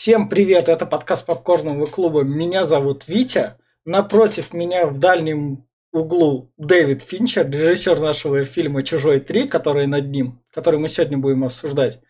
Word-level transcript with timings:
Всем 0.00 0.28
привет, 0.28 0.68
это 0.68 0.86
подкаст 0.86 1.26
Попкорного 1.26 1.86
клуба. 1.86 2.22
Меня 2.22 2.64
зовут 2.64 3.08
Витя. 3.08 3.58
Напротив 3.84 4.52
меня 4.52 4.86
в 4.86 5.00
дальнем 5.00 5.66
углу 5.90 6.52
Дэвид 6.56 7.02
Финчер, 7.02 7.50
режиссер 7.50 7.98
нашего 7.98 8.44
фильма 8.44 8.84
«Чужой 8.84 9.18
3», 9.18 9.48
который 9.48 9.88
над 9.88 10.06
ним, 10.06 10.40
который 10.52 10.78
мы 10.78 10.86
сегодня 10.86 11.18
будем 11.18 11.42
обсуждать. 11.42 12.00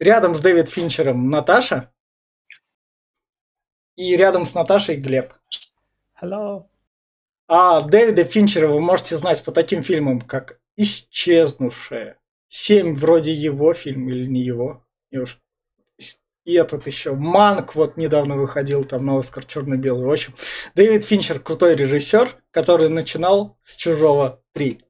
Рядом 0.00 0.34
с 0.34 0.40
Дэвид 0.40 0.68
Финчером 0.70 1.30
Наташа. 1.30 1.92
И 3.94 4.16
рядом 4.16 4.44
с 4.44 4.52
Наташей 4.52 4.96
Глеб. 4.96 5.32
Hello. 6.20 6.64
А 7.46 7.82
Дэвида 7.82 8.24
Финчера 8.24 8.66
вы 8.66 8.80
можете 8.80 9.16
знать 9.16 9.44
по 9.44 9.52
таким 9.52 9.84
фильмам, 9.84 10.20
как 10.20 10.58
«Исчезнувшая», 10.74 12.18
«Семь» 12.48 12.92
вроде 12.92 13.32
его 13.32 13.72
фильм 13.72 14.08
или 14.08 14.26
не 14.26 14.40
его. 14.40 14.84
И 15.12 15.18
уж 15.18 15.38
и 16.50 16.54
этот 16.54 16.86
еще 16.86 17.14
Манк 17.14 17.76
вот 17.76 17.96
недавно 17.96 18.36
выходил 18.36 18.84
там 18.84 19.06
на 19.06 19.18
Оскар 19.18 19.44
черно-белый. 19.44 20.06
В 20.06 20.10
общем, 20.10 20.34
Дэвид 20.74 21.04
Финчер 21.04 21.38
крутой 21.38 21.76
режиссер, 21.76 22.36
который 22.50 22.88
начинал 22.88 23.56
с 23.62 23.76
Чужого 23.76 24.42
3. 24.54 24.80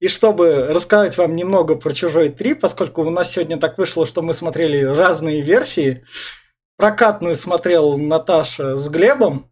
И 0.00 0.08
чтобы 0.08 0.66
рассказать 0.68 1.16
вам 1.16 1.36
немного 1.36 1.76
про 1.76 1.92
Чужой 1.92 2.28
3, 2.28 2.54
поскольку 2.54 3.02
у 3.02 3.10
нас 3.10 3.32
сегодня 3.32 3.58
так 3.58 3.78
вышло, 3.78 4.04
что 4.04 4.20
мы 4.20 4.34
смотрели 4.34 4.82
разные 4.82 5.40
версии, 5.40 6.04
прокатную 6.76 7.34
смотрел 7.34 7.96
Наташа 7.96 8.76
с 8.76 8.88
Глебом, 8.88 9.50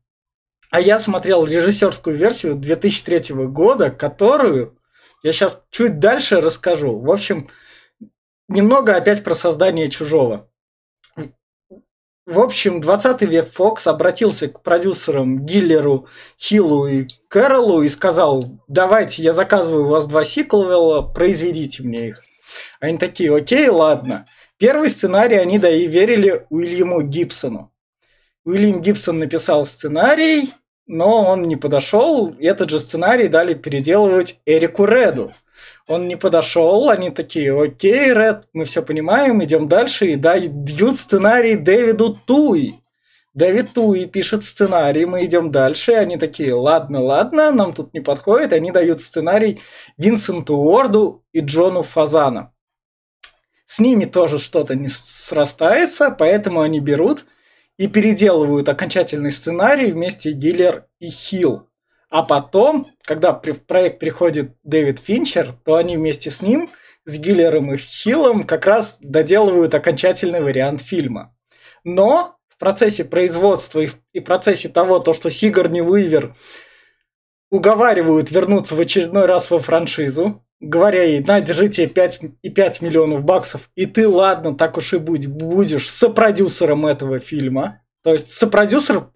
а 0.71 0.81
я 0.81 0.99
смотрел 0.99 1.47
режиссерскую 1.47 2.17
версию 2.17 2.57
2003 2.57 3.35
года, 3.47 3.91
которую 3.91 4.79
я 5.23 5.33
сейчас 5.33 5.65
чуть 5.71 5.99
дальше 5.99 6.43
расскажу. 6.43 6.99
В 6.99 7.11
общем, 7.11 7.49
немного 8.49 8.97
опять 8.97 9.25
про 9.25 9.35
создание 9.35 9.89
чужого. 9.89 10.51
В 12.29 12.41
общем, 12.41 12.83
20 12.83 13.23
век 13.23 13.51
Фокс 13.55 13.87
обратился 13.87 14.49
к 14.49 14.63
продюсерам 14.63 15.47
Гиллеру, 15.47 16.09
Хиллу 16.39 16.87
и 16.87 17.07
Кэролу 17.29 17.81
и 17.83 17.89
сказал, 17.89 18.61
давайте, 18.69 19.23
я 19.23 19.33
заказываю 19.33 19.87
у 19.87 19.89
вас 19.89 20.07
два 20.07 20.25
сиквела, 20.25 21.01
произведите 21.01 21.83
мне 21.83 22.09
их. 22.09 22.19
Они 22.81 22.99
такие, 22.99 23.35
окей, 23.35 23.71
ладно. 23.71 24.27
Первый 24.59 24.91
сценарий 24.91 25.39
они 25.39 25.59
доверили 25.59 26.45
Уильяму 26.51 27.01
Гибсону. 27.01 27.73
Уильям 28.45 28.83
Гибсон 28.83 29.21
написал 29.21 29.65
сценарий, 29.65 30.53
но 30.87 31.31
он 31.31 31.45
не 31.45 31.57
подошел. 31.57 32.37
Этот 32.39 32.69
же 32.69 32.79
сценарий 32.79 33.29
дали 33.29 33.55
переделывать 33.55 34.39
Эрику 34.45 34.85
Реду. 34.85 35.33
Он 35.87 36.09
не 36.09 36.17
подошел, 36.17 36.89
они 36.89 37.11
такие, 37.11 37.59
окей, 37.59 38.13
Ред, 38.13 38.49
мы 38.53 38.65
все 38.65 38.83
понимаем, 38.83 39.43
идем 39.43 39.69
дальше, 39.69 40.09
и 40.09 40.17
дают 40.17 40.99
сценарий 40.99 41.57
Дэвиду 41.57 42.19
Туи. 42.27 42.83
Дэвид 43.35 43.73
Туи 43.73 44.07
пишет 44.07 44.45
сценарий, 44.45 45.05
мы 45.05 45.25
идем 45.25 45.51
дальше, 45.51 45.93
и 45.93 45.97
они 45.97 46.17
такие, 46.17 46.55
ладно, 46.55 47.01
ладно, 47.01 47.53
нам 47.53 47.73
тут 47.73 47.95
не 47.95 48.01
подходит, 48.01 48.53
они 48.53 48.73
дают 48.73 49.01
сценарий 49.01 49.61
Винсенту 49.97 50.57
Уорду 50.57 51.25
и 51.33 51.41
Джону 51.41 51.83
Фазана. 51.83 52.53
С 53.67 53.79
ними 53.79 54.07
тоже 54.07 54.39
что-то 54.39 54.75
не 54.75 54.89
срастается, 54.89 56.11
поэтому 56.11 56.63
они 56.63 56.81
берут 56.81 57.27
и 57.77 57.87
переделывают 57.87 58.69
окончательный 58.69 59.31
сценарий 59.31 59.93
вместе 59.93 60.33
Гиллер 60.33 60.87
и 60.99 61.09
Хилл. 61.09 61.68
А 62.11 62.23
потом, 62.23 62.89
когда 63.05 63.33
в 63.33 63.41
проект 63.41 63.99
приходит 63.99 64.57
Дэвид 64.65 64.99
Финчер, 64.99 65.55
то 65.65 65.77
они 65.77 65.97
вместе 65.97 66.31
с 66.31 66.41
ним, 66.41 66.71
с 67.05 67.19
Гиллером 67.19 67.75
и 67.75 67.77
Хиллом, 67.77 68.45
как 68.45 68.67
раз 68.67 68.99
доделывают 69.01 69.75
окончательный 69.75 70.41
вариант 70.41 70.81
фильма. 70.83 71.35
Но 71.85 72.37
в 72.49 72.59
процессе 72.59 73.05
производства 73.05 73.81
и 73.81 74.21
в 74.21 74.25
процессе 74.25 74.69
того, 74.69 74.99
то, 74.99 75.13
что 75.13 75.31
Сигарни 75.31 75.81
Уивер 75.81 76.35
уговаривают 77.51 78.31
вернуться 78.31 78.75
в 78.75 78.81
очередной 78.81 79.27
раз 79.27 79.51
во 79.51 79.59
франшизу, 79.59 80.45
говоря 80.61 81.03
ей, 81.03 81.21
на, 81.21 81.41
держите 81.41 81.87
5, 81.87 82.21
и 82.43 82.51
5 82.51 82.83
миллионов 82.83 83.25
баксов, 83.25 83.71
и 83.75 83.87
ты, 83.87 84.09
ладно, 84.09 84.57
так 84.57 84.77
уж 84.77 84.95
и 84.95 84.99
будь, 84.99 85.27
будешь 85.27 85.91
сопродюсером 85.91 86.87
этого 86.87 87.21
фильма. 87.21 87.83
То 88.03 88.13
есть 88.13 88.33
сопродюсер 88.33 89.09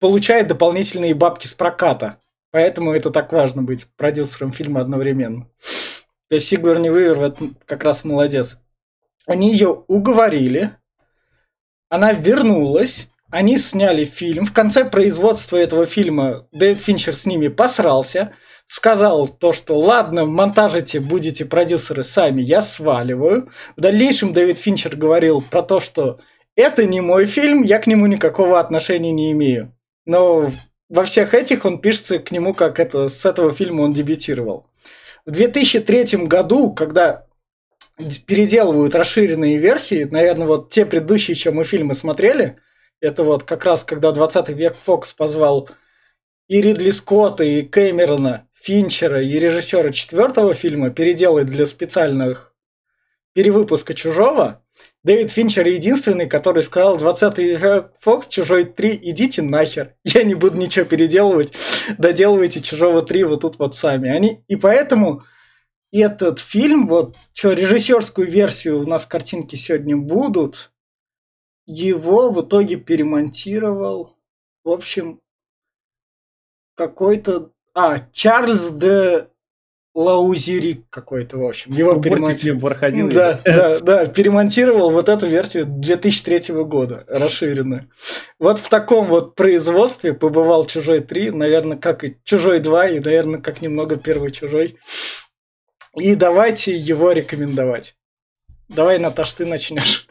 получает 0.00 0.48
дополнительные 0.48 1.14
бабки 1.14 1.46
с 1.46 1.54
проката. 1.54 2.18
Поэтому 2.54 2.92
это 2.92 3.10
так 3.10 3.32
важно 3.32 3.62
быть 3.62 3.88
продюсером 3.96 4.52
фильма 4.52 4.80
одновременно. 4.80 5.48
То 6.28 6.36
есть 6.36 6.46
Сигурни 6.46 6.88
Уивер 6.88 7.34
как 7.66 7.82
раз 7.82 8.04
молодец. 8.04 8.58
Они 9.26 9.50
ее 9.50 9.70
уговорили, 9.88 10.70
она 11.88 12.12
вернулась, 12.12 13.10
они 13.28 13.58
сняли 13.58 14.04
фильм. 14.04 14.44
В 14.44 14.52
конце 14.52 14.84
производства 14.84 15.56
этого 15.56 15.86
фильма 15.86 16.46
Дэвид 16.52 16.80
Финчер 16.80 17.16
с 17.16 17.26
ними 17.26 17.48
посрался, 17.48 18.34
сказал 18.68 19.26
то, 19.26 19.52
что 19.52 19.76
ладно, 19.76 20.24
монтажите, 20.24 21.00
будете 21.00 21.44
продюсеры 21.44 22.04
сами, 22.04 22.40
я 22.40 22.62
сваливаю. 22.62 23.50
В 23.76 23.80
дальнейшем 23.80 24.32
Дэвид 24.32 24.58
Финчер 24.58 24.94
говорил 24.94 25.42
про 25.42 25.62
то, 25.62 25.80
что 25.80 26.20
это 26.54 26.84
не 26.84 27.00
мой 27.00 27.26
фильм, 27.26 27.62
я 27.62 27.80
к 27.80 27.88
нему 27.88 28.06
никакого 28.06 28.60
отношения 28.60 29.10
не 29.10 29.32
имею. 29.32 29.76
Но 30.06 30.52
во 30.94 31.04
всех 31.04 31.34
этих 31.34 31.64
он 31.64 31.80
пишется 31.80 32.20
к 32.20 32.30
нему, 32.30 32.54
как 32.54 32.78
это 32.78 33.08
с 33.08 33.26
этого 33.26 33.52
фильма 33.52 33.82
он 33.82 33.92
дебютировал. 33.92 34.66
В 35.26 35.32
2003 35.32 36.26
году, 36.26 36.72
когда 36.72 37.26
переделывают 38.26 38.94
расширенные 38.94 39.58
версии, 39.58 40.04
наверное, 40.04 40.46
вот 40.46 40.70
те 40.70 40.86
предыдущие, 40.86 41.34
чем 41.34 41.56
мы 41.56 41.64
фильмы 41.64 41.94
смотрели, 41.94 42.58
это 43.00 43.24
вот 43.24 43.42
как 43.42 43.64
раз 43.64 43.82
когда 43.82 44.12
20 44.12 44.50
век 44.50 44.76
Фокс 44.84 45.12
позвал 45.12 45.68
и 46.46 46.60
Ридли 46.60 46.92
Скотта, 46.92 47.42
и 47.42 47.62
Кэмерона, 47.62 48.46
Финчера, 48.54 49.20
и 49.20 49.32
режиссера 49.40 49.90
четвертого 49.90 50.54
фильма 50.54 50.90
переделать 50.90 51.48
для 51.48 51.66
специальных 51.66 52.54
перевыпуска 53.32 53.94
«Чужого», 53.94 54.63
Дэвид 55.04 55.30
Финчер 55.30 55.66
единственный, 55.66 56.26
который 56.26 56.62
сказал 56.62 56.96
20 56.96 57.38
век 57.38 57.92
Фокс, 58.00 58.26
Чужой 58.26 58.64
3, 58.64 59.00
идите 59.02 59.42
нахер. 59.42 59.94
Я 60.04 60.24
не 60.24 60.34
буду 60.34 60.56
ничего 60.56 60.86
переделывать. 60.86 61.52
Доделывайте 61.98 62.62
Чужого 62.62 63.02
3 63.02 63.24
вот 63.24 63.42
тут 63.42 63.58
вот 63.58 63.76
сами. 63.76 64.08
Они... 64.08 64.42
И 64.48 64.56
поэтому 64.56 65.22
этот 65.92 66.40
фильм, 66.40 66.88
вот, 66.88 67.16
что 67.34 67.52
режиссерскую 67.52 68.28
версию 68.30 68.80
у 68.80 68.86
нас 68.86 69.04
картинки 69.04 69.56
сегодня 69.56 69.94
будут, 69.94 70.72
его 71.66 72.30
в 72.30 72.40
итоге 72.40 72.76
перемонтировал, 72.76 74.16
в 74.64 74.70
общем, 74.70 75.20
какой-то... 76.74 77.52
А, 77.74 78.08
Чарльз 78.12 78.70
де 78.70 79.28
Лаузерик 79.94 80.82
какой-то, 80.90 81.38
в 81.38 81.46
общем. 81.46 81.72
Его 81.72 82.00
перемонтировал. 82.00 82.60
Да, 83.14 83.40
да, 83.44 83.78
да, 83.78 84.06
перемонтировал 84.06 84.90
вот 84.90 85.08
эту 85.08 85.28
версию 85.28 85.66
2003 85.66 86.52
года, 86.64 87.04
расширенную. 87.06 87.88
Вот 88.40 88.58
в 88.58 88.68
таком 88.68 89.06
вот 89.06 89.36
производстве 89.36 90.12
побывал 90.12 90.66
Чужой 90.66 91.00
3, 91.00 91.30
наверное, 91.30 91.76
как 91.76 92.02
и 92.02 92.16
Чужой 92.24 92.58
2, 92.58 92.88
и, 92.88 93.00
наверное, 93.00 93.40
как 93.40 93.62
немного 93.62 93.96
Первый 93.96 94.32
Чужой. 94.32 94.78
И 95.96 96.16
давайте 96.16 96.76
его 96.76 97.12
рекомендовать. 97.12 97.94
Давай, 98.68 98.98
Наташ, 98.98 99.34
ты 99.34 99.46
начнешь. 99.46 100.08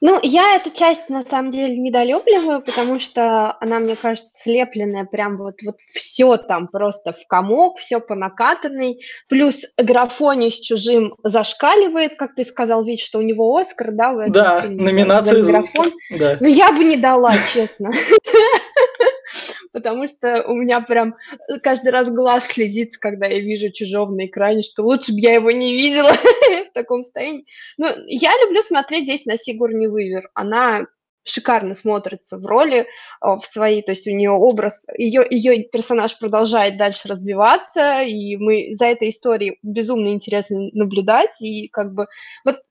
Ну, 0.00 0.18
я 0.22 0.54
эту 0.54 0.70
часть 0.70 1.08
на 1.08 1.24
самом 1.24 1.50
деле 1.50 1.76
недолюбливаю, 1.76 2.62
потому 2.62 3.00
что 3.00 3.56
она, 3.60 3.80
мне 3.80 3.96
кажется, 3.96 4.42
слепленная 4.42 5.04
прям 5.04 5.36
вот, 5.36 5.56
вот 5.64 5.80
все 5.80 6.36
там 6.36 6.68
просто 6.68 7.12
в 7.12 7.26
комок, 7.26 7.78
все 7.78 7.98
по 8.00 8.14
накатанной. 8.14 9.00
Плюс 9.28 9.66
графоний 9.76 10.52
с 10.52 10.60
чужим 10.60 11.16
зашкаливает, 11.24 12.14
как 12.14 12.36
ты 12.36 12.44
сказал, 12.44 12.84
Вить, 12.84 13.00
что 13.00 13.18
у 13.18 13.22
него 13.22 13.56
Оскар, 13.56 13.90
да, 13.92 14.12
в 14.12 14.18
этом 14.18 14.32
да, 14.32 14.60
фильме. 14.60 14.84
номинация 14.84 15.42
за 15.42 15.52
графон. 15.52 15.92
Да. 16.16 16.36
Ну, 16.40 16.46
я 16.46 16.70
бы 16.72 16.84
не 16.84 16.96
дала, 16.96 17.32
честно. 17.52 17.90
Потому 19.72 20.08
что 20.08 20.44
у 20.46 20.54
меня 20.54 20.80
прям 20.80 21.14
каждый 21.62 21.90
раз 21.90 22.08
глаз 22.08 22.46
слезится, 22.46 22.98
когда 22.98 23.26
я 23.26 23.40
вижу 23.40 23.70
чужого 23.70 24.10
на 24.12 24.26
экране, 24.26 24.62
что 24.62 24.82
лучше 24.82 25.12
бы 25.12 25.20
я 25.20 25.34
его 25.34 25.50
не 25.50 25.74
видела 25.74 26.10
таком 26.82 27.02
состоянии. 27.02 27.44
Ну, 27.76 27.86
я 28.06 28.32
люблю 28.44 28.62
смотреть 28.62 29.04
здесь 29.04 29.26
на 29.26 29.36
Сигурни 29.36 29.86
Вывер. 29.86 30.30
Она 30.34 30.86
шикарно 31.24 31.74
смотрится 31.74 32.38
в 32.38 32.46
роли 32.46 32.86
а, 33.20 33.38
в 33.38 33.44
своей, 33.44 33.82
то 33.82 33.92
есть 33.92 34.06
у 34.06 34.10
нее 34.10 34.30
образ, 34.30 34.86
ее, 34.96 35.26
ее 35.28 35.62
персонаж 35.64 36.18
продолжает 36.18 36.78
дальше 36.78 37.08
развиваться, 37.08 38.02
и 38.02 38.36
мы 38.36 38.68
за 38.72 38.86
этой 38.86 39.10
историей 39.10 39.58
безумно 39.62 40.08
интересно 40.08 40.70
наблюдать, 40.72 41.40
и 41.42 41.68
как 41.68 41.92
бы 41.92 42.06
вот 42.44 42.62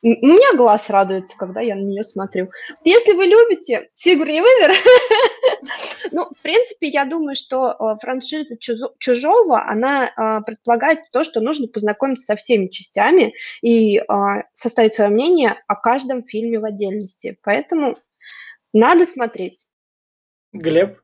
У 0.00 0.06
меня 0.08 0.56
глаз 0.56 0.90
радуется, 0.90 1.36
когда 1.36 1.60
я 1.60 1.74
на 1.74 1.80
нее 1.80 2.04
смотрю. 2.04 2.50
Если 2.84 3.14
вы 3.14 3.24
любите 3.24 3.88
Сигурни 3.92 4.38
Вивер, 4.38 4.76
ну, 6.12 6.30
в 6.30 6.40
принципе, 6.40 6.86
я 6.86 7.04
думаю, 7.04 7.34
что 7.34 7.72
э, 7.72 7.96
франшиза 8.00 8.56
Чужого, 8.58 9.68
она 9.68 10.06
э, 10.06 10.44
предполагает 10.44 11.00
то, 11.10 11.24
что 11.24 11.40
нужно 11.40 11.66
познакомиться 11.66 12.26
со 12.26 12.36
всеми 12.36 12.68
частями 12.68 13.34
и 13.60 13.98
э, 13.98 14.04
составить 14.52 14.94
свое 14.94 15.10
мнение 15.10 15.56
о 15.66 15.74
каждом 15.74 16.24
фильме 16.24 16.60
в 16.60 16.64
отдельности. 16.64 17.36
Поэтому 17.42 17.98
надо 18.72 19.04
смотреть. 19.04 19.66
Глеб? 20.52 21.00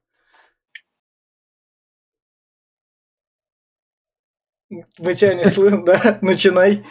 Мы 4.71 5.15
тебя 5.15 5.35
не 5.35 5.47
слышим, 5.47 5.85
да? 5.85 6.19
Начинай. 6.23 6.85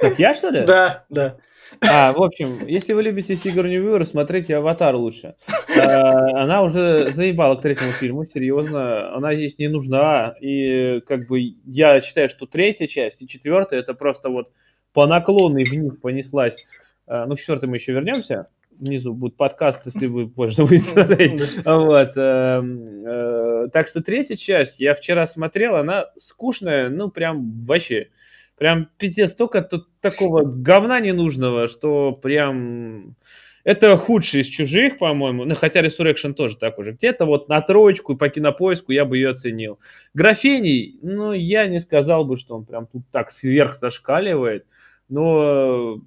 Так 0.00 0.18
я, 0.18 0.34
что 0.34 0.50
ли? 0.50 0.64
Да, 0.64 1.04
да. 1.08 1.36
А, 1.80 2.12
в 2.12 2.22
общем, 2.22 2.66
если 2.66 2.94
вы 2.94 3.02
любите 3.02 3.36
Сигурни 3.36 3.78
Уивер, 3.78 4.06
смотрите 4.06 4.56
«Аватар» 4.56 4.94
лучше. 4.94 5.34
А, 5.76 6.42
она 6.42 6.62
уже 6.62 7.10
заебала 7.10 7.56
к 7.56 7.62
третьему 7.62 7.92
фильму, 7.92 8.24
серьезно. 8.24 9.14
Она 9.14 9.34
здесь 9.34 9.58
не 9.58 9.68
нужна. 9.68 10.34
И 10.40 11.00
как 11.06 11.28
бы 11.28 11.40
я 11.64 12.00
считаю, 12.00 12.28
что 12.28 12.46
третья 12.46 12.86
часть 12.86 13.22
и 13.22 13.28
четвертая 13.28 13.80
это 13.80 13.94
просто 13.94 14.28
вот 14.28 14.50
по 14.92 15.06
наклонной 15.06 15.64
вниз 15.64 15.94
понеслась. 16.00 16.66
А, 17.06 17.26
ну, 17.26 17.34
к 17.34 17.38
четвертой 17.38 17.68
мы 17.68 17.76
еще 17.76 17.92
вернемся. 17.92 18.48
Внизу 18.78 19.12
будет 19.12 19.36
подкаст, 19.36 19.82
если 19.86 20.06
вы 20.06 20.28
позже 20.28 20.64
будете 20.64 20.84
смотреть. 20.84 21.64
Вот. 21.64 22.12
Эм, 22.16 23.04
э, 23.04 23.68
так 23.72 23.88
что 23.88 24.02
третья 24.02 24.36
часть, 24.36 24.78
я 24.78 24.94
вчера 24.94 25.26
смотрел, 25.26 25.76
она 25.76 26.06
скучная, 26.16 26.88
ну, 26.88 27.10
прям 27.10 27.60
вообще. 27.62 28.08
Прям 28.58 28.88
пиздец, 28.98 29.32
столько 29.32 29.62
тут 29.62 29.88
такого 30.00 30.42
говна 30.42 31.00
ненужного, 31.00 31.68
что 31.68 32.12
прям... 32.12 33.16
Это 33.64 33.96
худший 33.96 34.40
из 34.40 34.46
чужих, 34.46 34.98
по-моему. 34.98 35.44
Ну, 35.44 35.54
хотя 35.54 35.80
Resurrection 35.84 36.32
тоже 36.32 36.56
так 36.56 36.78
уже. 36.78 36.92
Где-то 36.92 37.26
вот 37.26 37.48
на 37.48 37.60
троечку 37.60 38.14
и 38.14 38.16
по 38.16 38.28
кинопоиску 38.30 38.92
я 38.92 39.04
бы 39.04 39.18
ее 39.18 39.30
оценил. 39.30 39.78
Графений, 40.14 40.98
ну, 41.02 41.32
я 41.32 41.66
не 41.66 41.78
сказал 41.78 42.24
бы, 42.24 42.38
что 42.38 42.56
он 42.56 42.64
прям 42.64 42.86
тут 42.86 43.02
так 43.12 43.30
сверх 43.30 43.76
зашкаливает. 43.76 44.64
Но 45.08 46.00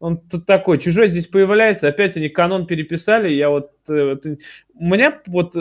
он 0.00 0.18
тут 0.18 0.46
такой, 0.46 0.78
чужой 0.78 1.08
здесь 1.08 1.26
появляется, 1.26 1.88
опять 1.88 2.16
они 2.16 2.28
канон 2.28 2.66
переписали, 2.66 3.30
я 3.32 3.50
вот... 3.50 3.70
Э, 3.88 4.16
у 4.74 4.84
меня 4.84 5.20
вот... 5.26 5.56
Э, 5.56 5.60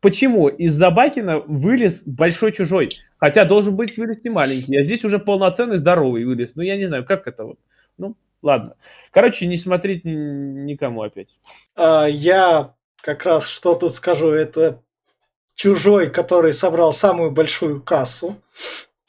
почему 0.00 0.48
из-за 0.48 0.90
Бакина 0.90 1.40
вылез 1.40 2.02
большой 2.04 2.52
чужой? 2.52 2.88
Хотя 3.18 3.44
должен 3.44 3.74
быть 3.74 3.96
вылез 3.96 4.18
маленький, 4.24 4.76
а 4.76 4.84
здесь 4.84 5.04
уже 5.04 5.18
полноценный 5.18 5.78
здоровый 5.78 6.24
вылез. 6.24 6.54
Ну, 6.54 6.62
я 6.62 6.76
не 6.76 6.86
знаю, 6.86 7.04
как 7.04 7.26
это 7.26 7.44
вот. 7.44 7.58
Ну, 7.96 8.16
ладно. 8.42 8.76
Короче, 9.10 9.46
не 9.46 9.56
смотреть 9.56 10.04
никому 10.04 11.02
опять. 11.02 11.28
А, 11.74 12.06
я 12.06 12.74
как 13.02 13.24
раз 13.24 13.48
что 13.48 13.74
тут 13.74 13.94
скажу, 13.94 14.30
это 14.30 14.82
чужой, 15.54 16.10
который 16.10 16.52
собрал 16.52 16.92
самую 16.92 17.32
большую 17.32 17.82
кассу 17.82 18.36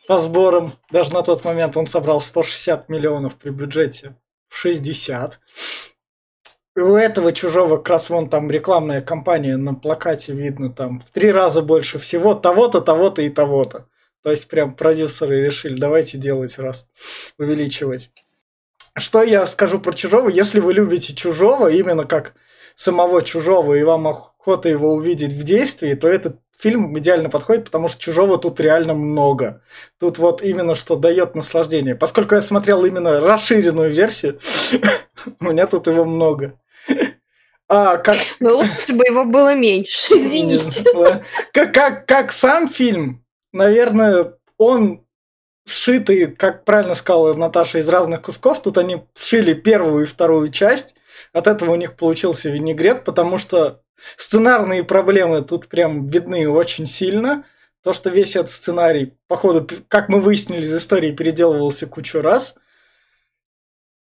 по 0.08 0.18
сборам. 0.18 0.74
Даже 0.92 1.14
на 1.14 1.22
тот 1.22 1.44
момент 1.46 1.78
он 1.78 1.88
собрал 1.88 2.20
160 2.20 2.90
миллионов 2.90 3.36
при 3.36 3.52
бюджете 3.52 4.16
в 4.48 4.58
60 4.58 5.40
у 6.82 6.96
этого 6.96 7.34
чужого 7.34 7.78
как 7.78 7.90
раз 7.90 8.10
вон 8.10 8.30
там 8.30 8.50
рекламная 8.50 9.02
кампания 9.02 9.58
на 9.58 9.74
плакате 9.74 10.34
видно 10.34 10.72
там 10.72 11.00
в 11.00 11.12
три 11.12 11.32
раза 11.32 11.62
больше 11.62 12.00
всего 12.00 12.34
того-то, 12.34 12.82
того-то 12.82 13.22
и 13.22 13.30
того-то. 13.30 13.88
То 14.24 14.32
есть 14.32 14.48
прям 14.50 14.76
продюсеры 14.76 15.46
решили, 15.46 15.80
давайте 15.80 16.18
делать 16.18 16.58
раз, 16.58 16.88
увеличивать. 17.38 18.12
Что 18.98 19.24
я 19.24 19.48
скажу 19.48 19.80
про 19.80 19.94
чужого? 19.94 20.30
Если 20.30 20.60
вы 20.60 20.74
любите 20.74 21.16
чужого, 21.16 21.70
именно 21.72 22.06
как 22.06 22.34
самого 22.76 23.22
чужого, 23.22 23.76
и 23.76 23.84
вам 23.84 24.08
охота 24.08 24.70
его 24.70 24.94
увидеть 24.94 25.34
в 25.34 25.44
действии, 25.44 25.94
то 25.94 26.08
этот 26.08 26.40
фильм 26.58 26.98
идеально 27.00 27.30
подходит, 27.30 27.66
потому 27.66 27.88
что 27.88 28.02
чужого 28.02 28.38
тут 28.38 28.60
реально 28.60 28.94
много. 28.94 29.62
Тут 30.00 30.18
вот 30.18 30.42
именно 30.42 30.76
что 30.76 30.98
дает 30.98 31.36
наслаждение. 31.36 31.96
Поскольку 31.96 32.36
я 32.36 32.42
смотрел 32.42 32.84
именно 32.86 33.22
расширенную 33.22 33.94
версию, 33.94 34.40
у 35.40 35.46
меня 35.46 35.68
тут 35.68 35.88
его 35.88 36.04
много. 36.04 36.60
А, 37.70 37.98
как... 37.98 38.16
Ну, 38.40 38.58
лучше 38.58 38.94
бы 38.94 39.04
его 39.06 39.26
было 39.26 39.56
меньше, 39.56 40.14
извините. 40.14 40.84
Как, 41.54 41.74
как, 41.74 42.06
как 42.08 42.32
сам 42.32 42.68
фильм, 42.68 43.24
наверное, 43.52 44.34
он 44.58 45.06
сшитый, 45.66 46.28
как 46.28 46.66
правильно 46.66 46.96
сказала 46.96 47.34
Наташа, 47.34 47.80
из 47.80 47.88
разных 47.90 48.22
кусков. 48.22 48.62
Тут 48.62 48.78
они 48.78 49.04
сшили 49.16 49.54
первую 49.54 50.04
и 50.04 50.08
вторую 50.08 50.52
часть. 50.52 50.96
От 51.34 51.48
этого 51.48 51.72
у 51.72 51.76
них 51.76 51.96
получился 51.96 52.50
винегрет, 52.50 53.04
потому 53.04 53.38
что 53.38 53.84
сценарные 54.18 54.84
проблемы 54.84 55.44
тут 55.44 55.68
прям 55.68 56.08
видны 56.08 56.50
очень 56.50 56.86
сильно. 56.86 57.46
То, 57.84 57.94
что 57.94 58.10
весь 58.10 58.36
этот 58.36 58.52
сценарий, 58.52 59.18
походу, 59.28 59.68
как 59.88 60.10
мы 60.10 60.20
выяснили 60.20 60.66
из 60.66 60.76
истории, 60.76 61.16
переделывался 61.16 61.88
кучу 61.88 62.22
раз. 62.22 62.56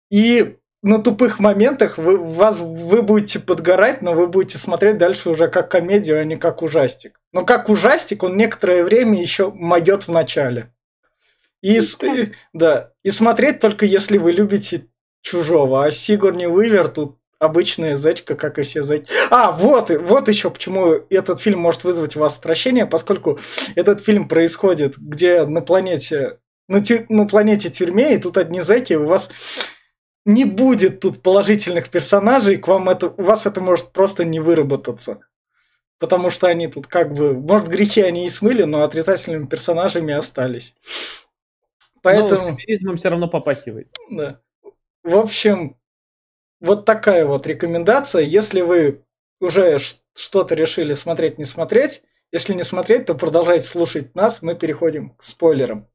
И 0.09 0.57
на 0.81 0.99
тупых 0.99 1.39
моментах 1.39 1.97
вы, 1.97 2.17
вас, 2.17 2.59
вы 2.59 3.01
будете 3.01 3.39
подгорать, 3.39 4.01
но 4.01 4.13
вы 4.13 4.27
будете 4.27 4.57
смотреть 4.57 4.97
дальше 4.97 5.29
уже 5.29 5.47
как 5.49 5.69
комедию, 5.69 6.19
а 6.19 6.23
не 6.23 6.37
как 6.37 6.61
ужастик. 6.61 7.19
Но 7.33 7.45
как 7.45 7.69
ужастик 7.69 8.23
он 8.23 8.37
некоторое 8.37 8.83
время 8.83 9.19
еще 9.19 9.51
могет 9.51 10.07
в 10.07 10.11
начале. 10.11 10.73
И, 11.61 11.81
да, 12.53 12.91
и 13.03 13.09
смотреть 13.09 13.59
только 13.59 13.85
если 13.85 14.17
вы 14.17 14.31
любите 14.31 14.87
чужого. 15.21 15.85
А 15.85 15.91
Сигурни 15.91 16.45
Уивер 16.45 16.87
тут 16.87 17.17
обычная 17.39 17.95
зечка, 17.95 18.35
как 18.35 18.59
и 18.59 18.63
все 18.63 18.83
зечки. 18.83 19.11
А, 19.29 19.51
вот, 19.51 19.89
вот 19.89 20.29
еще 20.29 20.49
почему 20.49 20.93
этот 21.09 21.41
фильм 21.41 21.59
может 21.59 21.83
вызвать 21.83 22.15
у 22.15 22.19
вас 22.19 22.37
отвращение, 22.37 22.85
поскольку 22.85 23.39
этот 23.75 24.01
фильм 24.01 24.27
происходит 24.27 24.97
где 24.97 25.45
на 25.45 25.61
планете, 25.61 26.39
на, 26.69 26.81
тю, 26.81 27.05
на 27.09 27.27
планете 27.27 27.69
тюрьме, 27.69 28.15
и 28.15 28.17
тут 28.17 28.37
одни 28.37 28.61
зеки, 28.61 28.93
у 28.93 29.07
вас 29.07 29.29
не 30.29 30.45
будет 30.45 30.99
тут 30.99 31.23
положительных 31.23 31.89
персонажей, 31.89 32.57
к 32.57 32.67
вам 32.67 32.87
это, 32.87 33.07
у 33.07 33.23
вас 33.23 33.45
это 33.47 33.61
может 33.61 33.91
просто 33.91 34.25
не 34.25 34.39
выработаться. 34.39 35.21
Потому 35.97 36.29
что 36.29 36.47
они 36.47 36.67
тут 36.67 36.87
как 36.87 37.13
бы, 37.13 37.33
может, 37.33 37.67
грехи 37.67 38.01
они 38.01 38.25
и 38.25 38.29
смыли, 38.29 38.63
но 38.63 38.83
отрицательными 38.83 39.47
персонажами 39.47 40.13
остались. 40.13 40.75
Поэтому... 42.01 42.57
Ну, 42.81 42.95
все 42.95 43.09
равно 43.09 43.27
попахивает. 43.27 43.93
Да. 44.09 44.39
В 45.03 45.15
общем, 45.15 45.77
вот 46.61 46.85
такая 46.85 47.25
вот 47.25 47.47
рекомендация. 47.47 48.21
Если 48.21 48.61
вы 48.61 49.03
уже 49.41 49.79
что-то 50.15 50.55
решили 50.55 50.93
смотреть, 50.93 51.37
не 51.37 51.43
смотреть, 51.43 52.03
если 52.31 52.53
не 52.53 52.63
смотреть, 52.63 53.07
то 53.07 53.15
продолжайте 53.15 53.67
слушать 53.67 54.13
нас, 54.13 54.41
мы 54.43 54.55
переходим 54.55 55.09
к 55.15 55.23
спойлерам. 55.23 55.87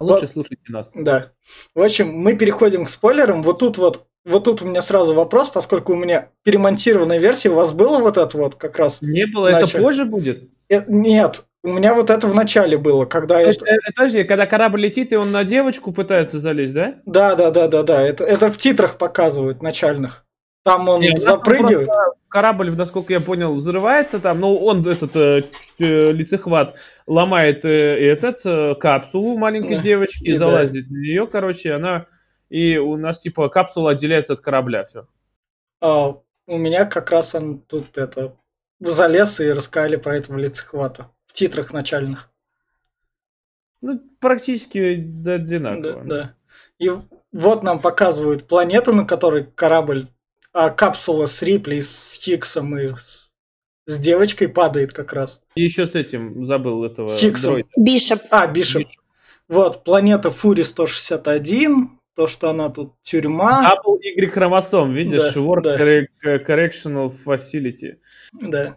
Лучше 0.00 0.26
вот, 0.26 0.32
слушайте 0.32 0.62
нас. 0.68 0.90
Да. 0.94 1.32
В 1.74 1.82
общем, 1.82 2.12
мы 2.12 2.34
переходим 2.34 2.84
к 2.84 2.90
спойлерам. 2.90 3.42
Вот 3.42 3.60
тут 3.60 3.78
вот 3.78 4.06
вот 4.24 4.44
тут 4.44 4.62
у 4.62 4.66
меня 4.66 4.80
сразу 4.80 5.14
вопрос, 5.14 5.50
поскольку 5.50 5.92
у 5.92 5.96
меня 5.96 6.30
перемонтированная 6.44 7.18
версия, 7.18 7.50
у 7.50 7.56
вас 7.56 7.72
было 7.72 7.98
вот 7.98 8.16
это 8.16 8.38
вот 8.38 8.54
как 8.54 8.78
раз? 8.78 9.02
Не 9.02 9.26
было, 9.26 9.50
начали. 9.50 9.68
это 9.68 9.78
позже 9.78 10.04
будет? 10.06 10.48
Э, 10.70 10.82
нет, 10.86 11.44
у 11.62 11.68
меня 11.68 11.94
вот 11.94 12.08
это 12.08 12.26
в 12.26 12.34
начале 12.34 12.78
было, 12.78 13.04
когда 13.04 13.38
это... 13.38 13.48
Есть, 13.48 13.62
э, 13.62 13.76
подожди, 13.94 14.24
когда 14.24 14.46
корабль 14.46 14.80
летит, 14.80 15.12
и 15.12 15.16
он 15.16 15.30
на 15.30 15.44
девочку 15.44 15.92
пытается 15.92 16.40
залезть, 16.40 16.72
да? 16.72 16.94
Да, 17.04 17.34
да, 17.34 17.50
да, 17.50 17.68
да, 17.68 17.82
да. 17.82 18.02
Это, 18.02 18.24
это 18.24 18.50
в 18.50 18.56
титрах 18.56 18.96
показывают 18.96 19.62
начальных. 19.62 20.24
Там 20.64 20.88
он 20.88 21.00
Нет, 21.02 21.18
запрыгивает. 21.18 21.90
Корабль, 22.28 22.70
насколько 22.74 23.12
я 23.12 23.20
понял, 23.20 23.54
взрывается 23.54 24.18
там, 24.18 24.40
но 24.40 24.56
он 24.56 24.80
этот 24.88 25.14
э, 25.14 25.44
э, 25.78 26.10
лицехват 26.10 26.74
ломает 27.06 27.64
э, 27.64 27.68
этот 27.68 28.40
э, 28.44 28.74
капсулу 28.74 29.36
маленькой 29.36 29.80
девочки, 29.80 30.24
и 30.24 30.34
залазит 30.34 30.88
да. 30.88 30.94
на 30.94 30.98
нее, 30.98 31.26
короче, 31.26 31.74
она 31.74 32.06
и 32.48 32.76
у 32.76 32.96
нас 32.96 33.20
типа 33.20 33.48
капсула 33.48 33.92
отделяется 33.92 34.32
от 34.32 34.40
корабля, 34.40 34.84
все. 34.84 35.06
А, 35.80 36.16
у 36.46 36.56
меня 36.56 36.86
как 36.86 37.10
раз 37.10 37.34
он 37.34 37.60
тут 37.60 37.98
это 37.98 38.36
залез 38.80 39.40
и 39.40 39.52
рассказали 39.52 39.96
про 39.96 40.16
этого 40.16 40.38
лицехвата 40.38 41.10
в 41.26 41.32
титрах 41.32 41.72
начальных. 41.72 42.30
Ну, 43.80 44.00
практически 44.18 44.78
одинаково. 44.78 46.04
Да, 46.04 46.16
да. 46.16 46.34
И 46.78 46.90
вот 47.32 47.62
нам 47.62 47.80
показывают 47.80 48.48
планету, 48.48 48.94
на 48.94 49.04
которой 49.04 49.44
корабль 49.44 50.08
а 50.54 50.70
капсула 50.70 51.26
с 51.26 51.42
Рипли, 51.42 51.82
с 51.82 52.18
Хиксом 52.22 52.78
и 52.78 52.94
с, 52.96 53.32
с 53.86 53.98
девочкой 53.98 54.48
падает 54.48 54.92
как 54.92 55.12
раз. 55.12 55.42
И 55.56 55.62
еще 55.62 55.86
с 55.86 55.94
этим 55.94 56.46
забыл 56.46 56.84
этого. 56.84 57.14
Хиксом. 57.16 57.62
Бишоп. 57.76 58.20
А, 58.30 58.46
Бишоп. 58.46 58.84
Вот, 59.48 59.84
планета 59.84 60.30
Фури 60.30 60.62
161, 60.62 61.90
то, 62.16 62.28
что 62.28 62.48
она 62.48 62.70
тут 62.70 62.94
тюрьма. 63.02 63.74
Double 63.74 63.98
Y 64.00 64.30
хромосом, 64.30 64.94
видишь? 64.94 65.34
Да, 65.34 65.40
Work 65.40 65.62
да. 65.62 66.36
Correctional 66.38 67.12
Facility. 67.26 67.96
Да. 68.32 68.76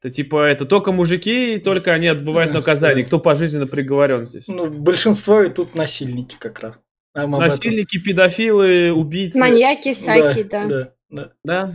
Это 0.00 0.10
типа, 0.14 0.44
это 0.46 0.66
только 0.66 0.92
мужики, 0.92 1.54
и 1.54 1.58
только 1.58 1.92
они 1.92 2.08
отбывают 2.08 2.52
наказание. 2.52 3.04
Кто 3.04 3.18
пожизненно 3.18 3.66
приговорен 3.66 4.26
здесь? 4.26 4.46
Ну, 4.48 4.68
большинство 4.68 5.42
и 5.42 5.48
тут 5.48 5.74
насильники 5.74 6.36
как 6.38 6.60
раз. 6.60 6.78
Нам 7.14 7.34
об 7.34 7.42
этом. 7.42 7.56
Насильники, 7.56 7.98
педофилы, 7.98 8.92
убийцы. 8.92 9.38
Маньяки 9.38 9.94
всякие, 9.94 10.44
да. 10.44 10.66
да, 10.66 10.92
да. 11.08 11.32
Да. 11.44 11.74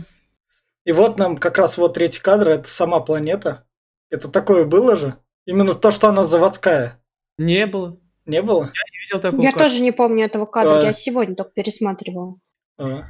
И 0.84 0.92
вот 0.92 1.18
нам 1.18 1.36
как 1.36 1.58
раз 1.58 1.76
вот 1.76 1.94
третий 1.94 2.20
кадр, 2.20 2.48
это 2.48 2.68
сама 2.68 3.00
планета. 3.00 3.66
Это 4.10 4.28
такое 4.28 4.64
было 4.64 4.96
же? 4.96 5.16
Именно 5.44 5.74
то, 5.74 5.90
что 5.90 6.08
она 6.08 6.22
заводская. 6.22 7.02
Не 7.36 7.66
было. 7.66 8.00
Не 8.26 8.42
было? 8.42 8.64
Не 8.64 9.00
видел 9.00 9.20
такого. 9.20 9.42
Я 9.42 9.52
кадра. 9.52 9.64
тоже 9.64 9.80
не 9.80 9.92
помню 9.92 10.24
этого 10.24 10.46
кадра, 10.46 10.80
А. 10.80 10.82
я 10.84 10.92
сегодня 10.92 11.34
только 11.34 11.52
пересматривала. 11.52 12.36
А. 12.78 13.04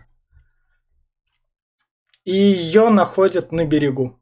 И 2.25 2.35
ее 2.35 2.90
находят 2.90 3.52
на 3.52 3.64
берегу. 3.64 4.20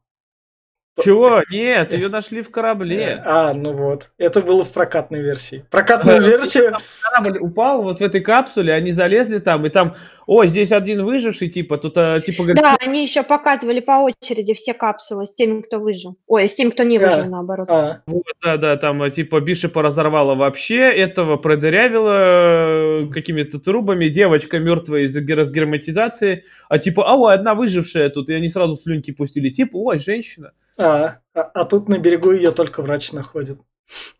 Чего? 1.03 1.41
Нет, 1.49 1.93
ее 1.93 2.09
нашли 2.09 2.41
в 2.41 2.49
корабле. 2.49 3.21
А, 3.25 3.53
ну 3.53 3.73
вот. 3.73 4.09
Это 4.17 4.41
было 4.41 4.63
в 4.63 4.69
прокатной 4.71 5.21
версии. 5.21 5.65
Прокатную 5.69 6.21
версию... 6.21 6.77
Корабль 7.01 7.39
упал 7.39 7.83
вот 7.83 7.99
в 7.99 8.03
этой 8.03 8.21
капсуле, 8.21 8.73
они 8.73 8.91
залезли 8.91 9.39
там, 9.39 9.65
и 9.65 9.69
там, 9.69 9.95
о, 10.25 10.45
здесь 10.45 10.71
один 10.71 11.03
выживший, 11.05 11.49
типа, 11.49 11.77
тут, 11.77 11.97
а, 11.97 12.19
типа, 12.19 12.43
говорит, 12.43 12.61
Да, 12.61 12.75
они 12.85 13.01
еще 13.01 13.23
показывали 13.23 13.79
по 13.79 13.91
очереди 14.03 14.53
все 14.53 14.73
капсулы 14.73 15.25
с 15.25 15.33
теми, 15.33 15.61
кто 15.61 15.79
выжил. 15.79 16.17
Ой, 16.27 16.47
с 16.47 16.55
теми, 16.55 16.69
кто 16.69 16.83
не 16.83 16.99
Да. 16.99 17.07
выжил, 17.09 17.25
наоборот. 17.25 17.67
А, 17.69 18.01
Вот, 18.07 18.23
да, 18.43 18.57
да, 18.57 18.77
там, 18.77 19.01
а, 19.03 19.09
типа, 19.09 19.39
Бишепа 19.39 19.81
разорвало 19.81 20.35
вообще, 20.35 20.77
этого 20.81 21.37
продырявило 21.37 23.03
э, 23.03 23.07
какими-то 23.13 23.59
трубами, 23.59 24.09
девочка 24.09 24.59
мертвая 24.59 25.03
из-за 25.03 25.21
ге- 25.21 25.35
разгерметизации, 25.35 26.43
а 26.69 26.77
типа, 26.79 27.03
а, 27.09 27.15
ой, 27.15 27.33
одна 27.33 27.55
выжившая 27.55 28.09
тут, 28.09 28.29
и 28.29 28.33
они 28.33 28.49
сразу 28.49 28.75
слюнки 28.75 29.11
пустили, 29.11 29.49
типа, 29.49 29.77
ой, 29.77 29.99
женщина. 29.99 30.51
А, 30.77 31.19
а, 31.33 31.41
а 31.41 31.65
тут 31.65 31.89
на 31.89 31.97
берегу 31.97 32.31
ее 32.31 32.51
только 32.51 32.81
врач 32.81 33.11
находит. 33.11 33.59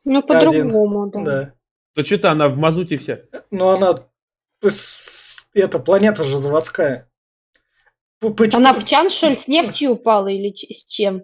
Ну, 0.05 0.21
по-другому, 0.21 1.09
да. 1.11 1.21
Да. 1.23 1.53
То 1.95 2.05
что-то 2.05 2.31
она 2.31 2.47
в 2.49 2.57
мазуте 2.57 2.97
вся. 2.97 3.21
Но 3.51 3.69
она... 3.69 4.05
Это 5.53 5.79
планета 5.79 6.23
же 6.23 6.37
заводская. 6.37 7.09
П- 8.19 8.29
поч- 8.31 8.55
Она 8.55 8.73
в 8.73 8.83
чан, 8.85 9.09
что 9.09 9.29
ли, 9.29 9.35
с 9.35 9.47
нефтью 9.47 9.91
упала 9.91 10.27
или 10.27 10.51
с 10.53 10.85
чем? 10.85 11.23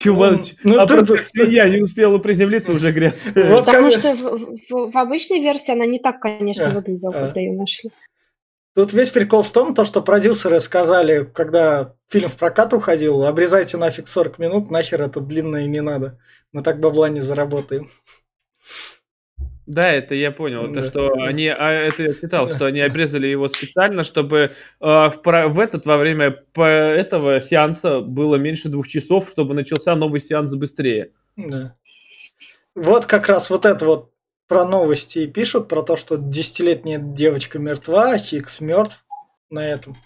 Чувак, 0.00 0.40
ну, 0.64 0.78
а 0.80 0.86
ты- 0.86 0.96
просто 0.96 1.16
ты- 1.16 1.22
свинья 1.22 1.68
не 1.68 1.80
успела 1.82 2.18
приземлиться, 2.18 2.72
уже 2.72 2.92
грязь. 2.92 3.20
Вот 3.34 3.64
Потому 3.64 3.90
как- 3.90 3.98
что 4.00 4.14
в, 4.14 4.38
в- 4.70 4.90
в 4.92 4.96
обычной 4.98 5.40
версии 5.40 5.72
она 5.72 5.86
не 5.86 5.98
так, 6.00 6.20
конечно, 6.20 6.66
А, 6.70 6.74
выглядела, 6.74 7.14
а. 7.14 7.26
когда 7.26 7.40
ее 7.40 7.52
нашли. 7.52 7.90
Тут 8.74 8.92
весь 8.92 9.10
прикол 9.10 9.44
в 9.44 9.52
том, 9.52 9.72
то, 9.74 9.84
что 9.84 10.02
продюсеры 10.02 10.58
сказали, 10.58 11.24
когда 11.24 11.94
фильм 12.08 12.28
в 12.28 12.36
прокат 12.36 12.72
уходил, 12.72 13.24
обрезайте 13.24 13.76
нафиг 13.76 14.08
40 14.08 14.38
минут, 14.38 14.70
нахер 14.70 15.02
это 15.02 15.20
длинное 15.20 15.66
не 15.66 15.80
надо. 15.80 16.18
Мы 16.52 16.62
так 16.62 16.80
бабла 16.80 17.08
не 17.08 17.20
заработаем. 17.20 17.88
Да, 19.66 19.90
это 19.90 20.14
я 20.14 20.30
понял. 20.30 20.64
Это 20.64 20.74
Да. 20.74 20.82
что 20.82 21.12
они, 21.14 21.46
а, 21.48 21.70
это 21.70 22.02
я 22.02 22.12
читал, 22.14 22.46
Да. 22.46 22.54
что 22.54 22.66
они 22.66 22.80
обрезали 22.80 23.28
его 23.28 23.48
специально, 23.48 24.02
чтобы 24.02 24.38
э, 24.38 24.50
в, 24.80 25.20
в 25.24 25.58
этот 25.60 25.86
во 25.86 25.96
время 25.96 26.42
этого 26.54 27.40
сеанса 27.40 28.00
было 28.00 28.36
меньше 28.36 28.68
двух 28.68 28.88
часов, 28.88 29.28
чтобы 29.30 29.54
начался 29.54 29.94
новый 29.96 30.20
сеанс 30.20 30.54
быстрее. 30.54 31.12
Да. 31.36 31.76
Вот 32.74 33.06
как 33.06 33.28
раз 33.28 33.48
вот 33.50 33.64
это 33.64 33.86
вот 33.86 34.10
про 34.46 34.64
новости 34.64 35.20
и 35.20 35.26
пишут, 35.26 35.68
про 35.68 35.82
то, 35.82 35.96
что 35.96 36.16
десятилетняя 36.16 36.98
девочка 36.98 37.58
мертва, 37.58 38.10
а 38.12 38.18
Хикс 38.18 38.60
мертв 38.60 39.04
на 39.50 39.66
этом. 39.66 39.96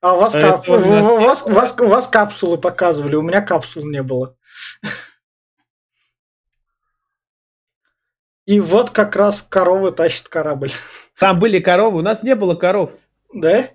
А 0.00 0.14
у 0.14 0.18
вас, 0.20 0.34
А 0.34 0.40
кап- 0.40 0.68
у 0.68 0.72
вас, 1.20 1.42
у 1.46 1.50
вас- 1.50 1.80
у 1.80 1.86
вас 1.86 2.06
капсулы 2.08 2.58
показывали, 2.58 3.16
у 3.16 3.22
меня 3.22 3.40
капсул 3.40 3.88
не 3.88 4.02
было. 4.02 4.36
И 8.46 8.60
вот 8.60 8.90
как 8.90 9.16
раз 9.16 9.42
корова 9.42 9.90
тащит 9.92 10.28
корабль. 10.28 10.70
Там 11.18 11.38
были 11.38 11.60
коровы, 11.60 12.00
у 12.00 12.02
нас 12.02 12.22
не 12.22 12.34
было 12.34 12.54
коров. 12.54 12.90
Да? 13.32 13.70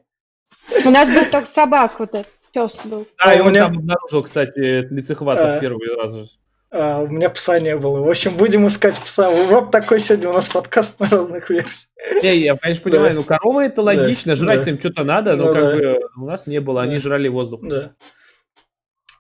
У 0.86 0.90
нас 0.92 1.10
был 1.10 1.26
только 1.26 1.48
собак, 1.48 2.00
вот 2.00 2.10
этот 2.14 2.28
пес 2.54 2.86
был. 2.86 3.08
А, 3.18 3.32
А, 3.32 3.36
и 3.36 3.40
у 3.40 3.46
он 3.46 3.50
меня- 3.52 3.66
там 3.66 3.78
обнаружил, 3.80 4.24
кстати, 4.24 4.88
лицехвата 4.94 5.56
А. 5.56 5.58
в 5.58 5.62
первый 5.62 5.88
раз. 5.96 6.38
А, 6.72 7.00
у 7.00 7.08
меня 7.08 7.30
пса 7.30 7.60
не 7.60 7.76
было. 7.76 8.02
В 8.02 8.10
общем, 8.10 8.36
будем 8.38 8.68
искать 8.68 8.96
пса. 8.96 9.30
Вот 9.30 9.72
такой 9.72 10.00
сегодня 10.00 10.30
у 10.30 10.34
нас 10.34 10.48
подкаст 10.48 11.00
на 11.00 11.10
разных 11.10 11.50
версиях. 11.50 11.90
Не, 12.22 12.38
я, 12.38 12.56
конечно, 12.58 12.84
понимаю, 12.84 13.16
ну 13.16 13.24
коровы 13.24 13.64
это 13.64 13.82
логично, 13.82 14.36
жрать 14.36 14.66
да. 14.66 14.72
им 14.72 14.80
что-то 14.80 15.04
надо, 15.04 15.36
но 15.36 15.48
Ну 15.48 15.54
как 15.54 15.64
да. 15.64 15.76
бы 15.76 16.00
у 16.18 16.26
нас 16.26 16.46
не 16.48 16.60
было, 16.60 16.84
они 16.84 16.96
Да. 16.96 17.00
жрали 17.00 17.28
воздух. 17.28 17.62
Да. 17.64 17.94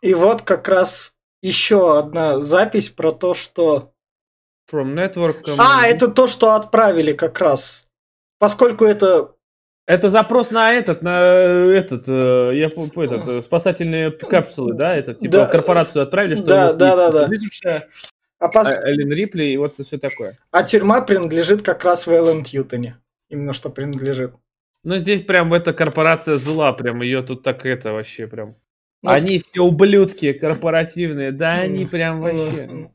И 0.01 0.13
вот 0.13 0.43
как 0.43 0.67
раз 0.69 1.13
еще 1.41 1.97
одна 1.97 2.41
запись 2.41 2.89
про 2.89 3.11
то, 3.11 3.33
что... 3.33 3.91
From 4.71 4.93
network. 4.93 5.43
um, 5.45 5.55
А, 5.57 5.87
это 5.87 6.07
то, 6.09 6.27
что 6.27 6.53
отправили 6.53 7.13
как 7.13 7.39
раз. 7.39 7.87
Поскольку 8.37 8.85
это... 8.85 9.33
Это 9.89 10.11
запрос 10.11 10.51
на 10.51 10.71
этот, 10.71 11.01
на 11.01 11.19
э, 11.19 11.71
этот, 11.73 12.03
э, 12.07 12.51
я 12.53 12.67
этот, 12.67 13.27
э, 13.27 13.41
спасательные 13.41 14.11
капсулы, 14.11 14.75
да, 14.75 14.95
это 14.95 15.15
типа 15.15 15.31
Да. 15.37 15.47
в 15.47 15.51
корпорацию 15.51 16.03
отправили, 16.03 16.35
что 16.35 16.45
Да, 16.45 16.67
вот 16.67 16.77
да, 16.77 16.95
да, 16.95 17.11
да. 17.11 17.25
выжившая, 17.27 17.89
А, 18.37 18.49
пос- 18.49 18.83
Эллен 18.83 19.11
Рипли 19.11 19.45
и 19.45 19.57
вот 19.57 19.79
все 19.83 19.97
такое. 19.97 20.37
а 20.51 20.61
тюрьма 20.61 21.01
принадлежит 21.01 21.63
как 21.63 21.83
раз 21.83 22.05
Вэллен 22.05 22.43
Тьютоне. 22.43 22.99
Именно 23.29 23.53
что 23.53 23.71
принадлежит. 23.71 24.33
Ну 24.83 24.97
здесь 24.97 25.23
прям 25.23 25.51
эта 25.55 25.73
корпорация 25.73 26.35
зла, 26.37 26.71
прям 26.73 27.01
ее 27.01 27.23
тут 27.23 27.41
так 27.41 27.65
это 27.65 27.91
вообще 27.91 28.27
прям. 28.27 28.55
Ну, 29.01 29.09
Они 29.09 29.39
все 29.39 29.61
ублюдки 29.61 30.33
корпоративные, 30.33 31.31
да 31.31 31.53
они 31.55 31.85
Ну, 31.85 31.89
прям 31.89 32.21
вообще. 32.21 32.67
ну. 32.69 32.91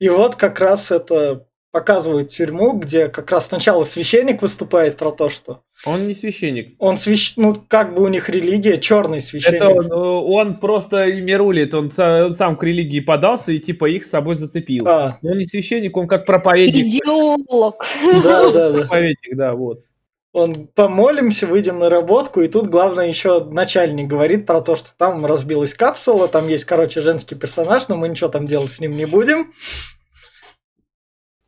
И 0.00 0.08
вот 0.08 0.34
как 0.34 0.58
раз 0.58 0.90
это 0.90 1.46
показывают 1.78 2.30
тюрьму, 2.30 2.72
где 2.72 3.06
как 3.08 3.30
раз 3.30 3.46
сначала 3.46 3.84
священник 3.84 4.42
выступает 4.42 4.96
про 4.96 5.12
то, 5.12 5.28
что 5.28 5.60
Он 5.86 6.08
не 6.08 6.14
священник. 6.14 6.74
он 6.78 6.96
свящ... 6.96 7.34
ну 7.36 7.54
как 7.68 7.94
бы 7.94 8.02
у 8.02 8.08
них 8.08 8.28
религия 8.28 8.78
черный 8.78 9.20
священник. 9.20 9.62
Это 9.62 9.68
он, 9.68 9.86
э, 9.86 9.94
он 9.94 10.58
просто 10.58 11.04
ими 11.04 11.32
рулит, 11.32 11.74
он 11.74 11.90
он 11.96 12.32
сам 12.32 12.56
к 12.56 12.64
религии 12.64 12.98
подался 13.00 13.52
и 13.52 13.60
типа 13.60 13.86
их 13.88 14.04
с 14.04 14.10
собой 14.10 14.34
зацепил. 14.34 14.88
А, 14.88 15.18
Но 15.22 15.30
он 15.30 15.38
не 15.38 15.44
священник, 15.44 15.96
он 15.96 16.08
как 16.08 16.26
проповедник. 16.26 16.84
Идеолог. 16.84 17.84
да, 18.24 18.50
да, 18.50 18.70
да. 18.72 18.78
Проповедник, 18.80 19.36
да, 19.36 19.54
вот. 19.54 19.84
Он 20.32 20.66
помолимся, 20.66 21.46
выйдем 21.46 21.78
на 21.78 21.88
работку, 21.88 22.42
и 22.42 22.48
тут 22.48 22.66
главное 22.66 23.08
еще 23.08 23.44
начальник 23.44 24.08
говорит 24.08 24.46
про 24.46 24.60
то, 24.60 24.76
что 24.76 24.90
там 24.96 25.24
разбилась 25.24 25.74
капсула, 25.74 26.28
там 26.28 26.48
есть, 26.48 26.64
короче, 26.64 27.00
женский 27.00 27.34
персонаж, 27.34 27.88
но 27.88 27.96
мы 27.96 28.08
ничего 28.08 28.28
там 28.28 28.46
делать 28.46 28.70
с 28.70 28.80
ним 28.80 28.96
не 28.96 29.06
будем. 29.06 29.52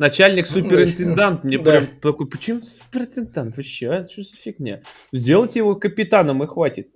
Начальник 0.00 0.47
суперинтендант 0.47 1.45
мне 1.45 1.59
Да. 1.59 1.73
прям 1.73 2.00
такой, 2.00 2.26
почему 2.26 2.62
суперинтендант 2.62 3.54
вообще, 3.59 3.90
а? 3.90 4.09
Что 4.09 4.23
за 4.23 4.35
фигня? 4.35 4.80
Сделайте 5.12 5.59
его 5.59 5.75
капитаном 5.75 6.42
и 6.42 6.47
хватит. 6.47 6.88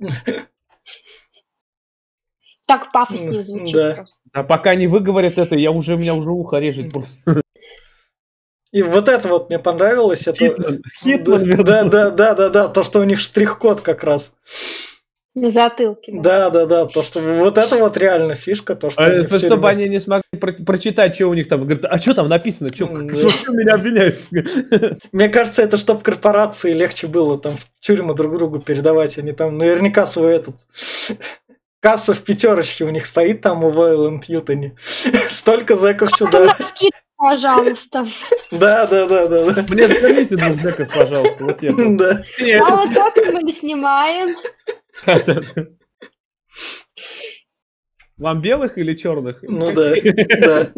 Так 2.66 2.92
пафоснее 2.92 3.42
звучит 3.42 3.76
Да. 3.76 3.94
просто. 3.96 4.16
А 4.32 4.42
пока 4.42 4.74
не 4.74 4.86
выговорят 4.86 5.36
это, 5.36 5.54
я 5.54 5.70
уже, 5.70 5.96
у 5.96 5.98
меня 5.98 6.14
уже 6.14 6.30
ухо 6.30 6.58
режет 6.58 6.94
просто. 6.94 7.12
И 8.72 8.82
вот 8.82 9.10
это 9.10 9.28
вот 9.28 9.50
мне 9.50 9.58
понравилось. 9.58 10.26
Это... 10.26 10.38
Хитман, 10.38 10.82
Хитман 11.02 11.44
да, 11.46 11.56
да, 11.56 11.84
да, 11.84 12.10
да, 12.10 12.34
да, 12.34 12.48
да, 12.48 12.68
то, 12.68 12.82
что 12.82 13.00
у 13.00 13.04
них 13.04 13.20
штрих-код 13.20 13.82
как 13.82 14.02
раз. 14.02 14.34
На 15.36 15.48
затылке. 15.48 16.12
да. 16.14 16.48
Да, 16.48 16.50
да, 16.50 16.66
да, 16.66 16.86
то, 16.86 17.02
что 17.02 17.20
вот 17.20 17.58
это 17.58 17.76
вот 17.76 17.96
реально 17.96 18.36
фишка, 18.36 18.76
то, 18.76 18.90
что 18.90 19.02
А, 19.02 19.06
они 19.06 19.26
в 19.26 19.34
это 19.34 19.38
Чтобы 19.46 19.68
они 19.68 19.88
не 19.88 20.00
смогли 20.00 20.22
про- 20.40 20.52
прочитать, 20.52 21.16
что 21.16 21.26
у 21.26 21.34
них 21.34 21.48
там. 21.48 21.62
Говорят, 21.62 21.84
а 21.86 21.98
что 21.98 22.14
там 22.14 22.28
написано? 22.28 22.68
Что 22.72 22.86
да. 22.86 22.92
меня 22.92 23.74
обвиняют? 23.74 24.20
Мне 25.10 25.28
кажется, 25.28 25.62
это 25.62 25.76
чтобы 25.76 26.02
корпорации 26.02 26.72
легче 26.72 27.08
было 27.08 27.36
там 27.36 27.56
в 27.56 27.66
тюрьмы 27.80 28.14
друг 28.14 28.34
другу 28.36 28.60
передавать. 28.60 29.18
Они 29.18 29.32
там 29.32 29.58
наверняка 29.58 30.06
свой 30.06 30.36
этот... 30.36 30.54
Касса 31.80 32.14
в 32.14 32.22
пятерочке 32.22 32.84
у 32.84 32.90
них 32.90 33.04
стоит 33.04 33.42
там 33.42 33.62
у 33.64 33.70
Вайланд 33.70 34.24
Ютоне. 34.26 34.76
Столько 35.28 35.76
зэков 35.76 36.10
сюда. 36.16 36.56
Пожалуйста. 37.16 38.04
Да, 38.50 38.86
да, 38.86 39.06
да, 39.06 39.26
да, 39.26 39.50
да. 39.50 39.64
Мне 39.68 39.88
замените 39.88 40.36
двух 40.36 40.62
зэков, 40.62 40.94
пожалуйста. 40.94 41.44
Вот 41.44 41.62
я. 41.62 41.72
Да. 41.76 42.22
А 42.64 42.76
вот 42.76 42.94
так 42.94 43.16
мы 43.32 43.42
не 43.42 43.52
снимаем. 43.52 44.36
Вам 48.16 48.40
белых 48.40 48.78
или 48.78 48.94
черных? 48.94 49.42
Ну 49.42 49.72
да, 49.72 49.92
да. 50.40 50.70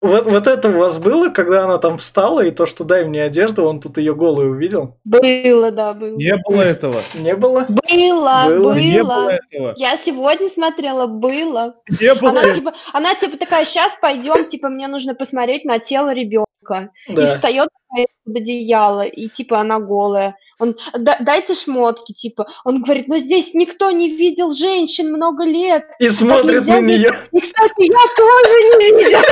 Вот, 0.00 0.24
вот 0.24 0.46
это 0.46 0.70
у 0.70 0.78
вас 0.78 0.98
было, 0.98 1.28
когда 1.28 1.64
она 1.64 1.76
там 1.76 1.98
встала, 1.98 2.42
и 2.42 2.50
то, 2.50 2.64
что 2.64 2.84
дай 2.84 3.04
мне 3.04 3.22
одежду, 3.22 3.66
он 3.66 3.80
тут 3.80 3.98
ее 3.98 4.14
голую 4.14 4.52
увидел? 4.52 4.98
Было, 5.04 5.70
да, 5.70 5.92
было. 5.92 6.16
Не 6.16 6.34
было 6.48 6.62
этого. 6.62 7.02
Не 7.14 7.36
было? 7.36 7.66
Было, 7.68 8.44
Было. 8.48 8.74
Не 8.74 9.04
было 9.04 9.28
этого. 9.28 9.74
Я 9.76 9.98
сегодня 9.98 10.48
смотрела, 10.48 11.06
было. 11.06 11.74
Не 12.00 12.14
было 12.14 12.30
Она 12.30 12.54
типа, 12.54 12.72
она 12.94 13.14
типа 13.14 13.36
такая, 13.36 13.66
сейчас 13.66 13.92
пойдем, 14.00 14.46
типа 14.46 14.70
мне 14.70 14.88
нужно 14.88 15.14
посмотреть 15.14 15.66
на 15.66 15.80
тело 15.80 16.14
ребенка. 16.14 16.92
И 17.06 17.12
Да. 17.14 17.26
встает 17.26 17.68
такая 17.90 18.06
под 18.24 18.36
одеяло, 18.38 19.04
и 19.04 19.28
типа 19.28 19.60
она 19.60 19.80
голая. 19.80 20.34
Он, 20.60 20.74
«Да- 20.94 21.16
дайте 21.20 21.54
шмотки, 21.54 22.12
типа. 22.12 22.46
Он 22.64 22.82
говорит, 22.82 23.08
ну 23.08 23.18
здесь 23.18 23.54
никто 23.54 23.90
не 23.90 24.14
видел 24.14 24.52
женщин 24.52 25.12
много 25.12 25.44
лет. 25.44 25.86
И 25.98 26.08
смотрит 26.10 26.66
на 26.66 26.80
нее. 26.80 27.12
И, 27.32 27.40
кстати, 27.40 27.72
я 27.78 27.98
тоже 28.16 28.54
не 28.78 28.92
видела. 28.92 29.22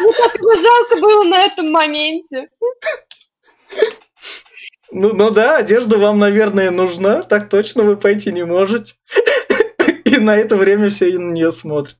Мне 0.00 0.12
так 0.12 0.34
его 0.34 0.54
жалко 0.56 0.96
было 0.96 1.22
на 1.24 1.44
этом 1.44 1.70
моменте. 1.70 2.48
Ну, 4.90 5.12
ну 5.12 5.30
да, 5.30 5.56
одежда 5.56 5.98
вам, 5.98 6.18
наверное, 6.18 6.70
нужна. 6.70 7.22
Так 7.22 7.48
точно 7.48 7.82
вы 7.82 7.96
пойти 7.96 8.30
не 8.32 8.44
можете. 8.44 8.94
И 10.04 10.18
на 10.18 10.36
это 10.36 10.56
время 10.56 10.90
все 10.90 11.06
на 11.18 11.32
нее 11.32 11.50
смотрят. 11.50 11.96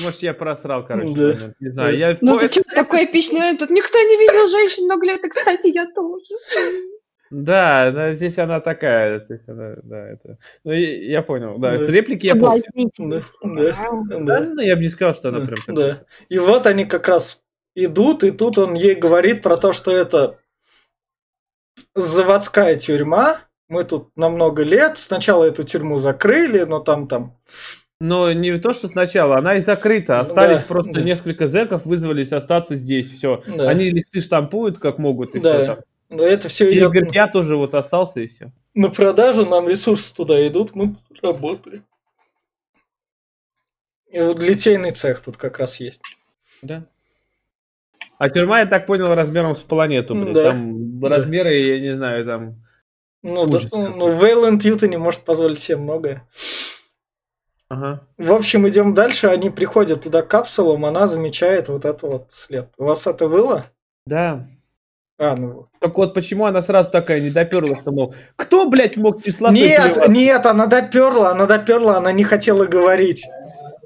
Может, 0.00 0.22
я 0.22 0.34
просрал, 0.34 0.86
короче, 0.86 1.14
Да. 1.14 1.54
не 1.60 1.68
знаю. 1.70 1.96
Я 1.98 2.16
Ну 2.20 2.38
ты 2.38 2.48
что, 2.48 2.62
такой 2.62 3.04
эпичный 3.04 3.40
момент? 3.40 3.58
Тут 3.58 3.70
никто 3.70 3.98
не 3.98 4.16
видел 4.18 4.48
женщин 4.48 4.84
много 4.84 5.06
лет. 5.06 5.24
И, 5.24 5.28
кстати, 5.28 5.68
я 5.68 5.86
тоже. 5.86 6.34
Да, 7.30 7.90
да, 7.92 8.12
здесь 8.12 8.38
она 8.38 8.60
такая, 8.60 9.20
то 9.20 9.32
есть 9.32 9.48
она, 9.48 9.76
да, 9.82 10.06
это... 10.06 10.36
Ну, 10.64 10.72
я 10.72 11.22
понял, 11.22 11.56
да, 11.58 11.78
Да. 11.78 11.84
реплики 11.86 12.26
я 12.26 12.34
помню. 12.34 12.62
Соблазнительно. 12.62 13.24
Да. 13.42 13.90
Да, 14.04 14.18
Да, 14.18 14.40
ну, 14.40 14.60
я 14.60 14.76
бы 14.76 14.82
не 14.82 14.88
сказал, 14.90 15.14
что 15.14 15.30
она 15.30 15.40
да, 15.40 15.46
прям 15.46 15.56
да. 15.68 15.74
такая. 15.74 16.06
И 16.28 16.38
вот 16.38 16.66
они 16.66 16.84
как 16.84 17.08
раз 17.08 17.40
идут, 17.74 18.22
и 18.22 18.32
тут 18.32 18.58
он 18.58 18.74
ей 18.74 18.94
говорит 18.94 19.40
про 19.42 19.56
то, 19.56 19.72
что 19.72 19.90
это 19.96 20.38
заводская 21.94 22.76
тюрьма. 22.76 23.38
Мы 23.68 23.84
тут 23.84 24.14
на 24.14 24.28
много 24.28 24.62
лет. 24.62 24.98
Сначала 24.98 25.44
эту 25.44 25.64
тюрьму 25.64 25.98
закрыли, 26.00 26.64
но 26.64 26.80
там 26.80 27.08
там. 27.08 27.38
Но 28.04 28.32
не 28.32 28.58
то, 28.58 28.72
что 28.72 28.88
сначала, 28.88 29.36
она 29.38 29.58
и 29.58 29.60
закрыта. 29.60 30.18
Остались 30.18 30.58
Да, 30.58 30.66
просто 30.66 30.92
да. 30.94 31.02
несколько 31.02 31.46
зэков, 31.46 31.86
вызвались 31.86 32.32
остаться 32.32 32.74
здесь, 32.74 33.08
все. 33.12 33.44
Да. 33.46 33.68
Они 33.68 33.90
листы 33.90 34.20
штампуют 34.20 34.80
как 34.80 34.98
могут, 34.98 35.36
и 35.36 35.40
Да. 35.40 35.54
все 35.54 35.66
там. 35.66 35.78
Но 36.08 36.24
это 36.24 36.48
все 36.48 36.68
И 36.68 36.74
идет 36.76 37.14
я 37.14 37.28
тоже 37.28 37.56
вот 37.56 37.74
остался, 37.74 38.18
и 38.20 38.26
все. 38.26 38.50
на 38.74 38.88
продажу, 38.90 39.46
нам 39.46 39.68
ресурсы 39.68 40.12
туда 40.14 40.44
идут, 40.48 40.74
мы 40.74 40.96
работаем. 41.22 41.84
И 44.10 44.20
вот 44.20 44.40
литейный 44.40 44.90
цех 44.90 45.20
тут 45.20 45.36
как 45.36 45.60
раз 45.60 45.78
есть. 45.78 46.02
Да. 46.60 46.84
А 48.18 48.28
тюрьма, 48.30 48.60
я 48.60 48.66
так 48.66 48.84
понял, 48.86 49.06
размером 49.14 49.54
с 49.54 49.60
планету, 49.60 50.14
блин. 50.16 50.32
Да. 50.32 50.50
Там 50.50 50.98
Да. 51.00 51.08
размеры, 51.08 51.54
я 51.56 51.78
не 51.80 51.96
знаю, 51.96 52.24
там... 52.26 52.56
Ну, 53.22 53.46
да, 53.46 53.58
ну, 53.58 53.58
какой. 53.60 53.94
ну, 53.96 54.18
Вейланд 54.20 54.64
Юта 54.64 54.88
не 54.88 54.96
может 54.96 55.20
позволить 55.22 55.60
себе 55.60 55.76
многое. 55.76 56.28
Ага. 57.72 58.00
В 58.18 58.30
общем, 58.34 58.68
идем 58.68 58.92
дальше. 58.92 59.28
Они 59.28 59.48
приходят 59.48 60.02
туда 60.02 60.20
капсулам, 60.20 60.84
она 60.84 61.06
замечает 61.06 61.68
вот 61.70 61.86
это 61.86 62.06
вот 62.06 62.26
след. 62.30 62.68
У 62.76 62.84
вас 62.84 63.06
это 63.06 63.28
было? 63.28 63.64
Да. 64.04 64.46
А, 65.18 65.34
ну. 65.36 65.68
Так 65.78 65.96
вот, 65.96 66.12
почему 66.12 66.44
она 66.44 66.60
сразу 66.60 66.90
такая 66.90 67.20
не 67.20 67.30
доперла, 67.30 67.80
что, 67.80 67.90
мол, 67.90 68.14
кто, 68.36 68.68
блядь, 68.68 68.98
мог 68.98 69.22
кислотой 69.22 69.56
Нет, 69.56 69.94
плеваться? 69.94 70.10
нет, 70.10 70.44
она 70.44 70.66
доперла, 70.66 71.30
она 71.30 71.46
доперла, 71.46 71.96
она 71.96 72.12
не 72.12 72.24
хотела 72.24 72.66
говорить. 72.66 73.24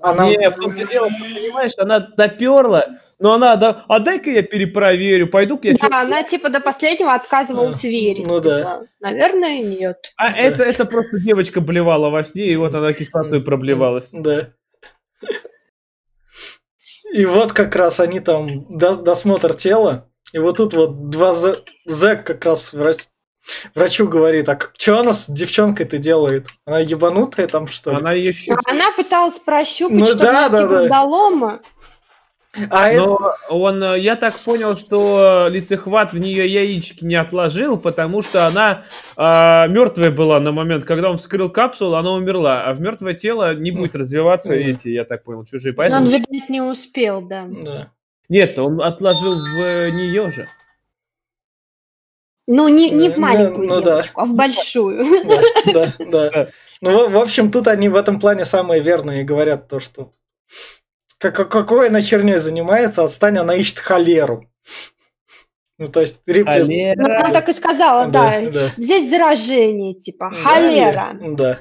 Она... 0.03 0.27
Не, 0.31 0.51
в 0.51 0.57
том-то 0.57 0.85
дело, 0.85 1.07
понимаешь, 1.07 1.73
она 1.79 2.01
доперла, 2.01 2.87
но 3.19 3.33
она, 3.33 3.57
да, 3.57 3.85
а 3.89 3.99
дай-ка 3.99 4.31
я 4.31 4.43
перепроверю, 4.43 5.29
пойду-ка 5.29 5.69
я... 5.69 5.75
Да, 5.75 6.03
она 6.03 6.23
типа 6.23 6.51
до 6.51 6.61
последнего 6.61 7.15
отказывалась 7.15 7.83
верить. 7.83 8.27
ну 8.27 8.41
да. 8.41 8.59
Типа, 8.59 8.87
Наверное, 9.01 9.63
нет. 9.63 10.13
А 10.17 10.33
это, 10.33 10.63
это 10.63 10.85
просто 10.85 11.19
девочка 11.21 11.61
блевала 11.61 12.11
во 12.11 12.25
сне, 12.25 12.47
и 12.47 12.57
вот 12.57 12.75
она 12.75 12.93
кислотой 12.93 13.41
проблевалась. 13.43 14.09
Да. 14.13 14.51
И 17.13 17.25
вот 17.25 17.53
как 17.53 17.75
раз 17.77 18.01
они 18.01 18.21
там 18.21 18.47
до- 18.69 18.97
досмотр 18.97 19.55
тела, 19.55 20.09
и 20.33 20.39
вот 20.39 20.57
тут 20.57 20.75
вот 20.75 21.09
два 21.09 21.33
зэ- 21.33 21.63
зэк 21.87 22.25
как 22.25 22.45
раз 22.45 22.73
врач, 22.73 22.99
врачу 23.75 24.09
говорит, 24.09 24.49
а 24.49 24.59
что 24.77 24.99
она 24.99 25.13
с 25.13 25.27
девчонкой-то 25.29 25.99
делает? 25.99 26.49
Она 26.67 26.81
ебанутая 26.81 27.47
там 27.47 27.69
что 27.69 27.93
ли? 27.93 27.97
Она 27.99 28.11
ее 28.11 28.33
щупала. 28.33 28.61
Она 28.67 28.91
пыталась 28.93 29.39
прощупать, 29.39 29.97
Ну 29.97 30.07
чтобы 30.07 30.25
да, 30.25 30.49
найти 30.49 30.65
да, 30.67 30.83
да. 30.83 30.89
А 32.71 32.89
это... 32.89 33.05
Но 33.05 33.35
он, 33.49 33.83
э, 33.83 34.01
я 34.01 34.17
так 34.17 34.39
понял, 34.39 34.77
что 34.77 35.49
лицехват 35.49 36.13
в 36.13 36.21
нее 36.21 36.47
яички 36.47 37.05
не 37.05 37.17
отложил, 37.17 37.79
потому 37.79 38.23
что 38.23 38.47
она 38.47 38.85
мертвая 39.17 40.11
была 40.11 40.41
на 40.41 40.53
момент, 40.53 40.85
когда 40.85 41.11
он 41.11 41.17
вскрыл 41.17 41.51
капсулу, 41.51 41.95
она 41.95 42.13
умерла, 42.13 42.65
а 42.65 42.75
в 42.75 42.81
мертвое 42.81 43.15
тело 43.15 43.55
не 43.55 43.71
будет 43.71 43.95
развиваться 43.95 44.53
эти, 44.53 44.89
я 44.89 45.05
так 45.05 45.25
понял, 45.25 45.45
чужие. 45.45 45.73
Но 45.73 45.77
Поэтому... 45.77 46.07
он, 46.07 46.13
видать, 46.13 46.49
не 46.49 46.61
успел, 46.61 47.23
да. 47.23 47.45
Да. 47.49 47.93
Нет, 48.29 48.59
он 48.59 48.81
отложил 48.83 49.35
в 49.35 49.91
нее 49.91 50.31
же. 50.31 50.49
Ну, 52.49 52.69
не, 52.69 52.91
не 52.91 53.11
в 53.11 53.17
Ну, 53.17 53.23
маленькую 53.23 53.69
ну 53.69 53.75
да. 53.75 53.81
девочку, 53.81 54.21
а 54.21 54.25
в 54.25 54.35
большую. 54.35 55.05
Да, 55.73 55.95
да, 55.99 56.31
да. 56.31 56.49
Ну, 56.81 57.11
в 57.11 57.17
общем, 57.17 57.51
тут 57.51 57.67
они 57.67 57.89
в 57.89 57.97
этом 57.97 58.21
плане 58.21 58.45
самые 58.45 58.83
верные 58.83 59.25
говорят 59.25 59.69
то, 59.69 59.81
что 59.81 60.13
как, 61.19 61.49
какой 61.49 61.89
она 61.89 62.01
херней 62.01 62.39
занимается, 62.39 63.03
отстань, 63.05 63.39
она 63.39 63.55
ищет 63.55 63.79
холеру. 63.79 64.49
Ну, 65.79 65.89
то 65.89 66.01
есть, 66.01 66.21
Рипли... 66.27 66.51
Холера. 66.51 66.95
Ну, 66.97 67.05
она 67.05 67.31
так 67.33 67.49
и 67.49 67.53
сказала, 67.53 68.07
да. 68.07 68.41
да. 68.51 68.73
Здесь 68.79 69.11
заражение, 69.11 69.95
типа, 69.95 70.31
Да, 70.33 70.37
холера. 70.37 71.19
Да. 71.21 71.59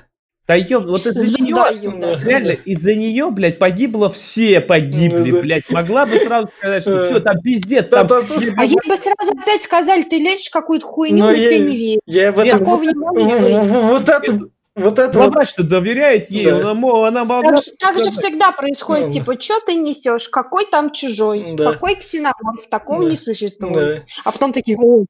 Да 0.47 0.53
ёб, 0.53 0.85
вот 0.85 1.07
из-за 1.07 1.41
нее, 1.41 1.55
да. 1.99 2.19
реально, 2.23 2.51
из-за 2.51 2.93
нее, 2.93 3.31
блядь, 3.31 3.57
погибло 3.57 4.11
все 4.11 4.61
погибли, 4.61 5.31
да. 5.31 5.41
блядь. 5.41 5.69
Могла 5.71 6.05
бы 6.05 6.19
сразу 6.19 6.49
сказать, 6.59 6.83
что 6.83 7.05
все, 7.05 7.19
там 7.19 7.41
пиздец, 7.41 7.89
Да, 7.89 8.03
там... 8.03 8.27
да, 8.27 8.35
да. 8.37 8.53
А 8.57 8.63
ей 8.63 8.75
бы 8.87 8.95
сразу 8.95 9.31
опять 9.41 9.63
сказали, 9.63 10.03
ты 10.03 10.19
лечишь 10.19 10.51
какую-то 10.51 10.85
хуйню, 10.85 11.17
Но 11.17 11.31
мы 11.31 11.37
я- 11.37 11.47
тебе 11.49 11.59
не 11.61 11.77
верим. 11.77 11.99
Я 12.05 12.31
в 12.31 12.37
Нет, 12.37 12.47
этом... 12.47 12.59
Такого 12.59 12.83
не 12.83 12.93
может 12.93 13.41
быть. 13.41 13.71
Вот 13.71 14.07
это... 14.07 14.39
Вот 14.75 14.99
это 14.99 15.17
Ну, 15.17 15.25
вот... 15.25 15.33
врач-то 15.33 15.63
доверяет 15.63 16.29
ей, 16.29 16.45
Да. 16.45 16.57
она, 16.57 16.73
мо- 16.73 17.05
она 17.07 17.23
могла... 17.23 17.53
Так, 17.53 17.63
же- 17.63 17.71
так 17.79 17.97
же 18.03 18.11
всегда 18.11 18.51
происходит, 18.51 19.05
Ну, 19.07 19.11
типа, 19.11 19.39
что 19.39 19.59
ты 19.61 19.75
несешь, 19.75 20.27
какой 20.27 20.65
там 20.65 20.91
чужой, 20.91 21.53
Да. 21.53 21.73
какой 21.73 21.95
ксеноморф, 21.95 22.67
такого 22.69 23.03
Да. 23.03 23.09
не 23.09 23.15
существует. 23.15 23.73
Да. 23.73 24.05
А 24.25 24.31
потом 24.31 24.51
такие, 24.51 24.77
«Ой, 24.77 25.05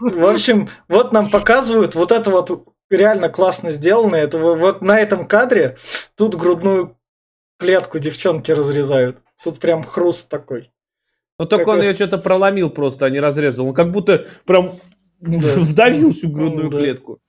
В 0.00 0.26
общем, 0.28 0.68
вот 0.88 1.12
нам 1.12 1.30
показывают 1.30 1.94
вот 1.94 2.12
это 2.12 2.30
вот 2.30 2.66
реально 2.90 3.28
классно 3.30 3.70
сделано. 3.72 4.16
Это 4.16 4.36
во- 4.38 4.54
вот 4.56 4.82
на 4.82 4.98
этом 4.98 5.26
кадре 5.26 5.78
тут 6.16 6.34
грудную 6.34 6.96
клетку 7.58 7.98
девчонки 7.98 8.50
разрезают. 8.50 9.18
Тут 9.44 9.60
прям 9.60 9.82
хруст 9.84 10.28
такой. 10.28 10.72
Ну, 11.38 11.46
только 11.46 11.68
он 11.70 11.76
Какой- 11.76 11.88
ее 11.88 11.94
что-то 11.94 12.18
проломил 12.18 12.68
просто, 12.70 13.06
а 13.06 13.10
не 13.10 13.20
разрезал. 13.20 13.66
Он 13.68 13.74
как 13.74 13.92
будто 13.92 14.26
прям 14.44 14.80
вдавил 15.20 16.12
всю 16.12 16.28
грудную 16.30 16.68
Да. 16.70 16.78
клетку. 16.80 17.20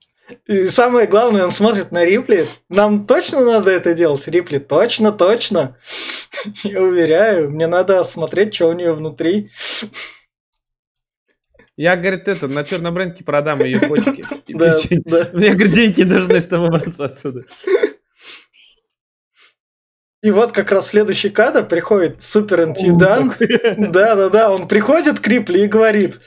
И 0.45 0.67
самое 0.67 1.07
главное, 1.07 1.45
он 1.45 1.51
смотрит 1.51 1.91
на 1.91 2.03
Рипли. 2.03 2.47
Нам 2.69 3.05
точно 3.05 3.41
надо 3.41 3.71
это 3.71 3.93
делать, 3.93 4.27
Рипли? 4.27 4.59
Точно, 4.59 5.11
точно. 5.11 5.77
Я 6.63 6.81
уверяю, 6.81 7.49
мне 7.51 7.67
надо 7.67 8.03
смотреть, 8.03 8.53
что 8.53 8.67
у 8.67 8.73
нее 8.73 8.93
внутри. 8.93 9.51
Я, 11.77 11.95
говорит, 11.95 12.27
это, 12.27 12.47
на 12.47 12.63
черном 12.63 12.97
рынке 12.97 13.23
продам 13.23 13.63
ее 13.63 13.79
почки. 13.79 14.25
Да, 14.47 14.77
да. 15.05 15.29
Мне, 15.33 15.53
говорит, 15.53 15.73
деньги 15.73 16.01
нужны, 16.01 16.41
чтобы 16.41 16.71
выбраться 16.71 17.05
отсюда. 17.05 17.43
И 20.23 20.31
вот 20.31 20.51
как 20.51 20.71
раз 20.71 20.89
следующий 20.89 21.29
кадр 21.29 21.63
приходит 21.67 22.23
супер 22.23 22.63
интендант. 22.63 23.37
Да, 23.77 24.15
да, 24.15 24.29
да. 24.29 24.51
Он 24.51 24.67
приходит 24.67 25.19
к 25.19 25.27
Рипли 25.27 25.59
и 25.59 25.67
говорит: 25.67 26.19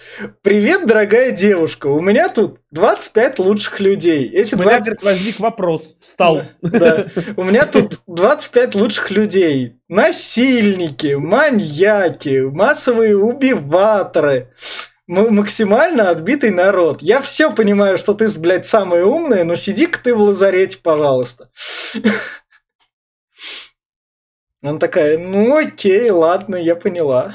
Привет, 0.42 0.86
дорогая 0.86 1.32
девушка. 1.32 1.88
У 1.88 2.00
меня 2.00 2.28
тут 2.28 2.60
25 2.70 3.40
лучших 3.40 3.80
людей. 3.80 4.28
Эти 4.28 4.54
У 4.54 4.58
меня, 4.58 4.78
20... 4.78 4.84
говорит, 4.84 5.02
возник 5.02 5.40
вопрос. 5.40 5.96
Встал. 5.98 6.42
Да. 6.62 7.06
У 7.36 7.42
меня 7.42 7.66
тут 7.66 8.00
25 8.06 8.74
лучших 8.76 9.10
людей. 9.10 9.80
Насильники, 9.88 11.14
маньяки, 11.14 12.42
массовые 12.42 13.16
убиваторы. 13.16 14.52
максимально 15.08 16.10
отбитый 16.10 16.50
народ. 16.50 17.02
Я 17.02 17.20
все 17.20 17.50
понимаю, 17.50 17.98
что 17.98 18.14
ты, 18.14 18.28
блядь, 18.38 18.66
самая 18.66 19.04
умная, 19.04 19.42
но 19.42 19.56
сиди-ка 19.56 19.98
ты 20.00 20.14
в 20.14 20.20
лазарете, 20.20 20.78
пожалуйста. 20.80 21.48
Она 24.62 24.78
такая, 24.78 25.16
ну 25.18 25.56
окей, 25.56 26.10
ладно, 26.10 26.56
я 26.56 26.76
поняла. 26.76 27.34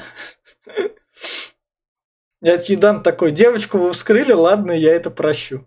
И 2.42 2.48
адъютант 2.48 3.02
такой, 3.02 3.32
девочку 3.32 3.78
вы 3.78 3.92
вскрыли, 3.92 4.32
ладно, 4.32 4.70
я 4.70 4.94
это 4.94 5.10
прощу. 5.10 5.66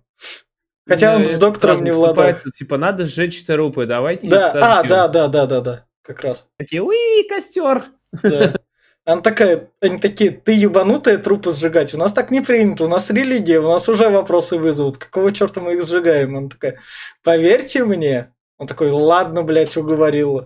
Хотя 0.87 1.15
он 1.15 1.25
с 1.25 1.37
доктором 1.37 1.83
не 1.83 1.91
в 1.91 1.99
ладах. 1.99 2.37
вступается, 2.37 2.51
Типа, 2.51 2.77
надо 2.77 3.03
сжечь 3.03 3.45
трупы, 3.45 3.85
давайте 3.85 4.27
Да, 4.27 4.51
а, 4.55 4.83
да, 4.83 5.07
да, 5.07 5.27
да, 5.27 5.45
да, 5.45 5.61
да, 5.61 5.85
как 6.01 6.21
раз. 6.21 6.47
Такие, 6.57 6.81
уи, 6.81 7.27
костер. 7.27 7.83
Она 9.05 9.21
такая, 9.21 9.69
они 9.81 9.99
такие, 9.99 10.29
ты 10.29 10.53
ебанутая 10.53 11.17
трупы 11.17 11.51
сжигать? 11.51 11.93
У 11.93 11.97
нас 11.97 12.13
так 12.13 12.31
не 12.31 12.41
принято, 12.41 12.85
у 12.85 12.87
нас 12.87 13.09
религия, 13.09 13.59
у 13.59 13.67
нас 13.67 13.89
уже 13.89 14.09
вопросы 14.09 14.57
вызовут. 14.57 14.97
Какого 14.97 15.31
черта 15.31 15.61
мы 15.61 15.73
их 15.73 15.85
сжигаем? 15.85 16.37
Она 16.37 16.47
такая, 16.49 16.79
поверьте 17.23 17.83
мне. 17.83 18.31
Он 18.57 18.67
такой, 18.67 18.91
ладно, 18.91 19.41
блядь, 19.41 19.75
уговорила. 19.77 20.45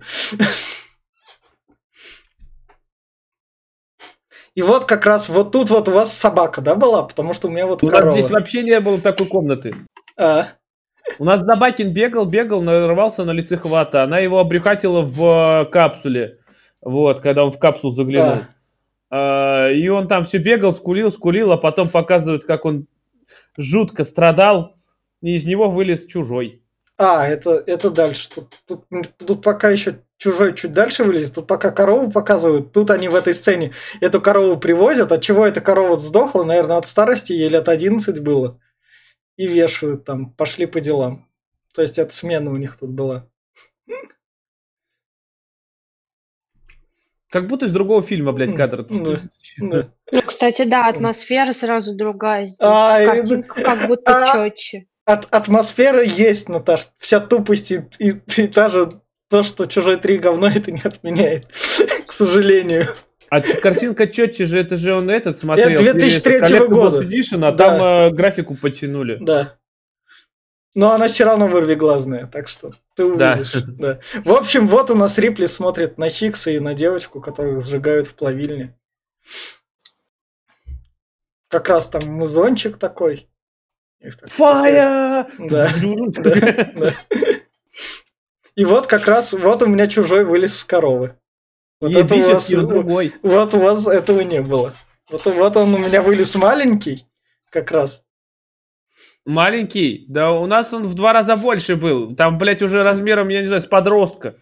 И 4.55 4.61
вот 4.61 4.85
как 4.85 5.05
раз 5.05 5.29
вот 5.29 5.51
тут 5.51 5.69
вот 5.69 5.87
у 5.87 5.91
вас 5.91 6.13
собака, 6.15 6.61
да, 6.61 6.75
была? 6.75 7.03
Потому 7.03 7.33
что 7.33 7.47
у 7.47 7.51
меня 7.51 7.65
вот 7.65 7.81
У 7.83 7.87
нас 7.87 7.95
корова. 7.95 8.11
здесь 8.13 8.29
вообще 8.29 8.63
не 8.63 8.79
было 8.79 8.99
такой 8.99 9.25
комнаты. 9.27 9.75
А, 10.17 10.49
У 11.17 11.25
нас 11.25 11.41
Забакин 11.41 11.91
бегал, 11.91 12.25
бегал, 12.25 12.61
нарвался 12.61 13.23
на 13.25 13.31
лицехвата. 13.31 14.03
Она 14.03 14.19
его 14.19 14.39
обрюхатила 14.39 15.01
в 15.01 15.63
э, 15.63 15.65
капсуле. 15.71 16.37
Вот, 16.81 17.19
когда 17.21 17.45
он 17.45 17.51
в 17.51 17.57
капсулу 17.57 17.91
заглянул. 17.91 18.43
А, 19.09 19.69
И 19.69 19.87
он 19.89 20.07
там 20.07 20.23
все 20.23 20.37
бегал, 20.37 20.71
скулил, 20.71 21.11
скулил, 21.11 21.51
а 21.51 21.57
потом 21.57 21.89
показывают, 21.89 22.45
как 22.45 22.65
он 22.65 22.85
жутко 23.57 24.03
страдал, 24.03 24.75
и 25.21 25.35
из 25.35 25.45
него 25.45 25.69
вылез 25.69 26.05
чужой. 26.05 26.61
а, 26.97 27.27
это, 27.27 27.63
это 27.65 27.89
дальше. 27.89 28.29
Тут, 28.29 28.55
тут, 28.67 29.09
тут 29.17 29.41
пока 29.43 29.69
еще 29.71 29.99
чужой 30.23 30.55
чуть 30.55 30.73
дальше 30.73 31.03
вылезет, 31.03 31.35
тут 31.35 31.47
пока 31.47 31.71
корову 31.71 32.09
показывают, 32.09 32.71
тут 32.71 32.89
они 32.91 33.09
в 33.09 33.15
этой 33.15 33.33
сцене 33.33 33.73
эту 33.99 34.21
корову 34.21 34.57
привозят, 34.57 35.11
от 35.11 35.21
чего 35.21 35.45
эта 35.45 35.59
корова 35.61 35.97
сдохла, 35.97 36.43
наверное, 36.43 36.77
от 36.77 36.87
старости, 36.87 37.33
ей 37.33 37.49
лет 37.49 37.67
11 37.67 38.19
было, 38.21 38.59
и 39.35 39.45
вешают 39.47 40.05
там, 40.05 40.31
пошли 40.31 40.65
по 40.65 40.79
делам. 40.79 41.27
То 41.73 41.81
есть 41.81 41.99
это 41.99 42.13
смена 42.13 42.51
у 42.51 42.57
них 42.57 42.77
тут 42.77 42.91
была. 42.91 43.27
Как 47.29 47.47
будто 47.47 47.65
из 47.65 47.71
другого 47.71 48.03
фильма, 48.03 48.31
блядь, 48.31 48.55
кадр. 48.55 48.85
Да. 48.89 49.21
Да. 49.57 49.89
Ну, 50.11 50.21
кстати, 50.21 50.65
да, 50.65 50.87
атмосфера 50.87 51.51
сразу 51.51 51.95
другая 51.95 52.45
здесь. 52.45 52.59
А, 52.61 53.01
и- 53.01 53.05
Картинка 53.07 53.63
как 53.63 53.87
будто 53.87 54.21
а, 54.21 54.25
четче. 54.27 54.85
От, 55.05 55.27
атмосфера 55.33 56.03
есть, 56.03 56.47
Наташ. 56.47 56.89
Вся 56.99 57.19
тупость 57.19 57.71
и, 57.71 57.83
и, 57.97 58.21
и 58.37 58.47
даже 58.47 59.01
то, 59.29 59.43
что 59.43 59.65
чужой 59.65 59.97
три 59.97 60.17
говно, 60.17 60.47
это 60.47 60.71
не 60.71 60.81
отменяет. 60.81 61.47
К 62.07 62.11
сожалению. 62.11 62.95
А 63.29 63.41
картинка 63.41 64.05
четче 64.07 64.45
же, 64.45 64.59
это 64.59 64.75
же 64.77 64.93
он 64.93 65.09
этот 65.09 65.37
смотрел. 65.37 65.69
Это 65.69 65.93
2003 65.93 66.33
это 66.35 66.45
Collectibles 66.45 66.67
года. 66.67 67.03
Edition, 67.03 67.45
а 67.47 67.51
Да. 67.51 67.57
там 67.57 67.81
э, 67.83 68.09
графику 68.11 68.55
подтянули. 68.55 69.17
Да. 69.19 69.57
Но 70.75 70.91
она 70.91 71.07
все 71.07 71.23
равно 71.23 71.47
вырвиглазная, 71.47 72.27
так 72.27 72.47
что 72.47 72.71
ты 72.95 73.11
Да. 73.15 73.33
увидишь. 73.33 73.53
Да. 73.53 73.99
В 74.23 74.31
общем, 74.31 74.67
вот 74.67 74.91
у 74.91 74.95
нас 74.95 75.17
Рипли 75.17 75.47
смотрит 75.47 75.97
на 75.97 76.09
Хикса 76.09 76.51
и 76.51 76.59
на 76.59 76.73
девочку, 76.75 77.21
которых 77.21 77.63
сжигают 77.65 78.05
в 78.07 78.13
плавильне. 78.13 78.75
Как 81.47 81.69
раз 81.69 81.89
там 81.89 82.01
музончик 82.07 82.77
такой. 82.77 83.29
Фая! 84.25 85.27
Да. 85.39 85.69
Да, 86.13 86.71
да. 86.75 86.93
И 88.55 88.65
вот 88.65 88.87
как 88.87 89.07
раз, 89.07 89.33
вот 89.33 89.61
у 89.63 89.67
меня 89.67 89.87
чужой 89.87 90.25
вылез 90.25 90.57
с 90.57 90.63
коровы. 90.63 91.15
Вот 91.81 91.91
это 91.91 92.15
у 92.15 92.23
вас, 92.23 92.49
другой. 92.49 93.13
вот 93.23 93.53
у 93.53 93.59
вас 93.59 93.87
этого 93.87 94.21
не 94.21 94.41
было. 94.41 94.73
Вот, 95.09 95.25
вот 95.25 95.57
он 95.57 95.73
у 95.73 95.77
меня 95.77 96.01
вылез 96.01 96.33
маленький, 96.35 97.05
как 97.49 97.71
раз. 97.71 98.03
Маленький, 99.25 100.05
да 100.07 100.31
у 100.31 100.45
нас 100.45 100.73
он 100.73 100.83
в 100.83 100.93
два 100.93 101.13
раза 101.13 101.35
больше 101.35 101.75
был. 101.75 102.15
Там, 102.15 102.37
блядь, 102.37 102.61
уже 102.61 102.83
размером, 102.83 103.29
я 103.29 103.41
не 103.41 103.47
знаю, 103.47 103.61
с 103.61 103.65
подростка. 103.65 104.35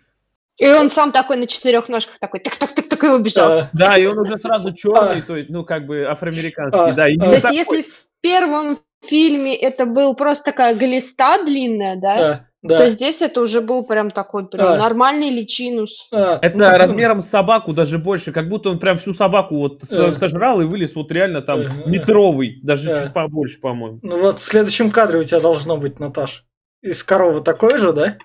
И 0.60 0.68
он 0.68 0.90
сам 0.90 1.12
такой 1.12 1.38
на 1.38 1.48
четырех 1.48 1.90
ножках 1.90 2.20
такой, 2.20 2.40
так-так-так-так 2.40 3.04
и 3.04 3.08
убежал. 3.08 3.52
А, 3.52 3.70
Да, 3.74 3.98
и 3.98 4.06
он 4.06 4.20
уже 4.20 4.38
сразу 4.38 4.74
черный, 4.74 5.20
А. 5.20 5.22
то 5.22 5.38
есть, 5.38 5.50
ну, 5.50 5.64
как 5.64 5.86
бы 5.86 6.04
афроамериканский, 6.04 6.92
А, 6.92 6.92
да. 6.92 7.08
И 7.08 7.18
а. 7.18 7.26
То 7.26 7.32
есть 7.32 7.42
такой. 7.42 7.58
если 7.58 7.82
в 7.84 8.06
первом 8.22 8.80
фильме 9.04 9.56
это 9.56 9.86
был 9.86 10.14
просто 10.16 10.52
такая 10.52 10.76
глиста 10.76 11.44
длинная, 11.44 11.96
да, 11.96 12.48
да, 12.62 12.78
то 12.78 12.90
здесь 12.90 13.22
это 13.22 13.42
уже 13.42 13.62
был 13.62 13.84
прям 13.84 14.12
такой 14.12 14.48
прям 14.48 14.68
А. 14.68 14.78
нормальный 14.78 15.30
личинус. 15.30 16.08
А, 16.12 16.38
Это 16.42 16.58
ну, 16.58 16.66
размером 16.66 17.22
с 17.22 17.28
собаку 17.28 17.74
даже 17.74 17.98
больше, 17.98 18.32
как 18.32 18.50
будто 18.50 18.70
он 18.70 18.80
прям 18.80 18.98
всю 18.98 19.14
собаку 19.14 19.56
вот 19.58 19.84
Э. 19.90 20.14
сожрал 20.14 20.62
и 20.62 20.66
вылез 20.66 20.94
вот 20.96 21.12
реально 21.12 21.42
там 21.42 21.62
Э. 21.62 21.70
метровый, 21.88 22.60
даже 22.62 22.92
Э. 22.92 23.02
чуть 23.04 23.14
побольше, 23.14 23.60
по-моему. 23.60 24.00
Ну 24.04 24.20
вот 24.22 24.40
в 24.40 24.44
следующем 24.44 24.92
кадре 24.92 25.20
у 25.20 25.24
тебя 25.24 25.40
должно 25.40 25.78
быть, 25.78 26.00
Наташ. 26.00 26.46
Из 26.82 27.04
коровы 27.04 27.42
такой 27.42 27.78
же, 27.80 27.94
да? 27.94 28.18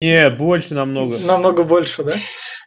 Не, 0.00 0.30
больше 0.30 0.74
намного. 0.74 1.16
Намного 1.26 1.62
больше, 1.62 2.04
да? 2.04 2.12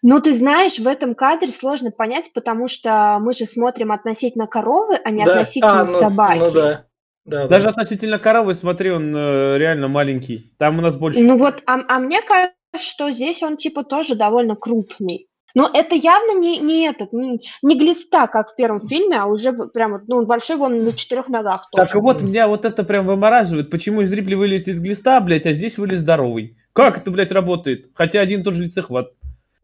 Ну, 0.03 0.19
ты 0.21 0.33
знаешь, 0.33 0.77
в 0.79 0.85
этом 0.85 1.15
кадре 1.15 1.47
сложно 1.47 1.89
понять, 1.89 2.31
потому 2.35 2.67
что 2.67 3.17
мы 3.21 3.31
же 3.31 3.45
смотрим 3.45 3.91
относительно 3.91 4.47
коровы, 4.47 4.97
а 5.03 5.09
не 5.11 5.23
да. 5.25 5.31
относительно 5.31 5.79
А, 5.81 5.85
ну, 5.85 5.85
собаки. 5.85 6.39
Ну 6.39 6.51
да. 6.51 6.85
Да 7.25 7.47
Даже 7.47 7.65
да. 7.65 7.69
относительно 7.71 8.19
коровы, 8.19 8.53
смотри, 8.53 8.91
он 8.91 9.15
э, 9.15 9.57
реально 9.57 9.87
маленький. 9.87 10.53
Там 10.57 10.79
у 10.79 10.81
нас 10.81 10.97
больше. 10.97 11.21
Ну 11.21 11.37
вот, 11.37 11.63
а, 11.65 11.79
а 11.87 11.99
мне 11.99 12.21
кажется, 12.21 12.55
что 12.77 13.11
здесь 13.11 13.41
он 13.43 13.55
типа 13.55 13.83
тоже 13.83 14.15
довольно 14.15 14.55
крупный. 14.55 15.27
Но 15.55 15.69
это 15.71 15.95
явно 15.95 16.37
не, 16.39 16.59
не 16.59 16.87
этот, 16.87 17.13
не, 17.13 17.39
не 17.61 17.77
глиста, 17.77 18.27
как 18.27 18.49
в 18.49 18.55
первом 18.55 18.81
фильме, 18.81 19.17
а 19.19 19.27
уже 19.27 19.53
прям 19.53 19.93
вот, 19.93 20.01
ну, 20.07 20.25
большой 20.25 20.57
вон 20.57 20.83
на 20.83 20.93
четырех 20.93 21.29
ногах 21.29 21.69
тоже. 21.71 21.85
Так 21.85 21.95
и 21.95 21.99
вот 21.99 22.21
меня 22.21 22.47
вот 22.47 22.65
это 22.65 22.83
прям 22.83 23.05
вымораживает. 23.05 23.69
Почему 23.69 24.01
из 24.01 24.11
Рипли 24.11 24.33
вылезет 24.33 24.79
глиста, 24.79 25.19
блядь, 25.21 25.45
а 25.45 25.53
здесь 25.53 25.77
вылез 25.77 25.99
здоровый? 25.99 26.57
Как 26.73 26.97
это, 26.97 27.11
блядь, 27.11 27.31
работает? 27.31 27.91
Хотя 27.93 28.21
один 28.21 28.41
и 28.41 28.43
тот 28.43 28.55
же 28.55 28.63
лицехват. 28.63 29.11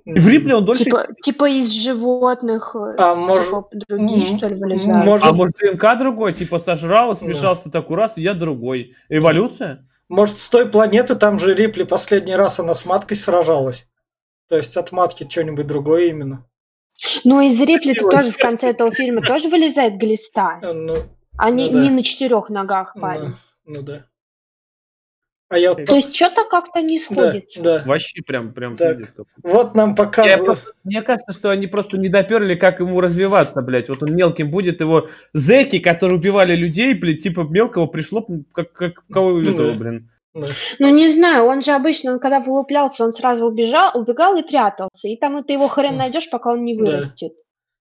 И 0.06 0.20
в 0.20 0.28
Рипли 0.28 0.54
он 0.54 0.66
дольше... 0.66 0.86
Типа, 0.86 1.08
типа 1.22 1.50
из 1.50 1.72
животных, 1.72 2.76
э, 2.76 2.96
А 2.98 3.16
может- 3.16 3.46
типа, 3.46 3.68
другие, 3.88 4.26
что 4.26 4.48
ли, 4.48 4.56
вылезают? 4.56 5.06
может- 5.06 5.26
А 5.28 5.34
может 5.34 5.56
ДНК 5.58 5.98
другой, 5.98 6.34
типа 6.34 6.58
сожрал, 6.60 7.16
смешался 7.16 7.70
такой 7.70 7.98
раз, 7.98 8.18
и 8.18 8.22
я 8.24 8.34
другой. 8.34 8.96
Эволюция? 9.10 9.86
Может, 10.08 10.40
с 10.40 10.50
той 10.50 10.68
планеты 10.68 11.16
там 11.16 11.38
же 11.38 11.54
Рипли 11.54 11.84
последний 11.84 12.36
раз 12.36 12.60
она 12.60 12.74
с 12.74 12.86
маткой 12.86 13.18
сражалась. 13.18 13.86
То 14.48 14.58
есть 14.58 14.76
от 14.78 14.92
матки 14.92 15.28
что-нибудь 15.30 15.68
другое 15.68 16.08
именно. 16.08 16.46
Ну, 17.24 17.40
из 17.42 17.60
Рипли 17.62 17.94
Красиво. 17.94 18.12
тоже 18.12 18.32
в 18.32 18.38
конце 18.38 18.72
этого 18.72 18.92
фильма 18.92 19.22
тоже 19.22 19.48
вылезает 19.50 19.98
глиста, 19.98 20.60
Э, 20.62 20.74
Ну, 20.74 20.96
не, 21.52 21.68
Ну 21.68 21.74
да. 21.74 21.80
не 21.84 21.90
на 21.92 22.04
четырех 22.04 22.50
ногах 22.50 22.96
парень. 23.00 23.36
ну, 23.66 23.74
ну 23.76 23.82
да. 23.84 24.06
А 25.50 25.58
я 25.58 25.74
вот 25.74 25.84
То 25.86 25.96
есть 25.96 26.16
что-то 26.16 26.44
как-то 26.48 26.82
не 26.82 27.00
да, 27.00 27.04
сходится. 27.04 27.62
да. 27.62 27.84
Вообще 27.86 28.22
прям, 28.22 28.54
прям. 28.54 28.78
Вот 29.44 29.74
нам 29.76 29.90
Я 29.90 29.96
показывают. 29.96 30.46
просто- 30.46 30.72
мне 30.84 31.02
кажется, 31.02 31.34
что 31.34 31.50
они 31.50 31.66
просто 31.66 31.98
не 32.00 32.08
доперли, 32.08 32.54
как 32.56 32.80
ему 32.80 33.02
развиваться, 33.02 33.62
блядь. 33.62 33.90
Вот 33.90 34.04
он 34.04 34.16
мелким 34.16 34.52
будет, 34.52 34.80
его 34.80 35.08
зэки, 35.34 35.80
которые 35.80 36.20
убивали 36.20 36.56
людей, 36.56 36.94
блядь, 36.94 37.24
типа 37.24 37.42
мелкого 37.50 37.88
пришло, 37.88 38.26
как, 38.54 38.72
как 38.74 39.04
кого 39.12 39.32
Ну 39.32 39.52
этого, 39.54 39.72
да. 39.74 39.78
блин. 39.80 40.10
Да. 40.36 40.48
Ну, 40.78 40.90
не 40.96 41.08
знаю, 41.08 41.46
он 41.46 41.64
же 41.64 41.72
обычно, 41.72 42.14
он 42.14 42.20
когда 42.20 42.40
вылуплялся, 42.40 43.04
он 43.04 43.12
сразу 43.12 43.48
убежал, 43.48 43.90
убегал 43.96 44.38
и 44.38 44.44
прятался. 44.48 45.08
И 45.08 45.18
там 45.18 45.38
это 45.38 45.52
его 45.52 45.68
хрен 45.68 45.98
найдешь, 45.98 46.30
пока 46.30 46.52
он 46.52 46.64
не 46.64 46.78
Да. 46.78 46.84
вырастет. 46.84 47.34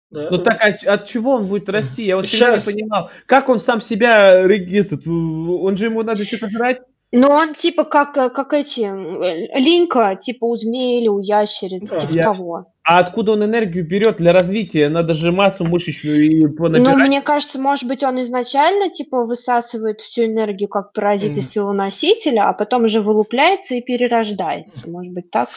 Да. 0.10 0.30
Ну 0.32 0.38
так 0.38 0.62
от, 0.62 0.86
от 0.86 1.06
чего 1.06 1.34
он 1.34 1.47
будет 1.47 1.67
расти? 1.67 2.06
Я 2.06 2.15
вот 2.15 2.30
Щас. 2.30 2.65
не 2.65 2.71
понимал. 2.73 3.10
Как 3.25 3.49
он 3.49 3.60
сам 3.60 3.82
себя, 3.82 4.47
ре- 4.47 4.80
этот, 4.80 5.06
э, 5.06 5.10
он 5.10 5.75
же 5.75 5.88
ему 5.88 6.01
надо 6.03 6.23
что-то 6.23 6.49
жрать? 6.49 6.80
Но 7.13 7.30
он 7.30 7.54
типа 7.54 7.86
как, 7.86 8.17
э, 8.17 8.30
как 8.30 8.54
эти, 8.54 8.82
э, 8.82 9.60
линька, 9.60 10.15
типа 10.15 10.46
у 10.46 10.56
змеи 10.56 11.00
или 11.02 11.08
у 11.08 11.20
ящериц, 11.20 11.89
Да. 11.89 12.00
типа 12.00 12.12
Я- 12.13 12.24
того. 12.24 12.74
А 12.84 13.00
откуда 13.00 13.34
он 13.34 13.43
энергию 13.43 13.86
берет 13.86 14.17
для 14.17 14.32
развития? 14.34 14.88
Надо 14.89 15.13
же 15.13 15.32
массу 15.32 15.65
мышечную 15.65 16.26
и 16.26 16.46
Ну, 16.48 16.54
понабирать. 16.54 17.08
мне 17.08 17.22
кажется, 17.22 17.60
может 17.60 17.88
быть, 17.88 18.04
он 18.04 18.20
изначально, 18.22 18.89
типа, 18.89 19.26
высасывает 19.26 20.00
всю 20.02 20.26
энергию 20.26 20.70
как 20.70 20.93
паразит 20.93 21.32
Мгм. 21.32 21.39
из 21.39 21.52
своего 21.52 21.74
носителя, 21.74 22.48
а 22.50 22.54
потом 22.54 22.86
уже 22.86 23.02
вылупляется 23.02 23.76
и 23.76 23.82
перерождается. 23.82 24.89
Может 24.89 25.13
быть, 25.13 25.30
так? 25.32 25.50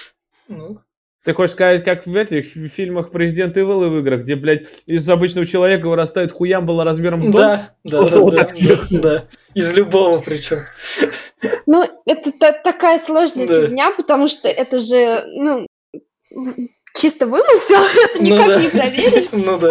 Ну, 0.49 0.79
Ты 1.25 1.35
хочешь 1.35 1.53
сказать, 1.55 1.85
как 1.85 2.07
в 2.07 2.17
этих 2.17 2.47
фи- 2.47 2.69
фильмах 2.69 3.11
Президент 3.11 3.57
Ивл 3.59 3.81
в 3.91 3.99
играх, 3.99 4.23
где, 4.23 4.37
блядь, 4.37 4.63
из 4.87 5.07
обычного 5.09 5.47
человека 5.47 5.87
вырастает 5.89 6.33
хуямбала 6.33 6.83
размером 6.85 7.23
с 7.23 7.27
дом? 7.27 7.35
да, 7.35 7.75
да, 7.85 8.03
да, 8.09 8.17
Вот 8.19 8.35
да, 8.35 8.49
да, 8.91 9.01
да. 9.03 9.25
Из 9.55 9.73
любого 9.75 10.21
причем. 10.21 10.65
Ну, 11.67 11.85
это 12.07 12.33
та- 12.33 12.53
такая 12.53 12.99
сложная 12.99 13.47
Да. 13.47 13.67
фигня, 13.67 13.91
потому 13.95 14.29
что 14.29 14.49
это 14.49 14.79
же, 14.79 15.23
ну, 15.37 15.67
чисто 16.95 17.27
вымысел, 17.27 17.77
это 18.05 18.23
Ну 18.23 18.35
никак 18.37 18.47
да. 18.49 18.61
не 18.63 18.69
проверишь. 18.69 19.27
Ну 19.33 19.59
да. 19.59 19.71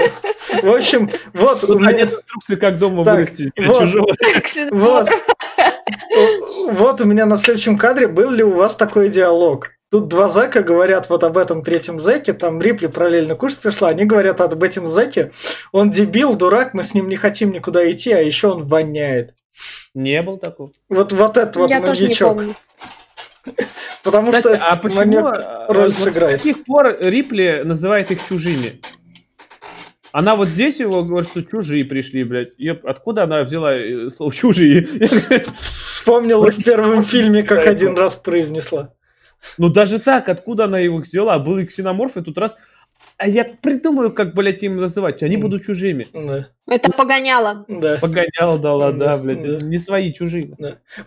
В 0.62 0.75
общем, 0.75 1.09
вот 1.33 1.63
у 1.63 1.79
меня... 1.79 1.93
нет 1.93 2.13
инструкции, 2.13 2.55
как 2.57 2.77
дома 2.77 3.03
Так, 3.03 3.15
вырастить 3.15 3.51
вот. 3.57 3.79
чужого. 3.81 4.07
Вот. 4.71 5.09
Вот 6.73 7.01
у 7.01 7.05
меня 7.05 7.25
на 7.25 7.38
следующем 7.38 7.77
кадре 7.77 8.07
был 8.07 8.29
ли 8.29 8.43
у 8.43 8.51
вас 8.51 8.75
такой 8.75 9.09
диалог? 9.09 9.71
Тут 9.91 10.08
два 10.08 10.30
зэка 10.30 10.62
говорят 10.62 11.10
вот 11.10 11.23
об 11.23 11.36
этом 11.38 11.63
третьем 11.63 11.99
зэке, 11.99 12.34
там 12.34 12.62
Рипли 12.62 12.86
параллельно 12.88 13.36
кушать 13.36 13.60
пришла, 13.60 13.88
они 13.88 14.06
говорят 14.06 14.39
об 14.39 14.62
этом 14.62 14.86
зэке, 14.88 15.32
он 15.71 15.89
дебил, 15.89 16.36
дурак, 16.36 16.75
мы 16.75 16.84
с 16.84 16.93
ним 16.93 17.10
не 17.10 17.15
хотим 17.15 17.52
никуда 17.52 17.89
идти, 17.89 18.12
а 18.12 18.19
еще 18.19 18.49
он 18.49 18.67
воняет. 18.67 19.34
Не 19.95 20.21
был 20.21 20.38
такого. 20.38 20.71
Вот, 20.89 21.12
вот 21.12 21.38
это 21.38 21.58
вот 21.58 21.69
Я 21.71 21.82
тоже 21.82 22.02
не 22.04 22.08
маньячок. 22.10 22.28
помню. 22.36 22.56
Потому 24.04 24.32
Кстати, 24.32 24.58
что 24.58 24.65
а 24.67 24.75
почему 24.75 25.28
э, 25.28 25.65
роль 25.69 25.88
вот 25.88 25.95
с 25.95 26.04
сыграет. 26.04 26.32
каких 26.34 26.63
пор 26.65 26.95
Рипли 26.99 27.63
называет 27.65 28.12
их 28.12 28.25
чужими? 28.28 28.80
Она 30.12 30.36
вот 30.36 30.49
здесь 30.49 30.80
его 30.80 31.04
говорит, 31.04 31.30
что 31.30 31.43
чужие 31.43 31.84
пришли, 31.84 32.23
блядь. 32.23 32.49
Её- 32.58 32.80
откуда 32.84 33.23
она 33.23 33.41
взяла 33.43 33.73
э, 33.75 34.10
слово 34.15 34.32
чужие? 34.32 34.86
Вспомнила 35.56 36.52
в 36.52 36.63
первом 36.63 37.04
фильме, 37.04 37.43
как 37.43 37.65
один 37.65 37.97
раз 37.97 38.15
произнесла. 38.15 38.93
Ну 39.58 39.69
даже 39.69 39.99
так, 39.99 40.30
откуда 40.30 40.65
она 40.65 40.80
его 40.80 40.97
взяла? 40.97 41.39
Был 41.39 41.58
и 41.60 41.65
ксеноморф, 41.65 42.17
и 42.17 42.21
тут 42.21 42.38
раз... 42.38 42.58
а 43.17 43.28
я 43.28 43.45
придумаю, 43.45 44.12
как, 44.13 44.34
блядь, 44.34 44.63
им 44.63 44.78
называть. 44.78 45.23
Они 45.23 45.38
будут 45.38 45.63
чужими. 45.63 46.08
Да, 46.13 46.49
Это 46.67 46.91
погоняло. 46.91 47.65
да. 47.67 47.97
Погонял, 48.02 48.60
дала, 48.60 48.91
да, 48.91 49.15
Да, 49.15 49.17
блядь. 49.17 49.43
да. 49.43 49.65
Не 49.65 49.78
свои, 49.78 50.13
чужие. 50.13 50.56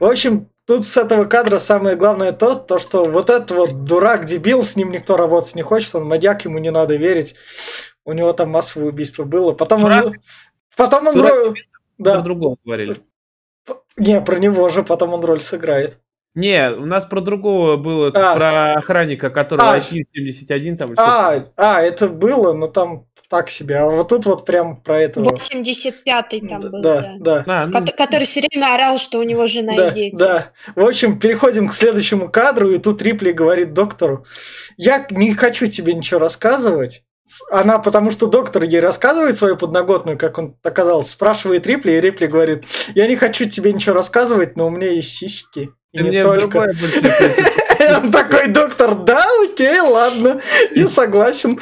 В 0.00 0.04
общем, 0.04 0.48
тут 0.66 0.86
с 0.86 0.96
этого 0.96 1.24
кадра 1.26 1.58
самое 1.58 1.96
главное 1.96 2.32
то, 2.32 2.54
то 2.54 2.78
что 2.78 3.02
вот 3.04 3.28
этот 3.30 3.50
вот 3.50 3.84
дурак-дебил, 3.84 4.62
с 4.62 4.76
ним 4.76 4.90
никто 4.92 5.16
работать 5.16 5.54
не 5.54 5.62
хочет, 5.62 5.94
он 5.94 6.04
маньяк, 6.06 6.44
ему 6.44 6.58
не 6.58 6.70
надо 6.70 6.96
верить. 6.96 7.34
У 8.04 8.12
него 8.12 8.32
там 8.32 8.50
массовое 8.50 8.88
убийство 8.88 9.24
было. 9.24 9.52
Потом 9.52 9.84
он... 9.84 9.90
Дурак? 9.90 10.14
Потом 10.76 11.06
он 11.08 11.14
Дурак 11.14 11.34
роль... 11.34 11.58
Да, 11.98 12.14
Про 12.14 12.22
другого 12.22 12.56
говорили. 12.64 12.96
не, 13.96 14.20
про 14.22 14.38
него 14.38 14.68
же 14.70 14.82
потом 14.82 15.12
он 15.14 15.20
роль 15.24 15.40
сыграет. 15.40 15.98
Не, 16.34 16.70
у 16.70 16.86
нас 16.86 17.04
про 17.04 17.20
другого 17.20 17.76
было, 17.76 18.08
А. 18.14 18.34
про 18.34 18.72
охранника, 18.74 19.28
который 19.28 19.60
А, 19.62 19.76
IQ-71 19.78 20.76
там. 20.76 20.92
А, 20.96 21.42
а, 21.56 21.82
это 21.82 22.08
было, 22.08 22.54
но 22.54 22.68
там 22.68 23.06
так 23.28 23.50
себе. 23.50 23.76
А 23.78 23.86
вот 23.86 24.08
тут 24.08 24.24
вот 24.26 24.44
прям 24.46 24.80
про 24.82 25.00
этого. 25.00 25.24
85-й 25.30 26.46
там 26.48 26.60
был, 26.70 26.82
да, 26.82 27.00
да. 27.00 27.16
да. 27.18 27.44
А, 27.46 27.66
ну, 27.66 27.72
Ко- 27.72 27.96
Который 27.96 28.24
все 28.24 28.40
время 28.40 28.74
орал, 28.74 28.98
что 28.98 29.18
у 29.18 29.22
него 29.22 29.46
жена 29.46 29.74
Да, 29.76 29.88
и 29.88 29.92
дети. 29.92 30.16
да. 30.16 30.52
В 30.74 30.80
общем, 30.86 31.18
переходим 31.18 31.68
к 31.68 31.74
следующему 31.74 32.30
кадру, 32.30 32.70
и 32.72 32.78
тут 32.78 33.02
Рипли 33.02 33.32
говорит 33.32 33.72
доктору, 33.74 34.24
я 34.76 35.06
не 35.10 35.34
хочу 35.34 35.66
тебе 35.66 35.94
ничего 35.94 36.20
рассказывать. 36.20 37.02
Она, 37.50 37.78
потому 37.78 38.10
что 38.10 38.26
доктор 38.26 38.64
ей 38.64 38.80
рассказывает 38.80 39.36
свою 39.36 39.56
подноготную, 39.56 40.18
как 40.18 40.38
он 40.38 40.56
оказалось, 40.62 41.10
спрашивает 41.10 41.66
Рипли, 41.66 41.92
и 41.92 42.00
Рипли 42.00 42.26
говорит, 42.26 42.64
я 42.94 43.06
не 43.06 43.16
хочу 43.16 43.48
тебе 43.48 43.72
ничего 43.72 43.94
рассказывать, 43.94 44.56
но 44.56 44.66
у 44.66 44.70
меня 44.70 44.88
есть 44.88 45.10
сиськи. 45.16 45.70
И 45.92 45.98
ты 45.98 46.04
не 46.04 46.10
мне 46.10 46.22
только. 46.22 46.58
Он 48.02 48.12
такой, 48.12 48.48
доктор, 48.48 48.94
да, 48.94 49.26
окей, 49.44 49.80
ладно, 49.80 50.40
я 50.74 50.88
согласен. 50.88 51.58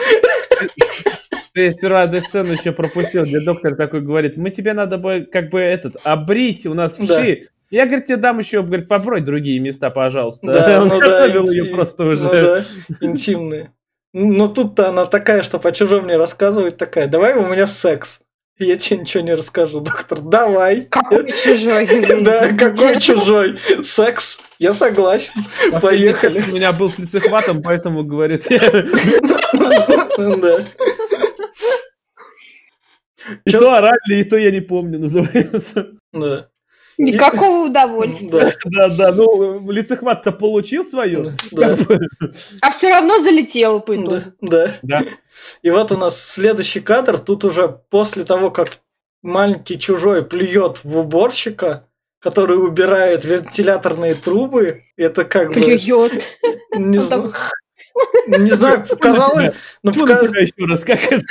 Ты 1.52 1.72
сперва 1.72 2.04
эту 2.04 2.20
сцену 2.20 2.52
еще 2.52 2.72
пропустил, 2.72 3.24
где 3.24 3.40
доктор 3.40 3.74
такой 3.74 4.02
говорит, 4.02 4.36
мы 4.36 4.50
тебе 4.50 4.72
надо 4.72 4.98
бы 4.98 5.26
как 5.30 5.50
бы 5.50 5.60
этот, 5.60 5.96
обрить 6.04 6.66
у 6.66 6.74
нас 6.74 6.96
вши. 6.96 7.48
Я, 7.70 7.86
говорит, 7.86 8.06
тебе 8.06 8.16
дам 8.16 8.38
еще, 8.38 8.62
говорит, 8.62 8.88
поброй 8.88 9.20
другие 9.20 9.60
места, 9.60 9.90
пожалуйста. 9.90 10.46
Да, 10.46 10.82
Он 10.82 10.88
ну 10.88 11.00
да, 11.00 11.06
готовил 11.06 11.50
ее 11.50 11.66
просто 11.66 12.04
ну 12.04 12.10
уже. 12.10 12.26
да, 12.28 12.62
интимные. 13.00 13.72
Но 14.12 14.48
тут-то 14.48 14.88
она 14.88 15.04
такая, 15.04 15.42
что 15.42 15.60
по 15.60 15.70
чужому 15.70 16.08
не 16.08 16.16
рассказывать, 16.16 16.76
такая, 16.76 17.06
давай 17.06 17.34
у 17.34 17.46
меня 17.46 17.66
секс. 17.66 18.20
Я 18.62 18.76
тебе 18.76 19.00
ничего 19.00 19.22
не 19.22 19.34
расскажу, 19.34 19.80
доктор, 19.80 20.20
давай. 20.20 20.84
Какой 20.84 21.32
чужой. 21.32 21.86
Да, 22.22 22.52
какой 22.52 23.00
чужой 23.00 23.58
секс? 23.82 24.38
Я 24.58 24.74
согласен. 24.74 25.32
Поехали. 25.80 26.42
У 26.46 26.54
меня 26.54 26.70
был 26.72 26.90
с 26.90 26.98
лицехватом, 26.98 27.62
поэтому, 27.62 28.04
говорит, 28.04 28.46
Да. 30.18 30.64
и 33.46 33.50
то 33.50 33.74
орали, 33.74 34.20
и 34.20 34.24
то 34.24 34.36
я 34.36 34.50
не 34.50 34.60
помню, 34.60 34.98
называется. 34.98 35.92
Да. 36.12 36.48
Никакого 37.04 37.66
удовольствия. 37.66 38.28
Да. 38.28 38.52
Да, 38.64 38.88
да, 38.88 39.12
ну, 39.12 39.70
лицехват-то 39.70 40.32
получил 40.32 40.84
свое. 40.84 41.32
А 42.62 42.70
все 42.70 42.90
равно 42.90 43.20
залетел 43.20 43.80
по 43.80 43.94
итогу. 43.96 44.22
Да. 44.42 44.76
Да. 44.82 45.02
И 45.62 45.70
вот 45.70 45.92
у 45.92 45.96
нас 45.96 46.22
следующий 46.22 46.80
кадр. 46.80 47.18
Тут 47.18 47.44
уже 47.44 47.80
после 47.88 48.24
того, 48.24 48.50
как 48.50 48.80
маленький 49.22 49.78
чужой 49.78 50.24
плюет 50.24 50.84
в 50.84 50.98
уборщика, 50.98 51.86
который 52.20 52.62
убирает 52.62 53.24
вентиляторные 53.24 54.14
трубы, 54.14 54.82
это 54.98 55.24
как 55.24 55.48
бы... 55.48 55.54
Плюет. 55.54 56.28
Не, 56.76 56.98
знаю, 56.98 57.32
не 58.26 58.50
знаю, 58.50 58.86
показалось... 58.86 59.54
на 59.82 59.92
пока- 59.92 60.18
еще 60.18 60.66
раз, 60.66 60.84
как 60.84 61.00
это? 61.10 61.24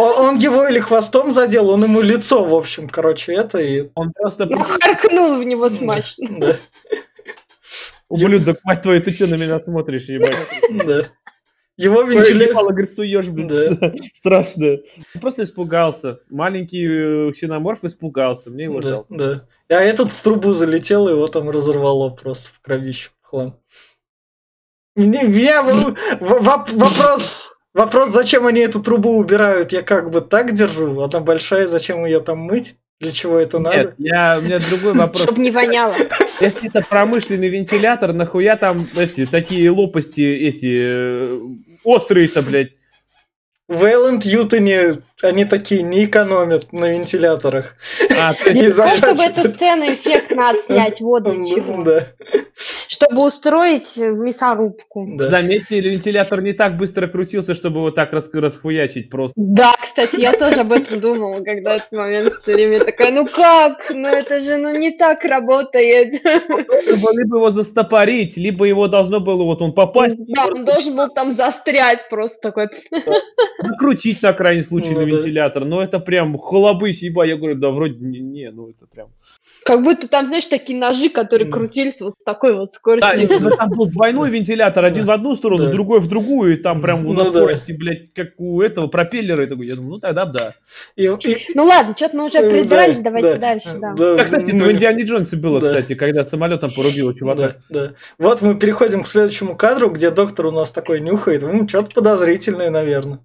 Он, 0.00 0.28
он 0.28 0.36
его 0.36 0.66
или 0.68 0.80
хвостом 0.80 1.32
задел, 1.32 1.70
он 1.70 1.84
ему 1.84 2.00
лицо, 2.00 2.44
в 2.44 2.54
общем, 2.54 2.88
короче, 2.88 3.34
это 3.34 3.58
и... 3.58 3.90
Он 3.94 4.12
просто 4.12 4.46
Ну, 4.46 4.58
харкнул 4.58 5.36
в 5.38 5.44
него 5.44 5.68
смачно. 5.68 6.28
Да, 6.40 6.56
ублюдок, 8.08 8.58
мать 8.64 8.82
твою, 8.82 9.02
ты 9.02 9.12
что 9.12 9.26
на 9.26 9.34
меня 9.36 9.60
смотришь, 9.60 10.04
ебать? 10.04 10.36
да. 10.86 11.02
Его 11.76 12.02
вентилятор... 12.02 12.50
ебало, 12.50 12.68
говорит, 12.70 12.92
суешь, 12.92 13.28
блин. 13.28 13.48
Да. 13.48 13.92
Страшно. 14.12 14.66
Он 15.14 15.20
просто 15.20 15.44
испугался. 15.44 16.20
Маленький 16.28 16.84
э, 17.28 17.32
ксеноморф 17.32 17.84
испугался. 17.84 18.50
Мне 18.50 18.64
его 18.64 18.80
Да, 18.82 18.88
жалко. 18.90 19.14
да. 19.14 19.46
А 19.68 19.80
этот 19.80 20.10
в 20.10 20.22
трубу 20.22 20.52
залетел, 20.52 21.08
и 21.08 21.12
его 21.12 21.26
там 21.28 21.48
разорвало 21.48 22.10
просто 22.10 22.50
в 22.52 22.60
кровищу 22.60 23.10
в 23.22 23.26
хлам. 23.26 23.58
Мне, 24.94 25.22
меня 25.22 25.62
в- 25.62 25.94
в- 26.20 26.46
воп- 26.46 26.74
вопрос, 26.76 27.49
вопрос, 27.74 28.08
зачем 28.08 28.46
они 28.46 28.60
эту 28.60 28.82
трубу 28.82 29.16
убирают, 29.16 29.72
я 29.72 29.82
как 29.82 30.10
бы 30.10 30.20
так 30.20 30.54
держу, 30.54 31.00
она 31.00 31.20
большая, 31.20 31.66
зачем 31.66 32.04
ее 32.04 32.20
там 32.20 32.38
мыть? 32.38 32.76
Для 33.00 33.12
чего 33.12 33.38
это 33.38 33.58
Нет, 33.58 33.64
надо? 33.64 33.94
я, 33.96 34.38
у 34.38 34.42
меня 34.42 34.58
другой 34.58 34.92
вопрос. 34.92 35.22
Чтобы 35.22 35.40
не 35.40 35.50
воняло. 35.50 35.94
Если 36.40 36.68
это 36.68 36.86
промышленный 36.86 37.48
вентилятор, 37.48 38.12
нахуя 38.12 38.58
там 38.58 38.86
эти 38.94 39.24
такие 39.24 39.70
лопасти, 39.70 40.20
эти 40.20 40.76
э, 40.78 41.40
острые-то, 41.82 42.42
блядь? 42.42 42.72
Вейланд 43.68 44.26
Ютоне, 44.26 44.98
они 45.22 45.44
такие 45.44 45.82
не 45.82 46.04
экономят 46.04 46.72
на 46.72 46.86
вентиляторах. 46.90 47.74
А, 48.20 48.32
Не 48.50 48.68
Ну, 48.68 48.96
чтобы 48.96 49.22
эту 49.22 49.48
сцену 49.48 49.84
эффектно 49.92 50.50
отснять, 50.50 51.00
вот 51.00 51.24
для 51.24 51.42
чего. 51.44 51.82
Да, 51.84 52.06
Чтобы 52.88 53.26
устроить 53.26 53.96
э, 53.98 54.10
мясорубку. 54.10 55.06
да. 55.16 55.26
заметьте, 55.30 55.80
вентилятор 55.80 56.40
не 56.42 56.52
так 56.52 56.76
быстро 56.76 57.06
крутился, 57.06 57.54
чтобы 57.54 57.80
вот 57.80 57.94
так 57.94 58.12
рас- 58.12 58.30
расхуячить 58.32 59.10
просто. 59.10 59.34
Да, 59.36 59.72
кстати, 59.80 60.20
я 60.20 60.32
тоже 60.32 60.60
об 60.60 60.72
этом 60.72 61.00
думала, 61.00 61.42
когда 61.42 61.76
этот 61.76 61.92
момент 61.92 62.34
все 62.34 62.54
время 62.54 62.80
такая, 62.84 63.10
ну 63.12 63.26
как? 63.26 63.90
Ну 63.94 64.08
это 64.08 64.40
же 64.40 64.56
ну 64.56 64.76
не 64.76 64.90
так 64.92 65.24
работает. 65.24 66.14
Либо, 66.24 67.12
либо 67.12 67.36
его 67.38 67.50
застопорить, 67.50 68.36
либо 68.36 68.64
его 68.64 68.88
должно 68.88 69.20
было 69.20 69.44
вот 69.44 69.62
он 69.62 69.72
попасть, 69.72 70.16
Да, 70.34 70.46
он 70.46 70.64
должен 70.64 70.96
был 70.96 71.08
там 71.08 71.32
застрять 71.32 72.08
просто 72.08 72.50
такой. 72.50 72.68
накрутить 73.62 74.22
на 74.22 74.32
крайний 74.32 74.62
случай 74.64 74.90
Ну 74.90 75.00
на 75.00 75.06
да. 75.06 75.09
Вентилятор. 75.16 75.64
Но 75.64 75.82
это 75.82 75.98
прям 75.98 76.38
холобысь, 76.38 77.02
еба. 77.02 77.24
Я 77.24 77.36
говорю, 77.36 77.56
да 77.56 77.70
вроде 77.70 77.96
не, 78.04 78.20
не, 78.20 78.50
ну 78.50 78.68
это 78.70 78.86
прям... 78.86 79.08
Как 79.64 79.82
будто 79.84 80.08
там, 80.08 80.28
знаешь, 80.28 80.46
такие 80.46 80.78
ножи, 80.78 81.10
которые 81.10 81.46
Мгм. 81.48 81.58
крутились 81.58 82.00
вот 82.00 82.14
с 82.18 82.24
такой 82.24 82.54
вот 82.54 82.66
Да, 82.66 82.72
скоростью. 82.72 83.28
и 83.28 83.40
ну, 83.40 83.50
там 83.50 83.68
был 83.70 83.86
двойной 83.86 84.30
вентилятор, 84.30 84.84
один 84.84 85.04
в 85.06 85.10
одну 85.10 85.36
сторону, 85.36 85.66
Да. 85.66 85.72
другой 85.72 86.00
в 86.00 86.06
другую, 86.06 86.54
и 86.54 86.56
там 86.56 86.80
прям 86.80 87.04
Ну 87.04 87.12
на 87.12 87.24
да. 87.24 87.30
скорости, 87.30 87.72
блядь, 87.72 88.12
как 88.14 88.28
у 88.38 88.62
этого 88.62 88.86
пропеллера. 88.86 89.42
Я 89.42 89.48
думаю, 89.48 89.76
ну 89.82 89.98
тогда 89.98 90.24
да. 90.24 90.54
Ну 90.96 91.64
ладно, 91.64 91.94
что-то 91.96 92.16
мы 92.16 92.24
уже 92.24 92.38
э, 92.38 92.50
придрались, 92.50 92.98
да, 92.98 93.04
давайте 93.04 93.32
да, 93.34 93.38
дальше, 93.38 93.68
да. 93.78 93.92
да, 93.94 94.24
кстати, 94.24 94.50
это 94.54 94.64
в 94.64 94.72
Индиане 94.72 95.04
Джонсе 95.04 95.36
было, 95.36 95.60
Да. 95.60 95.68
кстати, 95.68 95.94
когда 95.94 96.24
самолетом 96.24 96.70
порубило 96.74 97.14
чувака. 97.14 97.56
Да, 97.68 97.80
да. 97.88 97.92
Вот 98.18 98.42
мы 98.42 98.54
переходим 98.58 99.02
к 99.02 99.08
следующему 99.08 99.56
кадру, 99.56 99.90
где 99.90 100.10
доктор 100.10 100.46
у 100.46 100.50
нас 100.50 100.70
такой 100.70 101.00
нюхает. 101.00 101.42
Ну, 101.42 101.68
что-то 101.68 101.94
подозрительное, 101.94 102.70
наверное. 102.70 103.20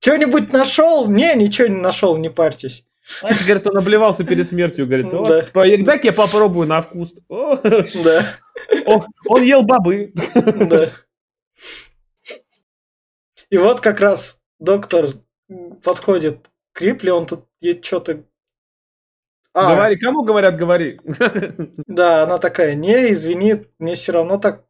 Что-нибудь 0.00 0.52
нашел? 0.52 1.08
Не, 1.08 1.34
ничего 1.34 1.68
не 1.68 1.76
нашел, 1.80 2.16
не 2.16 2.30
парьтесь. 2.30 2.84
А, 3.22 3.28
Говорит, 3.34 3.66
он 3.66 3.76
обливался 3.78 4.24
перед 4.24 4.48
смертью, 4.48 4.86
говорит, 4.86 5.12
«О, 5.12 5.26
Да. 5.26 5.42
по- 5.52 5.66
я 5.66 6.12
попробую 6.12 6.66
на 6.68 6.80
вкус. 6.80 7.14
О, 7.28 7.56
Да, 7.56 8.36
о, 8.86 9.02
он 9.26 9.42
ел 9.42 9.62
бобы. 9.62 10.12
да. 10.34 10.92
И 13.50 13.56
вот 13.58 13.80
как 13.80 14.00
раз 14.00 14.38
доктор 14.60 15.14
подходит 15.82 16.46
к 16.72 16.80
Рипли, 16.82 17.10
он 17.10 17.26
тут 17.26 17.46
что-то... 17.82 18.22
А, 19.52 19.74
Говори, 19.74 19.96
кому 19.98 20.22
говорят, 20.22 20.56
говори. 20.56 21.00
да, 21.88 22.22
она 22.22 22.38
такая, 22.38 22.76
не, 22.76 23.12
извини, 23.12 23.66
мне 23.80 23.96
все 23.96 24.12
равно 24.12 24.38
так... 24.38 24.64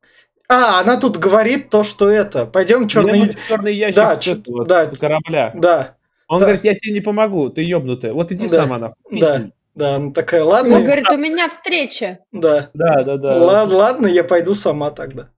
А, 0.53 0.81
она 0.81 0.97
тут 0.97 1.17
говорит 1.17 1.71
то, 1.71 1.85
что 1.85 2.11
это. 2.11 2.45
Пойдем 2.45 2.89
черный... 2.89 3.33
черный 3.47 3.73
ящик 3.73 3.95
Да, 3.97 4.17
с, 4.17 4.27
этого, 4.27 4.67
да. 4.67 4.87
с 4.87 4.99
корабля. 4.99 5.53
Да, 5.55 5.95
Он 6.27 6.41
Да. 6.41 6.47
говорит, 6.47 6.65
я 6.65 6.75
тебе 6.75 6.93
не 6.93 7.01
помогу, 7.01 7.51
ты 7.51 7.63
ебнутая. 7.63 8.13
Вот 8.13 8.33
иди 8.33 8.49
Да, 8.49 8.57
сама 8.63 8.79
нахуй. 8.79 9.21
да. 9.21 9.51
да, 9.77 9.95
она 9.95 10.13
такая, 10.13 10.43
ладно, 10.43 10.77
Он 10.77 10.85
говорит, 10.85 11.09
у 11.09 11.17
меня 11.17 11.49
встреча. 11.49 12.19
да. 12.33 12.71
Да, 12.75 13.05
да, 13.05 13.17
да. 13.17 13.37
Ладно, 13.37 13.77
ладно, 13.77 14.07
я 14.09 14.25
пойду 14.25 14.55
сама 14.55 14.91
тогда. 14.91 15.29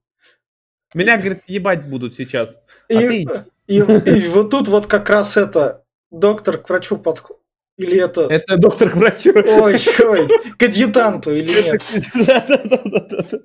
Меня, 0.95 1.19
говорит, 1.19 1.43
ебать 1.47 1.87
будут 1.87 2.15
сейчас. 2.15 2.59
И, 2.89 2.95
А 2.97 2.99
ты? 3.09 3.27
и, 3.67 3.77
и 3.77 4.29
вот 4.29 4.49
тут 4.51 4.69
вот 4.69 4.87
как 4.87 5.11
раз 5.11 5.37
это 5.37 5.85
доктор 6.11 6.57
к 6.57 6.71
врачу 6.71 6.97
подходит. 6.97 7.43
Или 7.77 8.03
это... 8.03 8.23
Это 8.23 8.57
доктор 8.57 8.91
к 8.91 8.97
врачу. 8.97 9.33
Ой, 9.35 9.77
ой, 10.01 10.29
к 10.59 10.63
адъютанту 10.63 11.33
или 11.35 11.49
нет? 11.49 11.83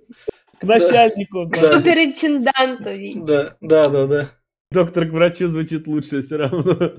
К 0.60 0.64
начальнику. 0.64 1.48
К 1.50 1.54
да. 1.54 1.62
Да. 1.62 1.74
суперинтенданту, 1.78 2.90
видите. 2.92 3.54
Да, 3.62 3.84
да, 3.84 3.90
да, 3.90 4.08
да. 4.08 4.30
Доктор 4.72 5.06
к 5.06 5.12
врачу 5.12 5.48
звучит 5.48 5.88
лучше 5.88 6.22
все 6.22 6.38
равно. 6.38 6.94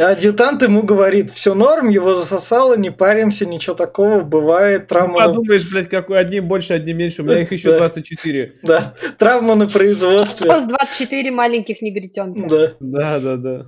А 0.00 0.10
адъютант 0.10 0.62
ему 0.62 0.82
говорит, 0.84 1.30
все 1.32 1.54
норм, 1.54 1.88
его 1.88 2.14
засосало, 2.14 2.76
не 2.76 2.90
паримся, 2.92 3.46
ничего 3.46 3.74
такого, 3.74 4.20
бывает, 4.20 4.82
Ну, 4.82 4.86
травма, 4.86 5.18
на- 5.18 5.26
подумаешь, 5.26 5.68
блядь, 5.68 5.88
какой 5.88 6.20
одним 6.20 6.46
больше, 6.46 6.74
одним 6.74 6.98
меньше. 6.98 7.22
У 7.22 7.24
меня 7.24 7.42
их 7.42 7.50
еще 7.50 7.70
Да. 7.72 7.78
24. 7.78 8.52
да, 8.62 8.94
травма 9.18 9.56
на 9.56 9.66
производстве. 9.66 10.48
Осталось 10.48 10.68
24 10.68 11.32
маленьких 11.32 11.82
негритенка. 11.82 12.48
Да. 12.48 12.74
Да, 12.78 13.18
да, 13.18 13.36
да. 13.36 13.66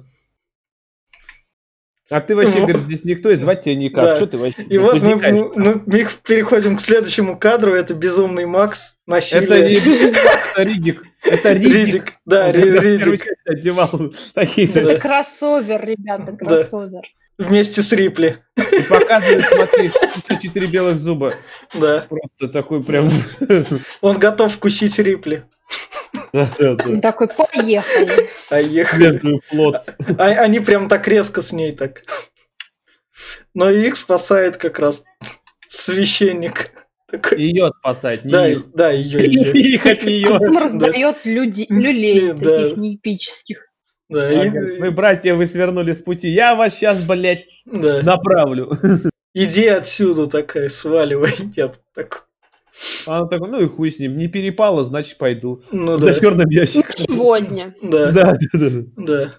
А 2.10 2.20
ты 2.20 2.34
вообще, 2.34 2.54
Ну. 2.58 2.60
говорит, 2.66 2.82
здесь 2.82 3.04
никто, 3.04 3.30
и 3.30 3.36
звать 3.36 3.62
тебя 3.62 3.76
никак. 3.76 4.02
Да. 4.04 4.16
Что 4.16 4.26
ты 4.26 4.36
вообще 4.36 4.62
И 4.62 4.78
вот 4.78 5.00
мы, 5.00 5.14
мы- 5.14 5.82
мы 5.86 6.08
переходим 6.26 6.76
к 6.76 6.80
следующему 6.80 7.38
кадру, 7.38 7.72
это 7.72 7.94
безумный 7.94 8.46
Макс, 8.46 8.96
насилие. 9.06 9.44
это 9.44 10.62
Ридик. 10.62 11.02
Это 11.22 11.52
Ридик. 11.52 11.74
Ридик, 11.74 12.12
да, 12.26 12.50
Ридик, 12.50 13.24
одевал 13.44 13.90
такие 14.34 14.66
же. 14.66 14.80
Это 14.80 14.98
кроссовер, 14.98 15.84
ребята, 15.84 16.32
кроссовер. 16.36 17.02
вместе 17.38 17.80
с 17.82 17.92
Рипли, 17.92 18.38
И 18.56 18.82
показывает, 18.88 19.44
смотри, 19.44 19.90
четыре 20.42 20.66
белых 20.66 20.98
зуба. 20.98 21.34
да. 21.74 22.06
Просто 22.08 22.48
такой 22.52 22.82
прям... 22.82 23.08
Он 24.00 24.18
готов 24.18 24.52
вкусить 24.54 24.98
Рипли. 24.98 25.44
Да, 26.32 26.48
да, 26.58 26.74
да. 26.74 26.84
Он 26.88 27.00
такой, 27.00 27.28
поехали. 27.28 28.28
А 28.50 28.60
ехали. 28.60 29.02
Лентую 29.08 29.40
плот. 29.50 29.76
А- 30.18 30.24
Они 30.42 30.60
прям 30.60 30.88
так 30.88 31.06
резко 31.08 31.42
с 31.42 31.52
ней 31.52 31.72
так. 31.72 32.02
Но 33.54 33.70
их 33.70 33.96
спасает 33.96 34.56
как 34.56 34.78
раз 34.78 35.02
священник. 35.68 36.70
Такой, 37.10 37.40
Ее 37.40 37.72
спасать, 37.80 38.24
не 38.24 38.30
да, 38.30 38.48
их. 38.48 38.70
да, 38.72 38.90
ее. 38.92 39.26
Их 39.26 39.84
от 39.84 40.04
нее. 40.04 40.30
Он 40.30 40.56
раздает 40.56 41.16
люди, 41.24 41.66
люлей 41.68 42.32
таких 42.38 42.76
неэпических. 42.76 43.66
Да, 44.08 44.30
и- 44.44 44.48
Вы, 44.50 44.90
братья, 44.92 45.34
вы 45.34 45.46
свернули 45.46 45.92
с 45.92 46.00
пути. 46.02 46.28
Я 46.28 46.54
вас 46.54 46.74
сейчас, 46.74 47.02
блядь, 47.04 47.46
да. 47.64 48.02
направлю. 48.02 48.72
Иди 49.34 49.66
отсюда 49.66 50.26
такая, 50.28 50.68
сваливай. 50.68 51.32
Я 51.56 51.72
такой. 51.94 52.20
А 53.06 53.22
он 53.22 53.28
такой, 53.28 53.48
ну 53.50 53.60
и 53.60 53.68
хуй 53.68 53.90
с 53.92 53.98
ним. 53.98 54.16
Не 54.16 54.28
перепало, 54.28 54.84
значит 54.84 55.18
пойду. 55.18 55.62
Ну 55.72 55.96
За 55.96 56.06
да, 56.06 56.12
черным 56.12 56.48
ящиком. 56.48 56.92
Сегодня. 56.96 57.74
да, 57.82 58.10
Да, 58.12 58.32
да, 58.32 58.38
да. 58.52 58.82
да. 58.96 59.34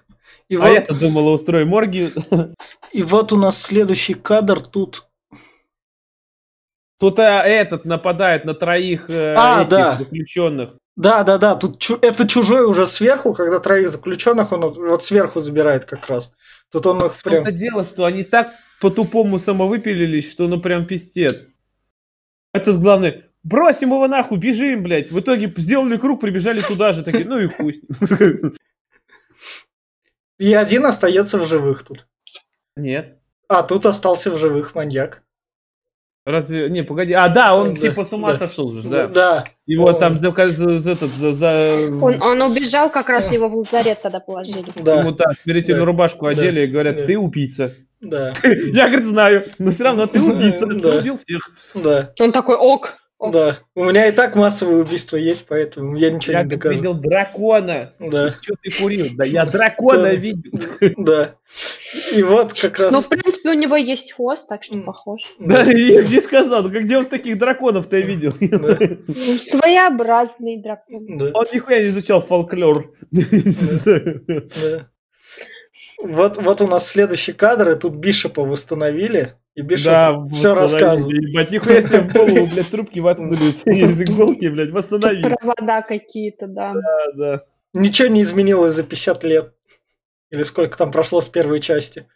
И 0.49 0.55
А 0.55 0.59
вот, 0.59 0.73
я-то 0.73 0.93
думала, 0.95 1.29
устрою 1.31 1.65
морги. 1.67 2.09
и 2.91 3.03
вот 3.03 3.31
у 3.31 3.37
нас 3.37 3.61
следующий 3.61 4.13
кадр 4.15 4.61
тут. 4.61 5.07
Тут 6.99 7.19
а, 7.19 7.41
этот 7.43 7.85
нападает 7.85 8.45
на 8.45 8.53
троих 8.53 9.09
э, 9.09 9.33
А, 9.35 9.61
этих 9.61 9.69
да. 9.69 9.97
заключенных. 9.97 10.75
Да, 10.95 11.23
да, 11.23 11.37
да, 11.39 11.55
тут 11.55 11.79
чу- 11.79 11.97
это 12.01 12.27
чужой 12.27 12.65
уже 12.65 12.85
сверху, 12.85 13.33
когда 13.33 13.59
троих 13.59 13.89
заключенных 13.89 14.51
он 14.51 14.61
вот- 14.67 15.03
сверху 15.03 15.39
забирает 15.39 15.85
как 15.85 16.07
раз. 16.09 16.31
Тут 16.71 16.85
он 16.85 17.03
их 17.05 17.13
прям... 17.23 17.43
том-то 17.43 17.51
дело, 17.57 17.85
что 17.85 18.05
они 18.05 18.23
так 18.23 18.49
по-тупому 18.79 19.39
самовыпилились, 19.39 20.29
что 20.31 20.47
ну 20.47 20.59
прям 20.61 20.85
пиздец. 20.85 21.57
Этот 22.53 22.79
главный, 22.79 23.23
бросим 23.43 23.89
его 23.89 24.07
нахуй, 24.07 24.37
бежим, 24.37 24.83
блядь. 24.83 25.11
В 25.11 25.19
итоге 25.19 25.51
сделали 25.57 25.97
круг, 25.97 26.21
прибежали 26.21 26.61
туда 26.61 26.91
же, 26.91 27.03
такие, 27.03 27.25
ну 27.25 27.39
и 27.39 27.47
хуй. 27.47 27.81
И 30.39 30.53
один 30.53 30.85
остается 30.85 31.37
в 31.37 31.45
живых 31.47 31.83
тут. 31.83 32.07
Нет. 32.75 33.17
А, 33.47 33.63
тут 33.63 33.85
остался 33.85 34.31
в 34.31 34.37
живых 34.37 34.73
маньяк. 34.75 35.21
Разве... 36.25 36.69
Не, 36.69 36.83
погоди. 36.83 37.13
А, 37.13 37.27
да, 37.29 37.55
он 37.55 37.73
Да, 37.73 37.81
типа 37.81 38.05
с 38.05 38.13
ума 38.13 38.33
да. 38.33 38.47
сошел 38.47 38.71
же, 38.71 38.87
да. 38.87 39.07
Да. 39.07 39.43
Его 39.65 39.85
Он- 39.85 39.99
там 39.99 40.17
за, 40.19 40.31
за- 40.49 40.79
за 40.79 40.91
этот, 40.91 41.09
за, 41.11 41.33
за- 41.33 41.89
Он, 41.99 42.21
он 42.21 42.41
убежал, 42.43 42.91
как 42.91 43.09
раз 43.09 43.31
его 43.33 43.49
в 43.49 43.55
лазарет 43.55 44.01
тогда 44.03 44.19
положили. 44.19 44.63
Да, 44.75 44.99
ему 45.01 45.11
да, 45.13 45.25
смирительную 45.43 45.81
Да. 45.83 45.85
рубашку 45.87 46.25
Да. 46.25 46.31
одели 46.31 46.61
и 46.61 46.67
говорят, 46.67 46.95
Да. 46.97 47.05
ты 47.07 47.17
убийца. 47.17 47.73
да, 48.01 48.33
Я, 48.43 48.87
говорит, 48.87 49.07
знаю, 49.07 49.45
но 49.57 49.71
все 49.71 49.83
равно 49.83 50.05
ты 50.05 50.21
убийца, 50.21 50.67
ты 50.67 50.75
Да. 50.79 50.97
убил 50.99 51.17
всех. 51.17 51.51
да, 51.75 52.13
Он 52.19 52.31
такой, 52.31 52.55
ок. 52.55 52.97
Да. 53.29 53.59
У 53.75 53.83
меня 53.83 54.07
и 54.07 54.11
так 54.11 54.35
массовые 54.35 54.81
убийства 54.81 55.17
есть, 55.17 55.45
поэтому 55.47 55.95
я 55.95 56.09
ничего 56.09 56.33
Я 56.33 56.43
не 56.43 56.49
докажу. 56.49 56.75
видел 56.75 56.93
дракона. 56.95 57.93
Да, 57.99 58.37
Что 58.41 58.55
ты 58.61 58.71
курил? 58.71 59.07
Да 59.15 59.25
я 59.25 59.45
дракона 59.45 60.13
видел. 60.15 60.51
да. 60.97 61.35
И 62.15 62.23
вот 62.23 62.53
как 62.59 62.79
раз... 62.79 62.91
Ну, 62.93 63.01
в 63.01 63.09
принципе, 63.09 63.49
у 63.49 63.53
него 63.53 63.75
есть 63.75 64.13
хвост, 64.13 64.47
так 64.49 64.63
что 64.63 64.79
похож. 64.79 65.21
Да, 65.39 65.63
я 65.71 66.03
не 66.03 66.21
сказал, 66.21 66.63
ну 66.63 66.71
как 66.71 66.83
где 66.83 66.97
он 66.97 67.05
таких 67.07 67.37
драконов-то 67.37 67.97
я 67.97 68.05
видел? 68.05 68.33
Ну, 68.41 69.37
Своеобразный 69.37 70.61
дракон. 70.61 71.31
Он 71.33 71.45
нихуя 71.53 71.81
не 71.81 71.89
изучал 71.89 72.21
фолклор. 72.21 72.91
да. 73.11 74.87
Вот, 76.03 76.37
вот 76.37 76.61
у 76.61 76.67
нас 76.67 76.87
следующий 76.87 77.33
кадр, 77.33 77.71
и 77.71 77.79
тут 77.79 77.93
Бишопа 77.95 78.43
восстановили, 78.43 79.35
и 79.55 79.61
Бишоп 79.61 79.85
Да, 79.85 80.27
все 80.33 80.55
рассказывает. 80.55 81.21
Ебать, 81.29 81.51
нихуя 81.51 81.81
себе 81.81 82.01
в 82.01 82.11
голову, 82.13 82.47
блядь, 82.47 82.69
трубки 82.69 82.99
воткнули 82.99 83.35
из 83.65 84.01
иголки, 84.01 84.47
блядь, 84.47 84.71
восстановили. 84.71 85.23
Провода 85.35 85.81
какие-то, 85.81 86.47
да. 86.47 86.73
Да, 86.73 87.11
да. 87.15 87.45
Ничего 87.73 88.07
не 88.07 88.21
изменилось 88.21 88.73
за 88.73 88.83
50 88.83 89.23
лет. 89.23 89.53
Или 90.31 90.43
сколько 90.43 90.77
там 90.77 90.91
прошло 90.91 91.21
с 91.21 91.29
первой 91.29 91.59
части. 91.59 92.07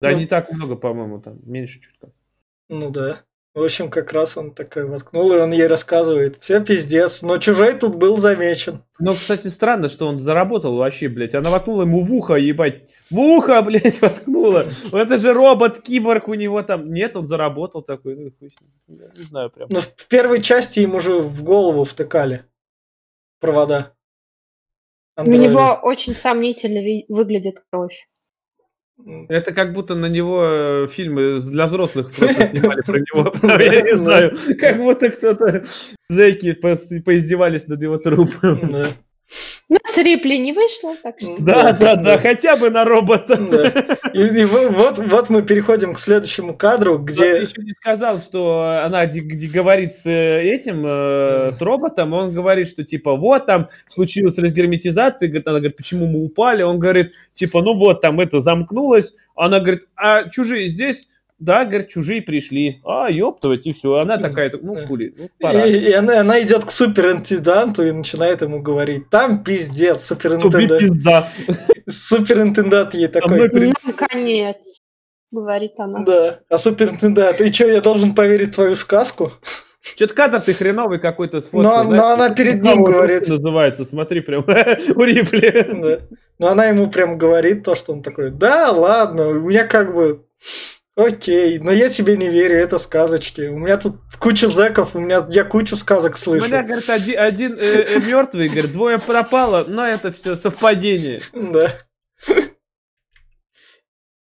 Да 0.00 0.10
Ну. 0.10 0.18
не 0.18 0.26
так 0.26 0.50
много, 0.52 0.76
по-моему, 0.76 1.20
там, 1.20 1.38
меньше 1.44 1.80
чуть-чуть. 1.80 2.10
Ну 2.68 2.90
да. 2.90 3.22
В 3.54 3.62
общем, 3.62 3.88
как 3.88 4.12
раз 4.12 4.36
он 4.36 4.52
такой 4.52 4.84
воткнул, 4.84 5.32
и 5.32 5.36
он 5.36 5.52
ей 5.52 5.68
рассказывает. 5.68 6.42
Все 6.42 6.58
пиздец, 6.58 7.22
но 7.22 7.38
чужой 7.38 7.74
тут 7.74 7.94
был 7.94 8.16
замечен. 8.16 8.82
Но, 8.98 9.14
кстати, 9.14 9.46
странно, 9.46 9.88
что 9.88 10.08
он 10.08 10.18
заработал 10.18 10.74
вообще, 10.76 11.08
блядь. 11.08 11.36
Она 11.36 11.50
воткнула 11.50 11.82
ему 11.82 12.02
в 12.02 12.12
ухо, 12.12 12.34
ебать. 12.34 12.82
В 13.10 13.18
ухо, 13.18 13.62
блядь, 13.62 14.02
воткнула. 14.02 14.68
Это 14.92 15.18
же 15.18 15.32
робот-киборг 15.32 16.26
у 16.26 16.34
него 16.34 16.62
там. 16.64 16.92
Нет, 16.92 17.16
он 17.16 17.28
заработал 17.28 17.82
такой. 17.82 18.16
Ну, 18.16 18.48
не 18.88 19.22
знаю 19.22 19.50
прям. 19.50 19.68
Но 19.70 19.80
в 19.80 20.08
первой 20.08 20.42
части 20.42 20.80
им 20.80 20.96
уже 20.96 21.20
в 21.20 21.44
голову 21.44 21.84
втыкали 21.84 22.42
провода. 23.38 23.94
У 25.16 25.20
Андроида. 25.20 25.44
него 25.44 25.78
очень 25.80 26.12
сомнительно 26.12 26.80
выглядит 27.08 27.62
кровь. 27.70 28.08
Это 29.28 29.52
как 29.52 29.72
будто 29.72 29.94
на 29.94 30.06
него 30.06 30.42
э, 30.44 30.86
фильмы 30.86 31.40
для 31.40 31.66
взрослых 31.66 32.12
просто 32.16 32.46
снимали 32.46 32.80
про 32.82 32.98
него. 32.98 33.34
Я 33.42 33.80
не 33.82 33.96
знаю. 33.96 34.34
Как 34.58 34.76
будто 34.78 35.10
кто-то 35.10 35.62
зэки 36.08 36.52
поиздевались 36.52 37.66
над 37.66 37.82
его 37.82 37.98
трупом. 37.98 38.84
Ну, 39.70 39.78
с 39.82 39.96
Рипли 39.96 40.36
не 40.36 40.52
вышло, 40.52 40.94
так 41.02 41.18
что... 41.18 41.36
Да, 41.42 41.72
да, 41.72 41.96
да, 41.96 42.18
хотя 42.18 42.54
бы 42.56 42.68
на 42.68 42.84
робота. 42.84 43.36
да. 43.36 43.96
И, 44.12 44.20
и 44.20 44.44
во- 44.44 44.68
вот, 44.68 44.98
вот 44.98 45.30
мы 45.30 45.42
переходим 45.42 45.94
к 45.94 45.98
следующему 45.98 46.54
кадру, 46.54 46.98
Где... 46.98 47.32
где... 47.32 47.42
еще 47.42 47.62
не 47.62 47.72
сказал, 47.72 48.18
что 48.18 48.82
она 48.84 49.00
говорит 49.06 49.94
с 49.94 50.04
э, 50.04 50.42
этим, 50.54 50.84
э, 50.86 51.52
с 51.52 51.62
роботом, 51.62 52.12
он 52.12 52.34
говорит, 52.34 52.68
что 52.68 52.84
типа 52.84 53.16
вот 53.16 53.46
там 53.46 53.70
случилась 53.88 54.36
разгерметизация, 54.36 55.30
она 55.30 55.58
говорит, 55.58 55.76
почему 55.76 56.06
мы 56.06 56.24
упали, 56.24 56.62
он 56.62 56.78
говорит, 56.78 57.14
типа, 57.32 57.62
ну 57.62 57.74
вот 57.74 58.02
там 58.02 58.20
это 58.20 58.40
замкнулось, 58.40 59.14
она 59.34 59.60
говорит, 59.60 59.86
а 59.96 60.28
чужие 60.28 60.68
здесь? 60.68 61.08
Да, 61.38 61.64
говорит, 61.64 61.88
чужие 61.88 62.22
пришли. 62.22 62.80
А, 62.84 63.10
ёптывать, 63.10 63.66
и 63.66 63.72
все. 63.72 63.94
Она 63.96 64.18
такая, 64.18 64.52
ну, 64.62 64.86
хули, 64.86 65.12
ну, 65.16 65.28
пора. 65.40 65.66
И, 65.66 65.76
и 65.76 65.92
она, 65.92 66.20
она 66.20 66.40
идет 66.40 66.64
к 66.64 66.70
суперинтенданту 66.70 67.86
и 67.86 67.90
начинает 67.92 68.42
ему 68.42 68.62
говорить, 68.62 69.10
там 69.10 69.42
пиздец, 69.42 70.06
Тебе 70.06 70.38
суперинтендант. 70.38 70.80
пизда. 70.80 71.28
Суперинтендант 71.88 72.94
ей 72.94 73.08
такой, 73.08 73.50
Ну, 73.52 73.92
конец, 73.96 74.80
говорит 75.32 75.72
она. 75.78 76.04
да, 76.04 76.40
а 76.48 76.58
суперинтендант, 76.58 77.40
и 77.40 77.52
что, 77.52 77.66
я 77.68 77.80
должен 77.80 78.14
поверить 78.14 78.50
в 78.50 78.54
твою 78.54 78.74
сказку? 78.76 79.32
Что-то 79.82 80.14
кадр 80.14 80.40
ты 80.40 80.54
хреновый 80.54 80.98
какой-то 80.98 81.40
сфоткал. 81.42 81.84
Но- 81.84 81.90
но 81.90 81.96
знаешь, 81.96 82.14
она 82.14 82.28
как 82.28 82.36
перед 82.38 82.62
«Мама, 82.62 82.74
ним 82.76 82.84
говорит». 82.84 83.28
Называется, 83.28 83.84
смотри, 83.84 84.20
прям 84.20 84.44
у 84.96 85.02
Рипли. 85.02 85.68
Да. 85.74 86.06
Но 86.38 86.48
она 86.48 86.66
ему 86.66 86.86
прям 86.90 87.18
говорит 87.18 87.64
то, 87.64 87.74
что 87.74 87.92
он 87.92 88.02
такой, 88.02 88.30
да, 88.30 88.70
ладно, 88.70 89.28
у 89.28 89.34
меня 89.40 89.66
как 89.66 89.94
бы, 89.94 90.24
окей, 90.96 91.58
но 91.58 91.70
я 91.72 91.88
тебе 91.90 92.16
не 92.16 92.28
верю, 92.28 92.56
это 92.56 92.78
сказочки. 92.78 93.42
У 93.42 93.58
меня 93.58 93.76
тут 93.76 93.96
куча 94.18 94.48
зэков, 94.48 94.94
у 94.94 95.00
меня, 95.00 95.26
я 95.30 95.44
кучу 95.44 95.76
сказок 95.76 96.14
У 96.14 96.18
слышу. 96.18 96.46
меня, 96.46 96.62
говорит, 96.62 96.88
один, 96.88 97.18
один 97.18 97.54
мертвый, 98.06 98.48
говорит, 98.48 98.72
двое 98.72 98.98
пропало, 98.98 99.64
но 99.66 99.86
это 99.86 100.12
все 100.12 100.36
совпадение. 100.36 101.22
Да. 101.32 101.76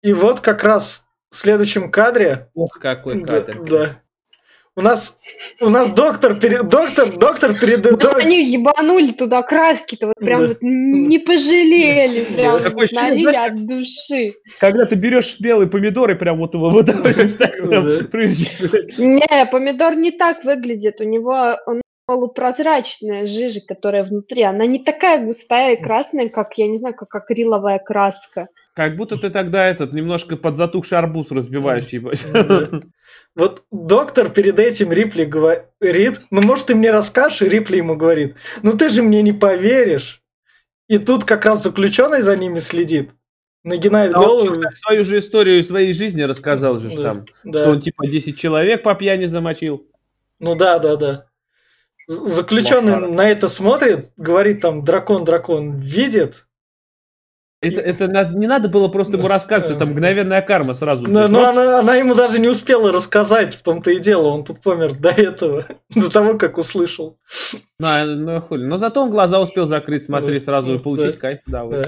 И 0.01 0.13
вот 0.13 0.39
как 0.39 0.63
раз 0.63 1.05
в 1.31 1.35
следующем 1.35 1.91
кадре, 1.91 2.49
Ох, 2.53 2.79
какой 2.79 3.21
кадр. 3.23 3.51
да, 3.69 4.01
у 4.79 4.81
нас, 4.81 5.17
у 5.61 5.69
нас 5.69 5.91
доктор, 5.91 6.39
перед, 6.39 6.69
доктор, 6.69 7.09
доктор 7.17 7.53
перед... 7.59 7.85
Вот 7.85 7.99
до- 7.99 8.15
они 8.15 8.45
ебанули 8.45 9.11
туда 9.11 9.41
краски-то, 9.43 10.07
вот 10.07 10.15
прям 10.15 10.41
Да. 10.41 10.47
вот 10.47 10.57
не 10.61 11.19
пожалели, 11.19 12.23
прям 12.23 12.57
Такое 12.59 12.73
вот 12.73 12.83
ощущение, 12.83 13.09
налили 13.09 13.31
знаешь, 13.33 13.51
от 13.51 13.65
души. 13.67 14.33
Когда 14.59 14.85
ты 14.85 14.95
берешь 14.95 15.35
белые 15.39 15.69
помидоры, 15.69 16.15
прям 16.15 16.37
вот 16.37 16.53
его 16.53 16.69
выдавливаешь, 16.69 17.33
так 17.35 17.51
прям 17.57 17.87
Да. 17.87 18.03
прыщик. 18.09 18.97
Не, 18.97 19.45
помидор 19.51 19.95
не 19.95 20.11
так 20.11 20.45
выглядит, 20.45 21.01
у 21.01 21.03
него 21.03 21.57
он 21.65 21.81
полупрозрачная 22.05 23.25
жижа, 23.25 23.59
которая 23.67 24.03
внутри. 24.03 24.43
Она 24.43 24.65
не 24.65 24.79
такая 24.79 25.23
густая 25.23 25.75
и 25.75 25.81
красная, 25.83 26.29
как, 26.29 26.57
я 26.57 26.67
не 26.67 26.77
знаю, 26.77 26.95
как 26.95 27.13
акриловая 27.13 27.79
краска. 27.79 28.47
Как 28.79 28.95
будто 28.95 29.17
ты 29.17 29.29
тогда 29.29 29.67
этот 29.67 29.91
немножко 29.91 30.37
подзатухший 30.37 30.97
арбуз 30.97 31.31
разбиваешь, 31.31 31.89
ебать. 31.89 32.25
Вот 33.35 33.63
доктор 33.71 34.29
перед 34.29 34.57
этим 34.57 34.93
Рипли 34.93 35.25
говорит, 35.25 36.21
ну 36.31 36.41
может 36.41 36.67
ты 36.67 36.75
мне 36.75 36.89
расскажешь, 36.89 37.41
и 37.41 37.49
Рипли 37.49 37.75
ему 37.75 37.97
говорит, 37.97 38.35
ну 38.63 38.71
ты 38.77 38.87
же 38.89 39.03
мне 39.03 39.21
не 39.21 39.33
поверишь. 39.33 40.23
И 40.87 40.97
тут 40.97 41.25
как 41.25 41.43
раз 41.45 41.61
заключенный 41.61 42.21
за 42.21 42.37
ними 42.37 42.59
следит. 42.59 43.11
Нагинает 43.65 44.13
А 44.15 44.19
он 44.21 44.25
голову. 44.27 44.55
чё-то 44.55 44.69
свою 44.71 45.03
же 45.03 45.19
историю 45.19 45.61
своей 45.61 45.91
жизни 45.91 46.21
рассказал 46.21 46.77
же 46.77 46.87
Да, 46.95 47.11
там. 47.11 47.25
да. 47.43 47.57
Что 47.59 47.71
он 47.71 47.81
типа 47.81 48.07
10 48.07 48.39
человек 48.39 48.81
по 48.83 48.95
пьяни 48.95 49.25
замочил. 49.25 49.85
Ну 50.39 50.55
да, 50.55 50.79
да, 50.79 50.95
да. 50.95 51.25
Заключенный 52.07 52.93
Лошара. 52.93 53.11
на 53.11 53.29
это 53.29 53.49
смотрит, 53.49 54.11
говорит 54.15 54.61
там 54.61 54.85
дракон, 54.85 55.25
дракон, 55.25 55.79
видит. 55.79 56.45
Это, 57.61 57.81
это 57.81 58.07
на- 58.07 58.29
не 58.29 58.47
надо 58.47 58.69
было 58.69 58.87
просто 58.87 59.17
ему 59.17 59.27
рассказывать, 59.27 59.75
это 59.75 59.85
мгновенная 59.85 60.41
карма 60.41 60.73
сразу. 60.73 61.05
Но, 61.09 61.27
но 61.27 61.39
Вот 61.39 61.47
она, 61.49 61.79
она 61.79 61.95
ему 61.95 62.15
даже 62.15 62.39
не 62.39 62.47
успела 62.47 62.91
рассказать, 62.91 63.53
в 63.53 63.63
том-то 63.63 63.91
и 63.91 63.99
дело. 63.99 64.27
Он 64.27 64.45
тут 64.45 64.61
помер 64.61 64.93
до 64.93 65.09
этого, 65.09 65.65
до 65.95 66.09
того, 66.09 66.37
как 66.37 66.57
услышал. 66.57 67.17
На, 67.77 68.05
ну, 68.05 68.39
хули. 68.39 68.63
Но 68.63 68.77
зато 68.77 69.01
он 69.01 69.11
глаза 69.11 69.41
успел 69.41 69.65
закрыть, 69.65 70.05
смотри, 70.05 70.39
Да, 70.39 70.45
сразу 70.45 70.73
и 70.73 70.77
да, 70.77 70.83
получить 70.83 71.19
кайф. 71.19 71.39
Да, 71.47 71.65
да. 71.67 71.81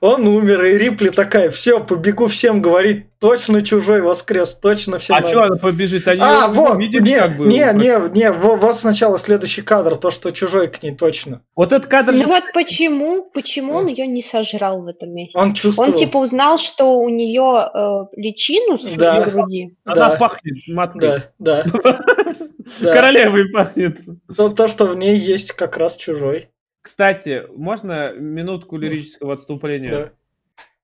Он 0.00 0.28
умер, 0.28 0.64
и 0.64 0.78
Рипли 0.78 1.08
такая, 1.08 1.50
все, 1.50 1.80
побегу 1.80 2.28
всем 2.28 2.62
говорить, 2.62 3.06
точно 3.18 3.62
чужой 3.62 4.00
воскрес, 4.00 4.54
точно 4.54 4.98
все. 5.00 5.14
А 5.14 5.26
что 5.26 5.42
она 5.42 5.56
побежит? 5.56 6.06
Они 6.06 6.20
А, 6.22 6.46
вот, 6.46 6.78
видят 6.78 7.02
не, 7.02 7.16
как 7.18 7.36
бы. 7.36 7.46
не, 7.46 7.58
не, 7.74 8.10
не, 8.16 8.30
во- 8.30 8.54
вот 8.56 8.76
сначала 8.76 9.18
следующий 9.18 9.62
кадр, 9.62 9.96
то, 9.96 10.12
что 10.12 10.30
чужой 10.30 10.68
к 10.68 10.80
ней 10.84 10.94
точно. 10.94 11.40
Вот 11.56 11.72
этот 11.72 11.90
кадр... 11.90 12.12
Ну 12.12 12.26
вот 12.28 12.44
почему, 12.54 13.28
почему 13.34 13.74
он 13.74 13.86
ее 13.88 14.06
не 14.06 14.22
сожрал 14.22 14.84
в 14.84 14.86
этом 14.86 15.12
месте? 15.12 15.36
Он 15.36 15.52
чувствовал. 15.54 15.88
Он 15.88 15.94
типа 15.94 16.18
узнал, 16.18 16.58
что 16.58 16.92
у 17.00 17.08
нее 17.08 17.68
э, 17.74 18.16
личину 18.20 18.78
с 18.78 18.84
Да. 18.92 19.24
груди. 19.24 19.76
Она 19.84 20.10
да. 20.10 20.16
пахнет 20.16 20.56
маткой. 20.68 21.22
Да, 21.40 21.64
да. 21.64 21.64
Королевой 22.80 23.48
пахнет. 23.50 23.98
То, 24.36 24.68
что 24.68 24.86
в 24.86 24.96
ней 24.96 25.16
есть 25.16 25.52
как 25.52 25.76
раз 25.76 25.96
чужой. 25.96 26.50
Кстати, 26.82 27.44
можно 27.54 28.12
минутку 28.12 28.76
лирического 28.76 29.34
отступления? 29.34 29.90
Да. 29.90 30.12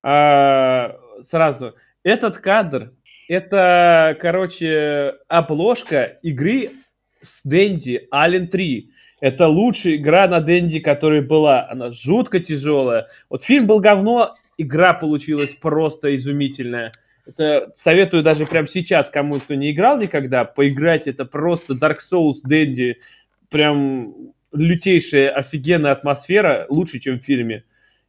А, 0.02 1.00
сразу. 1.22 1.74
Этот 2.02 2.38
кадр, 2.38 2.92
это, 3.28 4.16
короче, 4.20 5.14
обложка 5.28 6.18
игры 6.22 6.72
с 7.20 7.42
Дэнди 7.42 8.08
Alien 8.12 8.48
3. 8.48 8.90
Это 9.20 9.48
лучшая 9.48 9.96
игра 9.96 10.28
на 10.28 10.40
Дэнди, 10.40 10.80
которая 10.80 11.22
была. 11.22 11.66
Она 11.70 11.90
жутко 11.90 12.40
тяжелая. 12.40 13.06
Вот 13.30 13.42
фильм 13.42 13.66
был 13.66 13.80
говно, 13.80 14.34
игра 14.58 14.92
получилась 14.92 15.54
просто 15.54 16.14
изумительная. 16.14 16.92
Это 17.26 17.70
советую 17.74 18.22
даже 18.22 18.44
прямо 18.44 18.68
сейчас, 18.68 19.08
кому 19.08 19.36
кто 19.36 19.54
не 19.54 19.72
играл 19.72 19.98
никогда, 19.98 20.44
поиграть. 20.44 21.06
Это 21.06 21.24
просто 21.24 21.72
Dark 21.72 21.98
Souls 22.00 22.40
Дэнди. 22.44 22.98
Прям 23.48 24.14
лютейшая, 24.54 25.30
офигенная 25.30 25.92
атмосфера, 25.92 26.66
лучше, 26.68 27.00
чем 27.00 27.18
в 27.18 27.22
фильме. 27.22 27.64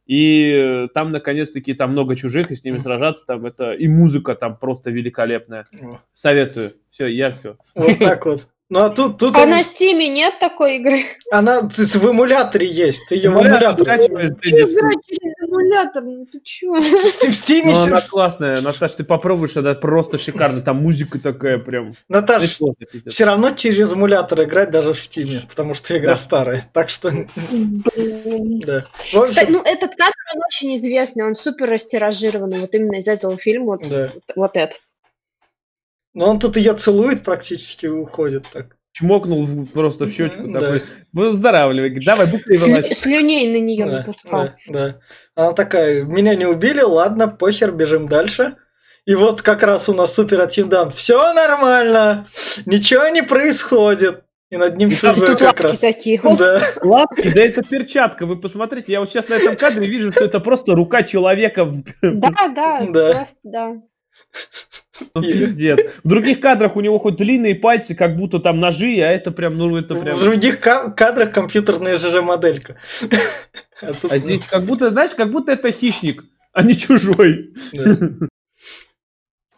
И 0.06 0.52
э, 0.54 0.88
там, 0.94 1.10
наконец-таки, 1.10 1.74
там 1.74 1.90
много 1.90 2.14
чужих, 2.14 2.50
и 2.50 2.54
с 2.54 2.62
ними 2.62 2.78
сражаться 2.78 3.24
там 3.26 3.44
это... 3.44 3.72
И 3.72 3.88
музыка 3.88 4.36
там 4.36 4.56
просто 4.56 4.90
великолепная. 4.90 5.64
Советую. 6.12 6.74
Все, 6.90 7.06
я 7.06 7.32
все. 7.32 7.56
Вот 7.74 7.98
так 7.98 8.24
вот. 8.24 8.48
Ну 8.68 8.80
а 8.80 8.90
тут, 8.90 9.18
тут 9.18 9.36
А 9.36 9.42
он- 9.42 9.50
на 9.50 9.62
стиме 9.62 10.08
нет 10.08 10.40
такой 10.40 10.76
игры? 10.78 11.02
она 11.30 11.60
в 11.62 12.10
эмуляторе 12.10 12.66
есть. 12.66 13.00
Ты 13.08 13.14
ее 13.14 13.30
в 13.30 13.34
Эмулятор 13.34 13.86
эмуляторе. 13.86 13.98
скачиваешь, 14.02 14.30
Че 14.42 14.56
Дэнди, 14.56 14.72
играть 14.72 14.96
через 15.06 15.32
эмулятор? 15.40 16.02
Ну 16.02 16.26
ты 16.26 16.40
чё? 16.42 16.74
В 16.74 16.80
в 17.30 17.32
Стиме, 17.32 17.72
Ну, 17.72 17.82
она 17.84 18.00
классная. 18.10 18.60
Наташ, 18.60 18.92
ты 18.94 19.04
попробуешь, 19.04 19.56
она 19.56 19.74
просто 19.74 20.18
шикарно. 20.18 20.62
Там 20.62 20.78
музыка 20.82 21.20
такая 21.20 21.58
прям... 21.58 21.90
Это 21.90 21.96
Наташ, 22.08 22.56
сложно, 22.56 22.86
пиздец. 22.90 23.12
все 23.14 23.24
равно 23.24 23.50
через 23.50 23.92
эмулятор 23.92 24.42
играть 24.42 24.72
даже 24.72 24.94
в 24.94 25.00
Стиме, 25.00 25.42
потому 25.48 25.74
что 25.74 25.96
игра 25.96 26.10
Да. 26.10 26.16
старая. 26.16 26.68
Так 26.72 26.90
что, 26.90 27.10
да. 27.46 28.84
В 29.12 29.16
общем, 29.16 29.26
Кстати, 29.26 29.50
ну 29.50 29.62
этот 29.62 29.94
кадр, 29.94 30.12
он 30.34 30.42
очень 30.48 30.74
известный, 30.76 31.24
он 31.24 31.36
супер 31.36 31.70
растиражированный, 31.70 32.58
вот 32.60 32.74
именно 32.74 32.96
из 32.96 33.06
этого 33.06 33.36
фильма, 33.38 33.66
вот, 33.66 33.88
Да. 33.88 34.08
вот, 34.12 34.22
вот 34.34 34.56
этот. 34.56 34.78
Но 36.16 36.30
он 36.30 36.38
тут 36.38 36.56
ее 36.56 36.72
целует 36.72 37.22
практически 37.24 37.84
и 37.84 37.90
уходит 37.90 38.46
так. 38.50 38.76
Чмокнул 38.92 39.46
просто 39.66 40.06
в 40.06 40.10
щечку. 40.10 40.48
Да. 40.48 40.60
Такой, 40.60 40.84
выздоравливай. 41.12 41.90
Говорит, 41.90 42.06
Давай, 42.06 42.26
быстрее 42.26 42.56
Слю- 42.56 42.94
слюней 42.94 43.52
на 43.52 43.62
нее 43.62 43.84
Да, 43.84 43.92
напускал. 43.98 44.44
да, 44.44 44.54
да. 44.68 44.98
Она 45.34 45.52
такая, 45.52 46.04
меня 46.04 46.34
не 46.34 46.46
убили, 46.46 46.80
ладно, 46.80 47.28
похер, 47.28 47.70
бежим 47.72 48.08
дальше. 48.08 48.56
И 49.04 49.14
вот 49.14 49.42
как 49.42 49.62
раз 49.62 49.90
у 49.90 49.94
нас 49.94 50.14
супер 50.14 50.40
аттендант. 50.40 50.94
Все 50.94 51.34
нормально, 51.34 52.26
ничего 52.64 53.08
не 53.08 53.22
происходит. 53.22 54.22
И 54.48 54.56
над 54.56 54.78
ним 54.78 54.88
чужой 54.88 55.14
тут 55.16 55.28
как 55.38 55.42
лапки 55.42 55.62
раз. 55.62 55.80
такие. 55.80 56.18
Да, 56.38 56.62
Лапки, 56.80 57.28
да 57.34 57.42
это 57.44 57.62
перчатка. 57.62 58.24
Вы 58.24 58.36
посмотрите, 58.40 58.92
я 58.92 59.00
вот 59.00 59.10
сейчас 59.10 59.28
на 59.28 59.34
этом 59.34 59.56
кадре 59.56 59.86
вижу, 59.86 60.10
что 60.12 60.24
это 60.24 60.40
просто 60.40 60.74
рука 60.74 61.02
человека. 61.02 61.70
Да, 62.00 62.30
да, 62.54 62.80
Да. 62.90 63.12
просто 63.12 63.38
да. 63.44 63.72
Ну, 65.14 65.22
пиздец. 65.22 65.78
В 66.04 66.08
других 66.08 66.40
кадрах 66.40 66.76
у 66.76 66.80
него 66.80 66.98
хоть 66.98 67.16
длинные 67.16 67.54
пальцы, 67.54 67.94
как 67.94 68.16
будто 68.16 68.38
там 68.38 68.60
ножи, 68.60 69.00
а 69.00 69.10
это 69.10 69.30
прям, 69.30 69.56
ну 69.56 69.76
это 69.76 69.94
прям... 69.94 70.16
в 70.16 70.22
других 70.24 70.60
ка- 70.60 70.90
кадрах 70.90 71.32
компьютерная 71.32 71.96
ЖЖ-моделька. 71.96 72.76
А 73.82 73.92
тут, 73.92 74.10
А 74.10 74.16
здесь 74.16 74.46
как 74.46 74.64
будто, 74.64 74.90
знаешь, 74.90 75.10
как 75.14 75.30
будто 75.30 75.52
это 75.52 75.70
хищник, 75.70 76.24
а 76.54 76.62
не 76.62 76.74
чужой. 76.74 77.50
да. 77.74 77.98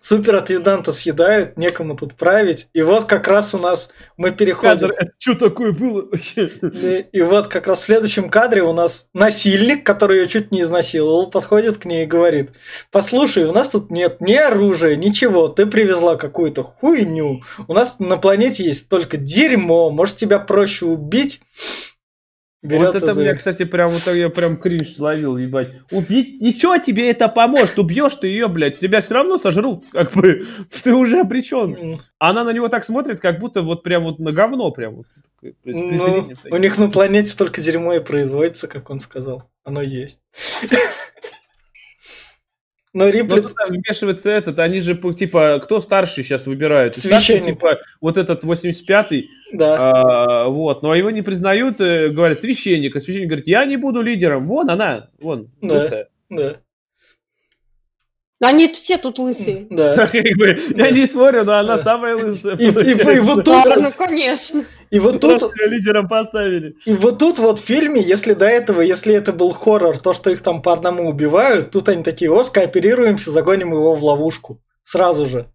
Супер 0.08 0.36
аттенданта 0.36 0.90
съедают, 0.90 1.58
некому 1.58 1.94
тут 1.94 2.14
править. 2.14 2.68
И 2.72 2.80
вот 2.80 3.04
как 3.04 3.28
раз 3.28 3.52
у 3.52 3.58
нас 3.58 3.90
мы 4.16 4.30
переходим. 4.30 4.70
Кадр, 4.70 4.94
это 4.96 5.12
что 5.18 5.34
такое 5.34 5.72
было 5.72 6.08
вообще? 6.10 6.46
И, 6.46 7.06
и 7.12 7.20
вот 7.20 7.48
как 7.48 7.66
раз 7.66 7.80
в 7.80 7.84
следующем 7.84 8.30
кадре 8.30 8.62
у 8.62 8.72
нас 8.72 9.08
насильник, 9.12 9.84
который 9.84 10.20
ее 10.20 10.26
чуть 10.26 10.50
не 10.50 10.62
изнасиловал, 10.62 11.28
подходит 11.28 11.76
к 11.76 11.84
ней 11.84 12.04
и 12.04 12.06
говорит, 12.06 12.52
послушай, 12.90 13.44
у 13.44 13.52
нас 13.52 13.68
тут 13.68 13.90
нет 13.90 14.22
ни 14.22 14.32
оружия, 14.32 14.96
ничего, 14.96 15.48
ты 15.48 15.66
привезла 15.66 16.16
какую-то 16.16 16.62
хуйню, 16.62 17.42
у 17.66 17.74
нас 17.74 17.98
на 17.98 18.16
планете 18.16 18.64
есть 18.64 18.88
только 18.88 19.18
дерьмо, 19.18 19.90
может 19.90 20.16
тебя 20.16 20.38
проще 20.38 20.86
убить? 20.86 21.42
Берет 22.60 22.92
вот 22.94 22.96
это 22.96 23.14
меня, 23.14 23.34
кстати, 23.34 23.64
прям 23.64 23.90
вот 23.90 24.06
я 24.12 24.30
прям 24.30 24.56
кринж 24.56 24.88
словил, 24.94 25.36
ебать. 25.36 25.74
Убить, 25.92 26.40
ничего 26.40 26.76
тебе 26.78 27.08
это 27.08 27.28
поможет, 27.28 27.78
убьешь 27.78 28.14
ты 28.14 28.26
ее, 28.26 28.48
блядь, 28.48 28.80
тебя 28.80 29.00
все 29.00 29.14
равно 29.14 29.38
сожрут, 29.38 29.84
как 29.92 30.12
бы, 30.12 30.42
ты 30.82 30.92
уже 30.92 31.20
обречен. 31.20 31.76
М, 31.76 32.00
Она 32.18 32.42
на 32.42 32.50
него 32.50 32.68
так 32.68 32.84
смотрит, 32.84 33.20
как 33.20 33.38
будто 33.38 33.62
вот 33.62 33.84
прям 33.84 34.04
вот 34.04 34.18
на 34.18 34.32
говно 34.32 34.72
прям 34.72 34.96
вот. 34.96 35.06
Ну, 35.64 36.32
у 36.50 36.56
них 36.56 36.78
на 36.78 36.90
планете 36.90 37.36
только 37.36 37.62
дерьмо 37.62 37.94
и 37.94 38.00
производится, 38.00 38.66
как 38.66 38.90
он 38.90 38.98
сказал. 38.98 39.44
Оно 39.62 39.80
есть. 39.82 40.18
Но 42.94 43.04
Но 43.04 43.10
Рипли... 43.10 43.40
туда 43.40 43.66
вмешивается 43.68 44.30
этот, 44.30 44.58
они 44.58 44.80
же, 44.80 44.94
типа, 45.14 45.60
кто 45.62 45.80
старший 45.80 46.24
сейчас 46.24 46.46
выбирают? 46.46 46.96
Старший, 46.96 47.18
Священник. 47.36 47.56
типа, 47.56 47.78
вот 48.00 48.16
этот 48.16 48.44
85-й, 48.44 49.28
Да. 49.52 49.76
а, 49.78 50.48
вот, 50.48 50.82
но 50.82 50.94
его 50.94 51.10
не 51.10 51.20
признают, 51.22 51.80
э, 51.80 52.08
говорят, 52.08 52.40
священник, 52.40 52.96
а 52.96 53.00
священник 53.00 53.28
говорит, 53.28 53.46
я 53.46 53.64
не 53.66 53.76
буду 53.76 54.00
лидером, 54.00 54.46
вон 54.46 54.70
она, 54.70 55.10
вон, 55.20 55.50
Да. 55.60 55.74
лысая. 55.74 56.08
Да. 56.30 56.56
Они 58.42 58.72
все 58.72 58.98
тут 58.98 59.18
лысые. 59.18 59.66
Да. 59.68 59.96
Так, 59.96 60.12
как 60.12 60.22
бы, 60.38 60.56
Я 60.76 60.90
не 60.92 61.06
спорю, 61.06 61.44
но 61.44 61.58
она 61.58 61.76
Да. 61.76 61.82
самая 61.82 62.14
лысая. 62.14 62.56
И- 62.56 62.66
и- 62.66 63.16
и 63.16 63.20
вот 63.20 63.44
Да, 63.44 63.64
тут- 63.64 63.76
ну 63.82 63.92
конечно. 63.92 64.64
И 64.90 64.98
вот 64.98 65.20
тут, 65.20 65.42
лидером 65.56 66.08
поставили. 66.08 66.76
и 66.86 66.94
вот 66.94 67.18
тут 67.18 67.38
вот 67.38 67.58
в 67.58 67.64
фильме, 67.64 68.02
если 68.02 68.32
до 68.32 68.46
этого, 68.46 68.80
если 68.80 69.14
это 69.14 69.32
был 69.32 69.50
хоррор, 69.50 69.98
то, 69.98 70.14
что 70.14 70.30
их 70.30 70.42
там 70.42 70.62
по 70.62 70.72
одному 70.72 71.08
убивают, 71.08 71.70
тут 71.70 71.88
они 71.88 72.02
такие, 72.02 72.30
о, 72.30 72.42
скооперируемся, 72.42 73.30
загоним 73.30 73.72
его 73.72 73.94
в 73.94 74.04
ловушку. 74.04 74.62
Сразу 74.84 75.26
же. 75.26 75.50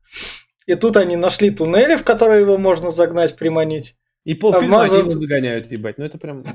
И 0.67 0.75
тут 0.75 0.97
они 0.97 1.15
нашли 1.15 1.49
туннели, 1.49 1.95
в 1.95 2.03
которые 2.03 2.41
его 2.41 2.57
можно 2.57 2.91
загнать, 2.91 3.35
приманить. 3.35 3.95
И 4.23 4.35
полфильма 4.35 4.83
они 4.83 4.85
Обмазываться. 4.85 5.17
его 5.17 5.21
загоняют, 5.21 5.71
ебать. 5.71 5.97
Ну 5.97 6.05
это 6.05 6.17
прям... 6.17 6.45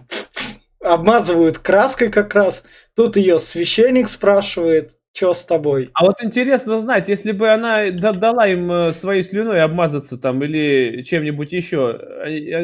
Обмазывают 0.81 1.59
краской 1.59 2.09
как 2.09 2.35
раз. 2.35 2.65
Тут 2.95 3.17
ее 3.17 3.39
священник 3.39 4.09
спрашивает, 4.09 4.93
что 5.19 5.35
с 5.35 5.45
тобой. 5.45 5.91
А 5.95 6.05
вот 6.05 6.23
интересно 6.23 6.79
знать, 6.79 7.09
если 7.09 7.33
бы 7.33 7.49
она 7.51 7.91
да- 7.91 8.13
дала 8.13 8.47
им 8.49 8.71
э, 8.71 8.93
своей 8.93 9.23
слюной 9.23 9.63
обмазаться 9.63 10.17
там 10.17 10.43
или 10.45 11.03
чем-нибудь 11.03 11.53
еще, 11.53 11.99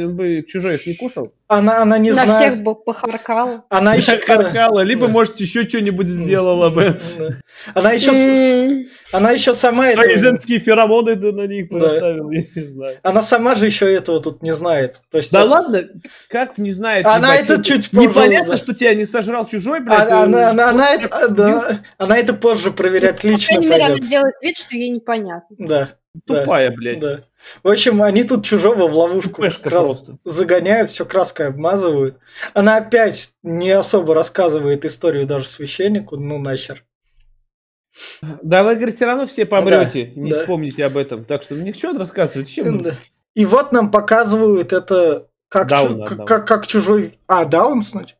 он 0.06 0.16
бы 0.16 0.44
чужой 0.46 0.74
их 0.76 0.86
не 0.86 0.94
кушал? 0.94 1.34
Она, 1.58 1.82
она 1.82 1.98
не 1.98 2.10
На 2.12 2.26
знает. 2.26 2.52
всех 2.52 2.62
бы 2.62 2.74
похаркала. 2.74 3.64
Она 3.68 3.94
еще, 3.94 4.16
Каркала, 4.18 4.80
либо, 4.80 5.08
может, 5.08 5.40
еще 5.40 5.68
что-нибудь 5.68 6.08
сделала 6.08 6.70
бы. 6.70 6.98
она 7.74 7.92
еще, 7.92 8.86
она 9.12 9.30
еще 9.30 9.54
сама 9.54 9.92
Свои 9.92 10.12
это, 10.12 10.18
женские 10.18 10.58
феромоны 10.58 11.14
на 11.16 11.46
них 11.46 11.68
Да. 11.70 11.78
поставил, 11.80 12.30
я 12.30 12.42
не 12.54 12.70
знаю. 12.70 12.98
она 13.02 13.22
сама 13.22 13.54
же 13.54 13.66
еще 13.66 13.92
этого 13.92 14.20
тут 14.20 14.42
не 14.42 14.52
знает. 14.52 14.96
То 15.10 15.18
есть 15.18 15.32
Да 15.32 15.40
это- 15.40 15.48
ладно, 15.48 15.82
как 16.28 16.58
не 16.58 16.72
знает? 16.72 17.06
Она 17.06 17.36
это 17.36 17.62
чуть 17.62 17.90
позже 17.90 18.08
Непонятно, 18.08 18.56
что 18.56 18.74
тебя 18.74 18.94
не 18.94 19.04
сожрал 19.06 19.46
чужой, 19.46 19.80
блядь. 19.80 20.10
А- 20.10 20.22
она, 20.24 20.40
э, 20.40 20.44
она, 20.50 20.68
она 20.70 20.94
это, 20.94 21.28
да, 21.28 21.80
она 21.98 22.16
это 22.18 22.34
позже 22.34 22.70
проверять 22.70 23.22
По 23.22 23.26
лично 23.28 23.46
крайней 23.56 23.66
мере, 23.68 23.84
она 23.84 23.98
делает 23.98 24.34
вид, 24.42 24.58
что 24.58 24.76
ей 24.76 24.90
непонятно. 24.90 25.56
Да, 25.58 25.90
да, 26.26 26.40
Тупая, 26.42 26.70
блядь. 26.70 27.00
да. 27.00 27.24
В 27.62 27.68
общем, 27.68 28.00
они 28.02 28.24
тут 28.24 28.44
чужого 28.44 28.88
в 28.88 28.94
ловушку 28.96 29.36
Тупешка 29.42 29.68
просто. 29.68 30.18
загоняют, 30.24 30.90
все 30.90 31.04
краской 31.04 31.48
обмазывают. 31.48 32.18
Она 32.54 32.76
опять 32.76 33.32
не 33.42 33.70
особо 33.70 34.14
рассказывает 34.14 34.84
историю 34.84 35.26
даже 35.26 35.46
священнику, 35.46 36.16
ну 36.16 36.38
нахер. 36.38 36.84
Да 38.42 38.62
вы, 38.64 38.74
говорит, 38.74 38.96
все 38.96 39.06
равно 39.06 39.26
все 39.26 39.46
помрете, 39.46 40.12
Да, 40.14 40.20
не 40.20 40.30
да. 40.32 40.40
вспомните 40.40 40.84
об 40.84 40.96
этом. 40.96 41.24
Так 41.24 41.42
что 41.42 41.54
мне 41.54 41.72
что 41.72 41.92
рассказывать? 41.96 42.50
Чем? 42.50 42.80
Да. 42.82 42.92
И 43.34 43.44
вот 43.44 43.72
нам 43.72 43.90
показывают 43.90 44.72
это 44.72 45.28
как, 45.48 45.68
Даун 45.68 45.86
чу- 45.98 46.02
одного. 46.02 46.16
как, 46.24 46.26
как, 46.26 46.46
как 46.48 46.66
чужой... 46.66 47.18
А, 47.26 47.44
даун, 47.44 47.82
значит? 47.82 48.16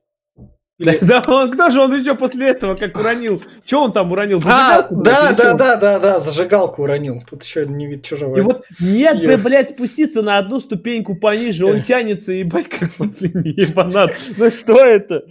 Да, 0.78 1.22
он, 1.28 1.52
кто 1.52 1.70
же 1.70 1.80
он 1.80 1.94
еще 1.94 2.16
после 2.16 2.50
этого 2.50 2.74
как 2.74 2.96
уронил? 2.98 3.40
Че 3.64 3.76
он 3.80 3.92
там 3.92 4.10
уронил? 4.10 4.40
А, 4.44 4.82
да, 4.90 5.32
да, 5.32 5.54
да, 5.54 5.76
да, 5.76 5.98
да, 6.00 6.18
зажигалку 6.18 6.82
уронил. 6.82 7.22
Тут 7.28 7.44
еще 7.44 7.64
не 7.64 7.86
вид 7.86 8.04
чужого. 8.04 8.36
И 8.36 8.40
вот 8.40 8.64
нет 8.80 9.16
Ё. 9.22 9.38
блядь, 9.38 9.70
спуститься 9.70 10.22
на 10.22 10.38
одну 10.38 10.58
ступеньку 10.58 11.14
пониже, 11.16 11.64
он 11.66 11.76
Э. 11.76 11.82
тянется, 11.84 12.32
ебать, 12.32 12.68
как 12.68 12.92
последний 12.94 13.52
ебанат. 13.52 14.16
Ну 14.36 14.50
что 14.50 14.84
это? 14.84 15.24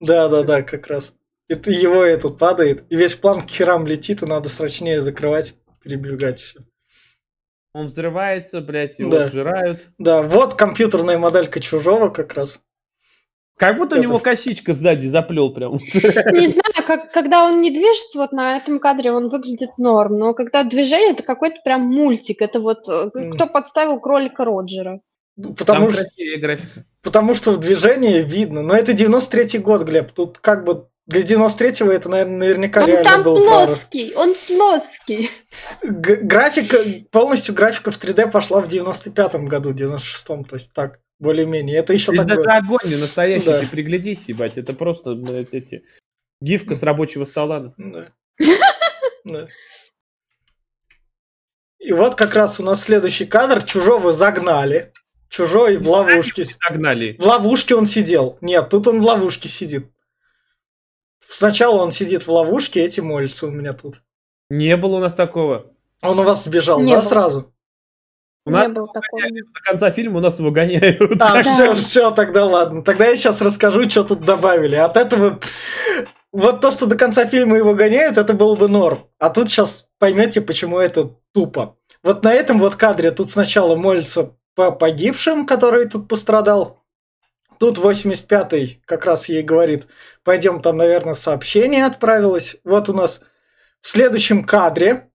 Да, 0.00 0.28
да, 0.28 0.42
да, 0.42 0.62
как 0.62 0.86
раз. 0.88 1.14
Это 1.48 1.70
его 1.70 2.02
этот 2.02 2.36
падает, 2.36 2.84
и 2.90 2.96
весь 2.96 3.14
план 3.14 3.40
к 3.42 3.48
херам 3.50 3.86
летит, 3.86 4.22
и 4.22 4.26
надо 4.26 4.48
срочнее 4.48 5.00
закрывать, 5.00 5.54
перебегать 5.82 6.40
все. 6.40 6.60
Он 7.72 7.86
взрывается, 7.86 8.60
блядь, 8.60 8.98
его 8.98 9.10
Да. 9.10 9.28
сжирают. 9.28 9.80
Да, 9.98 10.22
вот 10.22 10.54
компьютерная 10.54 11.16
моделька 11.16 11.60
чужого 11.60 12.08
как 12.08 12.34
раз. 12.34 12.60
Как 13.58 13.76
будто 13.76 13.96
у 13.96 13.98
Это- 13.98 14.06
него 14.06 14.20
косичка 14.20 14.72
сзади 14.72 15.06
заплел 15.08 15.52
прям. 15.52 15.72
Не 15.74 16.46
знаю, 16.46 16.86
как, 16.86 17.12
когда 17.12 17.44
он 17.44 17.60
не 17.60 17.70
движется, 17.70 18.18
вот 18.18 18.32
на 18.32 18.56
этом 18.56 18.78
кадре 18.78 19.10
он 19.12 19.28
выглядит 19.28 19.70
норм, 19.78 20.16
но 20.16 20.32
когда 20.32 20.62
движение, 20.62 21.10
это 21.10 21.24
какой-то 21.24 21.56
прям 21.64 21.82
мультик. 21.82 22.40
Это 22.40 22.60
вот 22.60 22.88
э, 22.88 23.10
кто 23.32 23.46
подставил 23.46 24.00
кролика 24.00 24.44
Роджера. 24.44 25.00
Потому, 25.56 25.90
Там 25.90 25.92
что, 25.92 26.58
потому 27.02 27.34
что 27.34 27.52
в 27.52 27.58
движении 27.58 28.22
видно. 28.22 28.62
Но 28.62 28.74
это 28.74 28.92
93-й 28.92 29.58
год, 29.58 29.82
Глеб. 29.82 30.10
Тут 30.12 30.38
как 30.38 30.64
бы 30.64 30.88
для 31.08 31.22
93-го 31.22 31.90
это, 31.90 32.08
наверное, 32.10 32.36
наверняка 32.36 32.82
Он 32.82 32.86
реально 32.86 33.02
там 33.04 33.22
был 33.22 33.36
плоский, 33.42 34.14
он 34.14 34.34
плоский. 34.46 35.30
Г- 35.82 36.16
графика, 36.16 36.78
полностью 37.10 37.54
графика 37.54 37.90
в 37.90 37.98
3D 37.98 38.30
пошла 38.30 38.60
в 38.60 38.68
95-м 38.68 39.46
году, 39.46 39.72
96-м, 39.72 40.44
то 40.44 40.56
есть 40.56 40.72
так, 40.74 41.00
более-менее. 41.18 41.78
Это 41.78 41.94
еще 41.94 42.12
такое. 42.12 42.38
это 42.38 42.50
огонь 42.58 42.80
не 42.84 42.96
настоящий, 42.96 43.46
Да. 43.46 43.58
ты 43.60 43.66
приглядись, 43.66 44.28
ебать, 44.28 44.58
это 44.58 44.74
просто, 44.74 45.14
блядь, 45.14 45.52
эти... 45.52 45.82
Гифка 46.40 46.76
с 46.76 46.82
рабочего 46.82 47.24
стола. 47.24 47.72
Да. 47.78 48.08
Да. 49.24 49.48
И 51.80 51.92
вот 51.92 52.14
как 52.16 52.34
раз 52.34 52.60
у 52.60 52.62
нас 52.62 52.82
следующий 52.84 53.26
кадр. 53.26 53.62
Чужого 53.62 54.12
загнали. 54.12 54.92
Чужой 55.28 55.78
в 55.78 55.88
ловушке. 55.88 56.44
Согнали. 56.44 57.16
В 57.18 57.26
ловушке 57.26 57.74
он 57.74 57.86
сидел. 57.86 58.38
Нет, 58.40 58.68
тут 58.68 58.86
он 58.86 59.00
в 59.00 59.04
ловушке 59.04 59.48
сидит. 59.48 59.90
Сначала 61.28 61.82
он 61.82 61.90
сидит 61.90 62.26
в 62.26 62.30
ловушке, 62.30 62.80
эти 62.80 63.00
молятся 63.00 63.46
у 63.46 63.50
меня 63.50 63.74
тут. 63.74 64.00
Не 64.50 64.76
было 64.76 64.96
у 64.96 65.00
нас 65.00 65.14
такого. 65.14 65.66
Он 66.02 66.18
у 66.18 66.22
вас 66.22 66.44
сбежал, 66.44 66.80
Не 66.80 66.94
да, 66.94 67.00
было. 67.00 67.08
сразу? 67.08 67.52
У 68.46 68.50
нас 68.50 68.62
Не 68.66 68.68
было 68.72 68.86
такого. 68.86 69.22
до 69.30 69.60
конца 69.62 69.90
фильма 69.90 70.18
у 70.18 70.20
нас 70.22 70.38
его 70.38 70.50
гоняют. 70.50 71.20
А, 71.20 71.42
все, 71.42 71.74
все, 71.74 72.10
тогда 72.12 72.46
ладно. 72.46 72.82
Тогда 72.82 73.06
я 73.06 73.16
сейчас 73.16 73.42
расскажу, 73.42 73.88
что 73.90 74.04
тут 74.04 74.20
добавили. 74.20 74.74
От 74.76 74.96
этого... 74.96 75.38
Вот 76.30 76.60
то, 76.60 76.70
что 76.70 76.86
до 76.86 76.96
конца 76.96 77.24
фильма 77.26 77.56
его 77.56 77.74
гоняют, 77.74 78.18
это 78.18 78.34
было 78.34 78.54
бы 78.54 78.68
норм. 78.68 79.00
А 79.18 79.30
тут 79.30 79.48
сейчас 79.48 79.86
поймете, 79.98 80.40
почему 80.40 80.78
это 80.78 81.14
тупо. 81.34 81.76
Вот 82.02 82.22
на 82.22 82.32
этом 82.32 82.60
вот 82.60 82.76
кадре 82.76 83.10
тут 83.10 83.28
сначала 83.30 83.76
молится 83.76 84.34
по 84.54 84.70
погибшим, 84.70 85.46
который 85.46 85.88
тут 85.88 86.06
пострадал. 86.06 86.77
Тут 87.58 87.78
85-й 87.78 88.82
как 88.84 89.04
раз 89.04 89.28
ей 89.28 89.42
говорит, 89.42 89.86
пойдем 90.22 90.62
там, 90.62 90.76
наверное, 90.76 91.14
сообщение 91.14 91.84
отправилось. 91.84 92.56
Вот 92.64 92.88
у 92.88 92.92
нас 92.92 93.20
в 93.80 93.88
следующем 93.88 94.44
кадре 94.44 95.08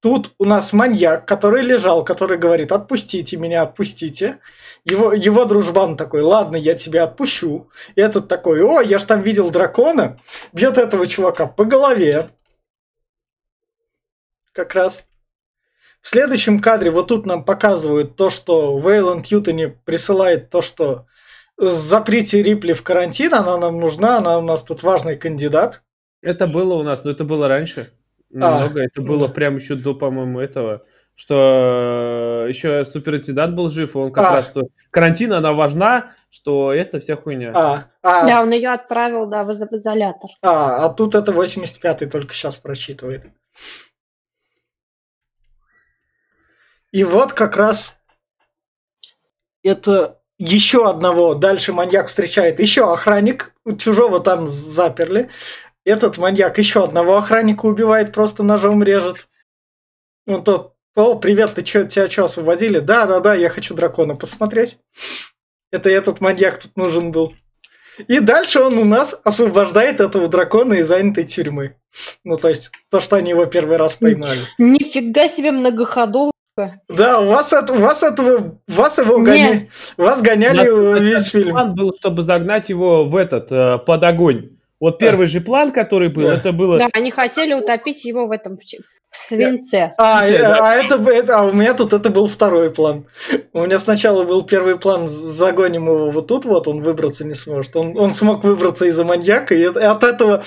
Тут 0.00 0.32
у 0.38 0.44
нас 0.44 0.72
маньяк, 0.72 1.26
который 1.26 1.62
лежал, 1.62 2.04
который 2.04 2.38
говорит, 2.38 2.70
отпустите 2.70 3.36
меня, 3.36 3.62
отпустите. 3.62 4.38
Его, 4.84 5.12
его 5.12 5.44
дружбан 5.44 5.96
такой, 5.96 6.22
ладно, 6.22 6.54
я 6.54 6.74
тебя 6.74 7.02
отпущу. 7.02 7.68
И 7.96 8.00
этот 8.00 8.28
такой, 8.28 8.62
о, 8.62 8.80
я 8.80 8.98
ж 8.98 9.02
там 9.02 9.22
видел 9.22 9.50
дракона. 9.50 10.20
Бьет 10.52 10.78
этого 10.78 11.04
чувака 11.04 11.46
по 11.46 11.64
голове. 11.64 12.30
Как 14.52 14.76
раз. 14.76 15.07
В 16.00 16.08
следующем 16.08 16.60
кадре 16.60 16.90
вот 16.90 17.08
тут 17.08 17.26
нам 17.26 17.44
показывают 17.44 18.16
то, 18.16 18.30
что 18.30 18.78
Вейланд 18.78 19.26
Ютони 19.26 19.66
присылает 19.84 20.50
то, 20.50 20.62
что 20.62 21.06
заприте 21.56 22.42
Рипли 22.42 22.72
в 22.72 22.82
карантин, 22.82 23.34
она 23.34 23.56
нам 23.56 23.80
нужна, 23.80 24.18
она 24.18 24.38
у 24.38 24.42
нас 24.42 24.62
тут 24.64 24.82
важный 24.82 25.16
кандидат. 25.16 25.82
Это 26.22 26.46
было 26.46 26.74
у 26.74 26.82
нас, 26.82 27.04
но 27.04 27.10
это 27.10 27.24
было 27.24 27.48
раньше. 27.48 27.90
А, 28.34 28.60
Немного. 28.60 28.82
это 28.82 29.00
ну 29.00 29.06
было 29.06 29.28
да. 29.28 29.34
прям 29.34 29.56
еще 29.56 29.74
до, 29.74 29.94
по-моему, 29.94 30.40
этого. 30.40 30.82
Что 31.14 32.44
э, 32.44 32.48
еще 32.48 32.84
суперинтендант 32.84 33.56
был 33.56 33.70
жив, 33.70 33.96
и 33.96 33.98
он 33.98 34.12
как 34.12 34.26
А. 34.26 34.36
раз, 34.36 34.48
что 34.48 34.68
карантин, 34.90 35.32
она 35.32 35.52
важна, 35.52 36.12
что 36.30 36.72
это 36.72 37.00
вся 37.00 37.16
хуйня. 37.16 37.52
А, 37.54 37.86
а, 38.02 38.26
Да, 38.26 38.42
он 38.42 38.50
ее 38.52 38.70
отправил, 38.70 39.26
да, 39.26 39.42
в 39.42 39.50
изолятор. 39.50 40.30
А, 40.42 40.84
а 40.84 40.88
тут 40.90 41.16
это 41.16 41.32
85-й 41.32 42.08
только 42.08 42.34
сейчас 42.34 42.58
прочитывает. 42.58 43.24
И 46.92 47.04
вот 47.04 47.32
как 47.32 47.56
раз 47.56 47.98
это 49.62 50.20
еще 50.38 50.88
одного. 50.88 51.34
Дальше 51.34 51.72
маньяк 51.72 52.08
встречает 52.08 52.60
еще 52.60 52.92
охранник. 52.92 53.52
Чужого 53.78 54.20
там 54.20 54.46
заперли. 54.46 55.30
Этот 55.84 56.18
маньяк 56.18 56.58
еще 56.58 56.84
одного 56.84 57.16
охранника 57.16 57.66
убивает, 57.66 58.12
просто 58.12 58.42
ножом 58.42 58.82
режет. 58.82 59.28
Он 60.26 60.44
тот, 60.44 60.74
о, 60.94 61.14
привет, 61.14 61.54
ты 61.54 61.62
чё, 61.62 61.84
тебя 61.84 62.10
что, 62.10 62.24
освободили? 62.24 62.78
Да, 62.78 63.06
да, 63.06 63.20
да, 63.20 63.34
я 63.34 63.48
хочу 63.48 63.74
дракона 63.74 64.14
посмотреть. 64.14 64.78
Это 65.70 65.90
этот 65.90 66.20
маньяк 66.20 66.60
тут 66.60 66.76
нужен 66.76 67.10
был. 67.10 67.34
И 68.06 68.20
дальше 68.20 68.60
он 68.60 68.78
у 68.78 68.84
нас 68.84 69.18
освобождает 69.24 70.00
этого 70.00 70.28
дракона 70.28 70.74
из 70.74 70.88
занятой 70.88 71.24
тюрьмы. 71.24 71.76
Ну, 72.22 72.36
то 72.36 72.48
есть, 72.48 72.70
то, 72.90 73.00
что 73.00 73.16
они 73.16 73.30
его 73.30 73.46
первый 73.46 73.76
раз 73.76 73.96
поймали. 73.96 74.40
Нифига 74.58 75.26
себе 75.26 75.52
многоходовка. 76.58 76.80
Да, 76.88 77.20
у 77.20 77.26
вас, 77.26 77.52
это, 77.52 77.72
у 77.72 77.78
вас 77.78 78.02
этого, 78.02 78.58
вас 78.66 78.98
его 78.98 79.18
гоняли, 79.18 79.70
вас 79.96 80.22
гоняли 80.22 80.68
нас 80.68 81.00
весь 81.00 81.30
фильм. 81.30 81.50
План 81.50 81.74
был, 81.74 81.94
чтобы 81.98 82.22
загнать 82.22 82.68
его 82.68 83.04
в 83.04 83.16
этот, 83.16 83.50
э, 83.50 83.78
под 83.78 84.02
огонь. 84.04 84.50
Вот 84.80 85.00
первый 85.00 85.26
же 85.26 85.40
план, 85.40 85.72
который 85.72 86.08
был, 86.08 86.22
Да. 86.28 86.34
это 86.34 86.52
было... 86.52 86.78
Да, 86.78 86.86
они 86.94 87.10
хотели 87.10 87.52
утопить 87.52 88.04
его 88.04 88.28
в 88.28 88.30
этом, 88.30 88.56
в, 88.56 88.64
ч- 88.64 88.78
в 89.10 89.18
свинце. 89.18 89.90
А, 89.98 90.20
да. 90.30 90.58
а 90.62 90.74
это, 90.76 90.94
это- 91.10 91.40
а 91.40 91.42
у 91.46 91.52
меня 91.52 91.74
тут 91.74 91.92
это 91.92 92.10
был 92.10 92.28
второй 92.28 92.70
план. 92.70 93.04
У 93.52 93.64
меня 93.64 93.80
сначала 93.80 94.22
был 94.22 94.44
первый 94.44 94.78
план, 94.78 95.08
загоним 95.08 95.86
его 95.88 96.10
вот 96.12 96.28
тут 96.28 96.44
вот, 96.44 96.68
он 96.68 96.82
выбраться 96.82 97.24
не 97.24 97.34
сможет. 97.34 97.74
Он, 97.74 97.98
он 97.98 98.12
смог 98.12 98.44
выбраться 98.44 98.84
из-за 98.84 99.02
маньяка, 99.04 99.52
и 99.56 99.64
от 99.64 100.04
этого 100.04 100.44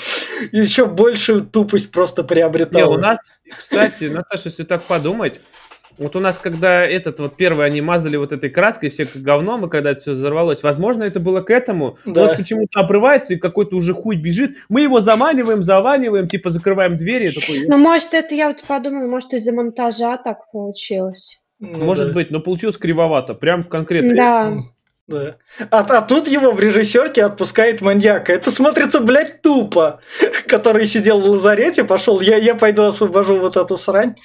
еще 0.54 0.86
больше 0.86 1.42
тупость 1.42 1.92
просто 1.92 2.22
Не, 2.22 2.28
приобретал. 2.30 2.94
у 2.94 2.98
нас, 2.98 3.18
кстати, 3.50 4.06
Наташа, 4.06 4.44
если 4.46 4.64
так 4.64 4.84
подумать, 4.84 5.42
вот 5.98 6.16
у 6.16 6.20
нас, 6.20 6.38
когда 6.38 6.86
этот 6.86 7.20
вот 7.20 7.36
первый 7.36 7.66
они 7.66 7.82
мазали 7.82 8.18
вот 8.18 8.32
этой 8.32 8.50
краской, 8.50 8.90
все 8.90 9.06
как 9.06 9.22
говном, 9.22 9.66
и 9.66 9.70
когда 9.70 9.92
это 9.92 10.02
все 10.02 10.12
взорвалось, 10.12 10.64
возможно, 10.64 11.04
это 11.04 11.20
было 11.20 11.42
к 11.42 11.50
этому. 11.50 11.98
Да. 12.06 12.22
У 12.22 12.26
нас 12.26 12.38
почему-то 12.38 12.80
обрывается, 12.80 13.34
и 13.34 13.38
какой-то 13.38 13.76
уже 13.76 13.94
хуй 13.94 14.16
бежит. 14.16 14.56
Мы 14.70 14.82
его 14.82 15.00
заманиваем, 15.00 15.64
заваниваем, 15.64 16.28
типа 16.28 16.50
закрываем 16.50 16.98
двери. 16.98 17.30
Такой, 17.30 17.68
Ну, 17.68 17.78
может, 17.78 18.14
это 18.14 18.36
я 18.36 18.48
вот 18.48 18.64
подумала, 18.68 19.08
может, 19.08 19.34
из-за 19.34 19.54
монтажа 19.54 20.18
так 20.18 20.52
получилось. 20.52 21.42
Ну 21.60 21.86
может 21.86 22.08
да. 22.08 22.14
быть, 22.14 22.32
но 22.32 22.40
получилось 22.40 22.78
кривовато. 22.78 23.36
Прям 23.36 23.64
конкретно. 23.64 24.16
Да. 24.16 24.54
Да. 25.08 25.36
А, 25.72 25.80
а 25.80 26.02
тут 26.04 26.30
его 26.30 26.52
в 26.52 26.60
режиссерке 26.60 27.26
отпускает 27.26 27.82
маньяка. 27.82 28.32
Это 28.32 28.50
смотрится, 28.50 29.02
блядь, 29.02 29.42
тупо. 29.42 30.00
Который 30.48 30.86
сидел 30.86 31.20
в 31.20 31.26
лазарете, 31.26 31.84
пошел, 31.84 32.22
я, 32.22 32.38
я 32.38 32.56
пойду 32.56 32.84
освобожу 32.84 33.38
вот 33.40 33.58
эту 33.58 33.78
срань. 33.78 34.16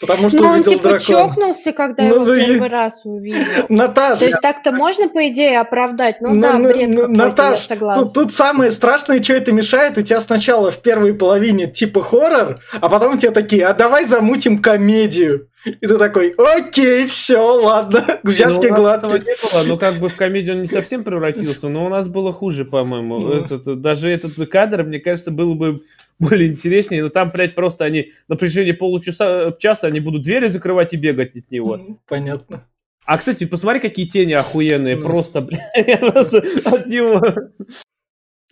потому 0.00 0.30
что 0.30 0.38
Ну, 0.42 0.48
он 0.48 0.54
увидел 0.54 0.70
типа 0.72 0.88
дракон. 0.88 1.00
чокнулся, 1.06 1.72
когда 1.72 2.02
Ну, 2.02 2.14
его 2.16 2.24
ну 2.24 2.34
и- 2.34 2.44
первый 2.46 2.68
раз 2.68 3.02
увидел. 3.04 3.44
То 3.68 3.72
Наташа, 3.72 4.24
есть 4.24 4.40
так-то 4.40 4.72
можно, 4.72 5.08
по 5.08 5.28
идее, 5.28 5.60
оправдать. 5.60 6.20
Ну, 6.20 6.30
Ну, 6.34 6.42
да, 6.42 6.54
ну, 6.58 6.68
бред 6.70 6.88
ну, 6.88 7.00
какой-то, 7.02 7.12
я 7.22 7.28
Наташ, 7.28 7.60
согласна. 7.66 8.04
тут, 8.04 8.14
тут 8.14 8.32
самое 8.32 8.70
страшное, 8.72 9.22
что 9.22 9.34
это 9.34 9.52
мешает, 9.52 9.96
у 9.98 10.02
тебя 10.02 10.20
сначала 10.20 10.72
в 10.72 10.78
первой 10.78 11.14
половине 11.14 11.68
типа 11.68 12.02
хоррор, 12.02 12.58
а 12.72 12.88
потом 12.88 13.16
тебе 13.18 13.30
такие, 13.30 13.64
а 13.66 13.74
давай 13.74 14.06
замутим 14.06 14.60
комедию. 14.60 15.48
И 15.64 15.86
ты 15.86 15.98
такой, 15.98 16.34
окей, 16.36 17.06
все, 17.06 17.38
ладно, 17.40 18.04
Ну, 18.22 18.30
взятки 18.30 18.52
у 18.52 18.54
нас 18.56 18.64
этого 18.64 18.76
гладкие. 18.76 19.20
не 19.20 19.52
было, 19.52 19.62
но 19.68 19.78
как 19.78 19.94
бы 19.96 20.08
в 20.08 20.16
комедию 20.16 20.56
он 20.56 20.62
не 20.62 20.68
совсем 20.68 21.04
превратился, 21.04 21.68
но 21.68 21.86
у 21.86 21.88
нас 21.88 22.08
было 22.08 22.32
хуже, 22.32 22.64
по-моему. 22.64 23.18
Ну. 23.20 23.32
Этот, 23.32 23.80
даже 23.80 24.10
этот 24.10 24.34
кадр, 24.48 24.82
мне 24.82 24.98
кажется, 24.98 25.30
был 25.30 25.54
бы 25.54 25.82
более 26.18 26.48
интереснее, 26.48 27.02
но 27.04 27.08
там, 27.10 27.30
блядь, 27.30 27.54
просто 27.54 27.84
они 27.84 28.12
на 28.28 28.36
протяжении 28.36 28.72
получаса 28.72 29.56
часа 29.58 29.86
они 29.86 30.00
будут 30.00 30.22
двери 30.22 30.48
закрывать 30.48 30.92
и 30.92 30.96
бегать 30.96 31.36
от 31.36 31.50
него. 31.50 32.00
Понятно. 32.08 32.66
А, 33.04 33.18
кстати, 33.18 33.44
посмотри, 33.44 33.80
какие 33.80 34.06
тени 34.06 34.32
охуенные, 34.32 34.96
Ну. 34.96 35.02
просто, 35.02 35.40
блядь, 35.40 35.60
просто 36.00 36.38
от 36.64 36.86
него. 36.86 37.20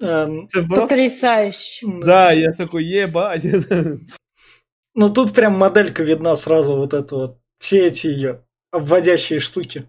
Эм, 0.00 0.48
Потрясающе. 0.68 1.86
Да, 2.02 2.32
я 2.32 2.52
такой, 2.52 2.84
ебать. 2.84 3.44
Ну 4.94 5.08
тут 5.10 5.32
прям 5.32 5.56
моделька 5.56 6.02
видна 6.02 6.34
сразу 6.36 6.74
вот 6.76 6.94
это 6.94 7.14
вот. 7.16 7.38
Все 7.58 7.86
эти 7.86 8.06
ее 8.08 8.42
обводящие 8.72 9.38
штуки. 9.40 9.86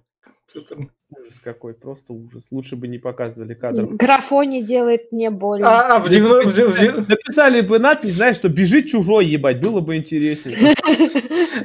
Ужас 1.14 1.39
какой, 1.43 1.74
просто 1.74 2.14
ужас. 2.14 2.43
Лучше 2.52 2.76
бы 2.78 2.88
не 2.88 2.97
показывали 2.97 3.54
кадр. 3.54 3.86
Графони 3.88 4.62
делает 4.62 5.12
мне 5.12 5.30
больно. 5.30 5.68
А, 5.68 5.95
а 5.95 5.99
в 5.99 6.10
девяно- 6.10 6.43
в 6.49 6.56
де- 6.56 6.68
в 6.68 6.80
де- 6.80 6.91
Написали 6.91 7.62
бы 7.62 7.80
надпись, 7.80 8.14
знаешь, 8.16 8.38
что 8.38 8.47
бежит 8.49 8.88
чужой, 8.88 9.26
ебать, 9.26 9.60
было 9.62 9.82
бы 9.82 9.97
интереснее. 9.97 10.74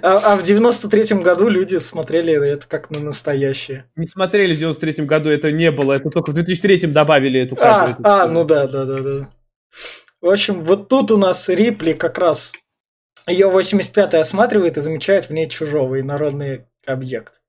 а- 0.03 0.33
а 0.33 0.37
в 0.37 0.45
93-м 0.45 1.23
году 1.23 1.49
люди 1.49 1.77
смотрели 1.79 2.33
это 2.35 2.67
как 2.67 2.91
на 2.91 2.99
настоящее. 2.99 3.85
Не 3.95 4.07
смотрели 4.09 4.55
в 4.55 4.59
93 4.59 5.05
году, 5.07 5.31
это 5.31 5.53
не 5.53 5.71
было, 5.71 5.93
это 5.93 6.11
только 6.11 6.31
в 6.33 6.35
2003 6.35 6.93
добавили 6.93 7.41
эту 7.41 7.55
А, 7.57 7.59
кадру. 7.61 7.93
эту 7.95 8.03
а, 8.05 8.27
ну 8.27 8.45
да, 8.45 8.67
да, 8.67 8.85
да, 8.85 8.97
да. 8.97 9.29
В 10.21 10.29
общем, 10.29 10.63
вот 10.63 10.89
тут 10.89 11.13
у 11.13 11.17
нас 11.19 11.49
Рипли 11.49 11.93
как 11.93 12.19
раз 12.19 12.53
ее 13.33 13.49
85-й 13.49 14.19
осматривает 14.19 14.77
и 14.77 14.81
замечает 14.81 15.29
в 15.29 15.33
ней 15.33 15.49
чужого 15.49 16.01
инородный 16.01 16.67
объект. 16.87 17.41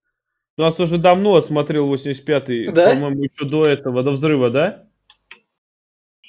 У 0.58 0.62
нас 0.62 0.80
уже 0.80 0.98
давно 0.98 1.40
смотрел 1.42 1.94
85-й, 1.94 2.72
Да? 2.72 2.90
по-моему, 2.90 3.24
еще 3.24 3.46
до 3.46 3.62
этого, 3.62 4.02
до 4.02 4.12
взрыва, 4.12 4.50
да? 4.50 4.88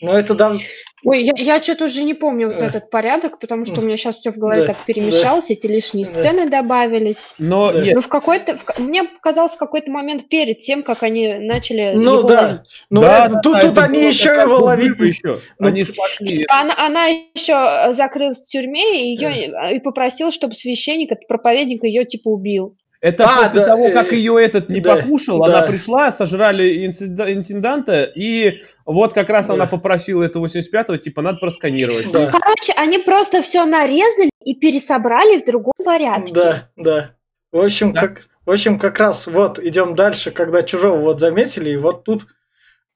Но 0.03 0.16
это 0.18 0.34
дав... 0.34 0.59
Ой, 1.05 1.22
я, 1.22 1.32
я 1.36 1.62
что-то 1.62 1.84
уже 1.84 2.03
не 2.03 2.14
помню 2.14 2.49
вот 2.49 2.61
Э. 2.62 2.66
этот 2.66 2.90
порядок, 2.90 3.38
потому 3.38 3.64
что 3.64 3.80
у 3.80 3.84
меня 3.84 3.96
сейчас 3.96 4.16
все 4.16 4.32
в 4.32 4.36
голове 4.38 4.62
Да, 4.62 4.68
так 4.74 4.84
перемешалось, 4.84 5.51
эти 5.51 5.66
лишние 5.66 6.07
Да. 6.07 6.12
сцены 6.12 6.49
добавились. 6.49 7.34
Но 7.38 7.72
Да. 7.72 7.80
нет, 7.80 7.94
Ну, 7.94 8.01
в 8.01 8.09
какой-то, 8.09 8.57
в 8.57 8.78
мне 8.78 9.05
показалось, 9.05 9.53
в 9.53 9.59
какой-то 9.59 9.90
момент 9.90 10.28
перед 10.28 10.61
тем, 10.61 10.82
как 10.82 11.03
они 11.03 11.34
начали 11.34 11.92
Ну 11.94 12.18
его 12.18 12.22
да. 12.28 12.42
ловить. 12.42 12.84
Ну, 12.90 13.01
да, 13.03 13.24
это- 13.26 13.34
да, 13.34 13.40
тут, 13.40 13.53
да, 13.55 13.61
тут 13.62 13.72
это 13.72 13.82
они 13.84 14.05
еще 14.09 14.34
как 14.34 14.44
его 14.46 14.66
взрыва 14.66 15.03
еще. 15.05 15.38
Ну, 15.59 15.66
Они 15.68 15.82
ж 15.82 15.94
пошли. 15.94 16.44
Она, 16.49 16.74
она 16.76 17.07
еще 17.07 17.92
закрылась 17.94 18.38
в 18.38 18.51
тюрьме 18.51 19.05
и, 19.05 19.14
ее, 19.16 19.74
и 19.74 19.78
попросила, 19.80 20.30
чтобы 20.32 20.55
священник, 20.55 21.12
этот 21.12 21.26
проповедник, 21.28 21.84
ее 21.84 22.05
типа 22.05 22.28
убил. 22.28 22.76
Это 23.01 23.24
А, 23.24 23.44
после 23.44 23.61
да, 23.61 23.66
того, 23.66 23.90
как 23.92 24.12
э, 24.12 24.16
ее 24.16 24.42
этот 24.44 24.68
не 24.68 24.80
да, 24.80 24.96
покушал, 24.96 25.38
да. 25.44 25.59
она 25.59 25.66
пришла, 25.66 26.11
сожрали 26.11 26.84
интенданта, 26.84 28.03
и 28.03 28.62
вот 28.84 29.12
как 29.12 29.28
раз 29.28 29.46
Да. 29.46 29.55
она 29.55 29.66
попросила 29.66 30.24
это 30.24 30.40
85-го, 30.40 30.96
типа, 30.96 31.22
надо 31.22 31.38
просканировать. 31.38 32.11
Да, 32.11 32.30
Короче, 32.30 32.72
они 32.76 32.99
просто 32.99 33.42
все 33.42 33.64
нарезали 33.66 34.30
и 34.44 34.55
пересобрали 34.55 35.40
в 35.40 35.44
другом 35.44 35.74
порядке. 35.84 36.32
да, 36.34 36.68
да. 36.76 37.11
В 37.53 37.61
общем, 37.61 37.92
Да. 37.92 38.01
как, 38.01 38.22
в 38.44 38.51
общем, 38.51 38.78
как 38.78 38.99
раз 38.99 39.26
вот 39.28 39.59
идем 39.61 39.94
дальше, 39.94 40.30
когда 40.32 40.62
чужого 40.62 40.99
вот 40.99 41.20
заметили, 41.20 41.70
и 41.70 41.76
вот 41.76 42.05
тут 42.05 42.26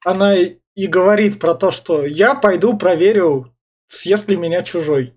она 0.04 0.36
и 0.36 0.56
и 0.74 0.86
говорит 0.86 1.38
про 1.38 1.54
то, 1.54 1.70
что 1.70 2.06
я 2.06 2.34
пойду 2.34 2.76
проверю, 2.78 3.54
съест 3.88 4.30
ли 4.30 4.36
меня 4.36 4.62
чужой. 4.62 5.14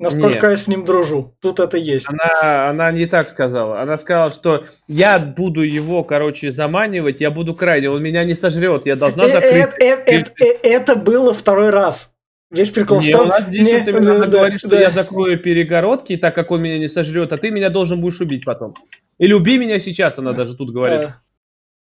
Насколько 0.00 0.34
Нет. 0.34 0.42
я 0.44 0.56
с 0.56 0.68
ним 0.68 0.84
дружу. 0.84 1.34
Тут 1.40 1.58
это 1.58 1.76
есть. 1.76 2.06
Она, 2.08 2.68
она 2.70 2.92
не 2.92 3.06
так 3.06 3.26
сказала. 3.26 3.80
Она 3.80 3.98
сказала, 3.98 4.30
что 4.30 4.64
я 4.86 5.18
буду 5.18 5.62
его, 5.62 6.04
короче, 6.04 6.52
заманивать, 6.52 7.20
я 7.20 7.32
буду 7.32 7.54
крайне, 7.54 7.90
он 7.90 8.00
меня 8.00 8.22
не 8.24 8.34
сожрет, 8.34 8.86
я 8.86 8.94
должна 8.94 9.24
Э, 9.24 9.32
закрыть. 9.32 9.66
э, 9.80 10.04
э, 10.06 10.24
э, 10.40 10.44
Это 10.62 10.94
было 10.94 11.34
второй 11.34 11.70
раз. 11.70 12.14
Весь 12.50 12.70
прикол 12.70 13.00
в 13.00 13.04
Не, 13.04 13.12
том, 13.12 13.22
у 13.22 13.28
нас 13.28 13.46
здесь 13.46 13.66
не, 13.66 13.78
вот 13.78 13.88
именно 13.88 14.14
она 14.16 14.26
да, 14.26 14.38
говорит, 14.38 14.60
что 14.60 14.68
да. 14.68 14.80
я 14.80 14.90
закрою 14.92 15.38
перегородки, 15.38 16.16
так 16.16 16.34
как 16.34 16.50
он 16.52 16.62
меня 16.62 16.78
не 16.78 16.88
сожрет, 16.88 17.32
а 17.32 17.36
ты 17.36 17.50
меня 17.50 17.68
должен 17.68 18.00
будешь 18.00 18.20
убить 18.20 18.44
потом. 18.46 18.74
Или 19.18 19.32
убей 19.34 19.58
меня 19.58 19.80
сейчас, 19.80 20.16
она 20.18 20.32
даже 20.32 20.56
тут 20.56 20.70
говорит. 20.72 21.04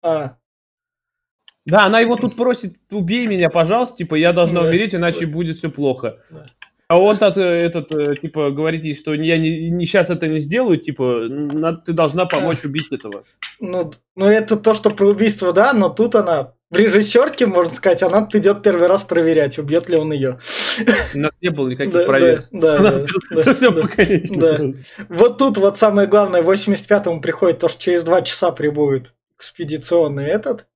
А, 0.01 0.09
а, 0.09 0.37
Да, 1.65 1.85
она 1.85 1.99
его 1.99 2.15
тут 2.15 2.37
просит, 2.37 2.75
убей 2.89 3.27
меня, 3.27 3.49
пожалуйста, 3.49 3.97
типа, 3.97 4.15
я 4.15 4.31
должна 4.31 4.61
Да. 4.61 4.69
умереть, 4.69 4.95
иначе 4.95 5.25
будет 5.25 5.57
все 5.57 5.69
плохо. 5.69 6.19
Да. 6.31 6.45
А 6.89 6.97
он 6.97 7.17
э, 7.21 7.41
этот, 7.41 7.93
э, 7.93 8.15
типа, 8.15 8.49
говорит 8.51 8.83
ей, 8.85 8.95
что 8.95 9.13
я 9.13 9.37
не, 9.37 9.69
не 9.69 9.85
сейчас 9.85 10.09
это 10.09 10.27
не 10.27 10.39
сделаю, 10.39 10.77
типа, 10.77 11.27
надо- 11.29 11.79
ты 11.85 11.91
должна 11.91 12.25
помочь 12.25 12.63
убить 12.63 12.91
этого. 12.91 13.25
Ну, 13.59 13.91
ну, 14.15 14.25
это 14.25 14.55
то, 14.55 14.73
что 14.73 14.89
про 14.89 15.07
убийство, 15.07 15.51
да, 15.51 15.73
но 15.73 15.89
тут 15.89 16.15
она 16.15 16.53
в 16.69 16.77
режиссерке, 16.77 17.45
можно 17.45 17.73
сказать, 17.73 18.03
она 18.03 18.25
идет 18.33 18.63
первый 18.63 18.87
раз 18.87 19.03
проверять, 19.03 19.59
убьет 19.59 19.89
ли 19.89 19.97
он 19.97 20.13
ее. 20.13 20.39
У 21.13 21.17
нас 21.17 21.31
не 21.41 21.49
было 21.49 21.67
никаких 21.67 21.93
Да, 21.93 22.05
проверок. 22.05 22.47
да, 22.51 22.77
да, 22.77 22.91
да, 22.91 23.41
Это 23.41 23.53
все 23.53 23.71
да. 23.71 23.87
да. 24.57 24.65
Вот 25.09 25.37
тут 25.37 25.57
вот 25.57 25.77
самое 25.77 26.07
главное, 26.07 26.41
в 26.41 26.49
85-му 26.49 27.19
приходит 27.19 27.59
то, 27.59 27.67
что 27.67 27.81
через 27.81 28.03
два 28.03 28.21
часа 28.21 28.51
прибудет 28.51 29.13
экспедиционный 29.35 30.27
этот. 30.27 30.67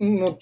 Ну, 0.00 0.36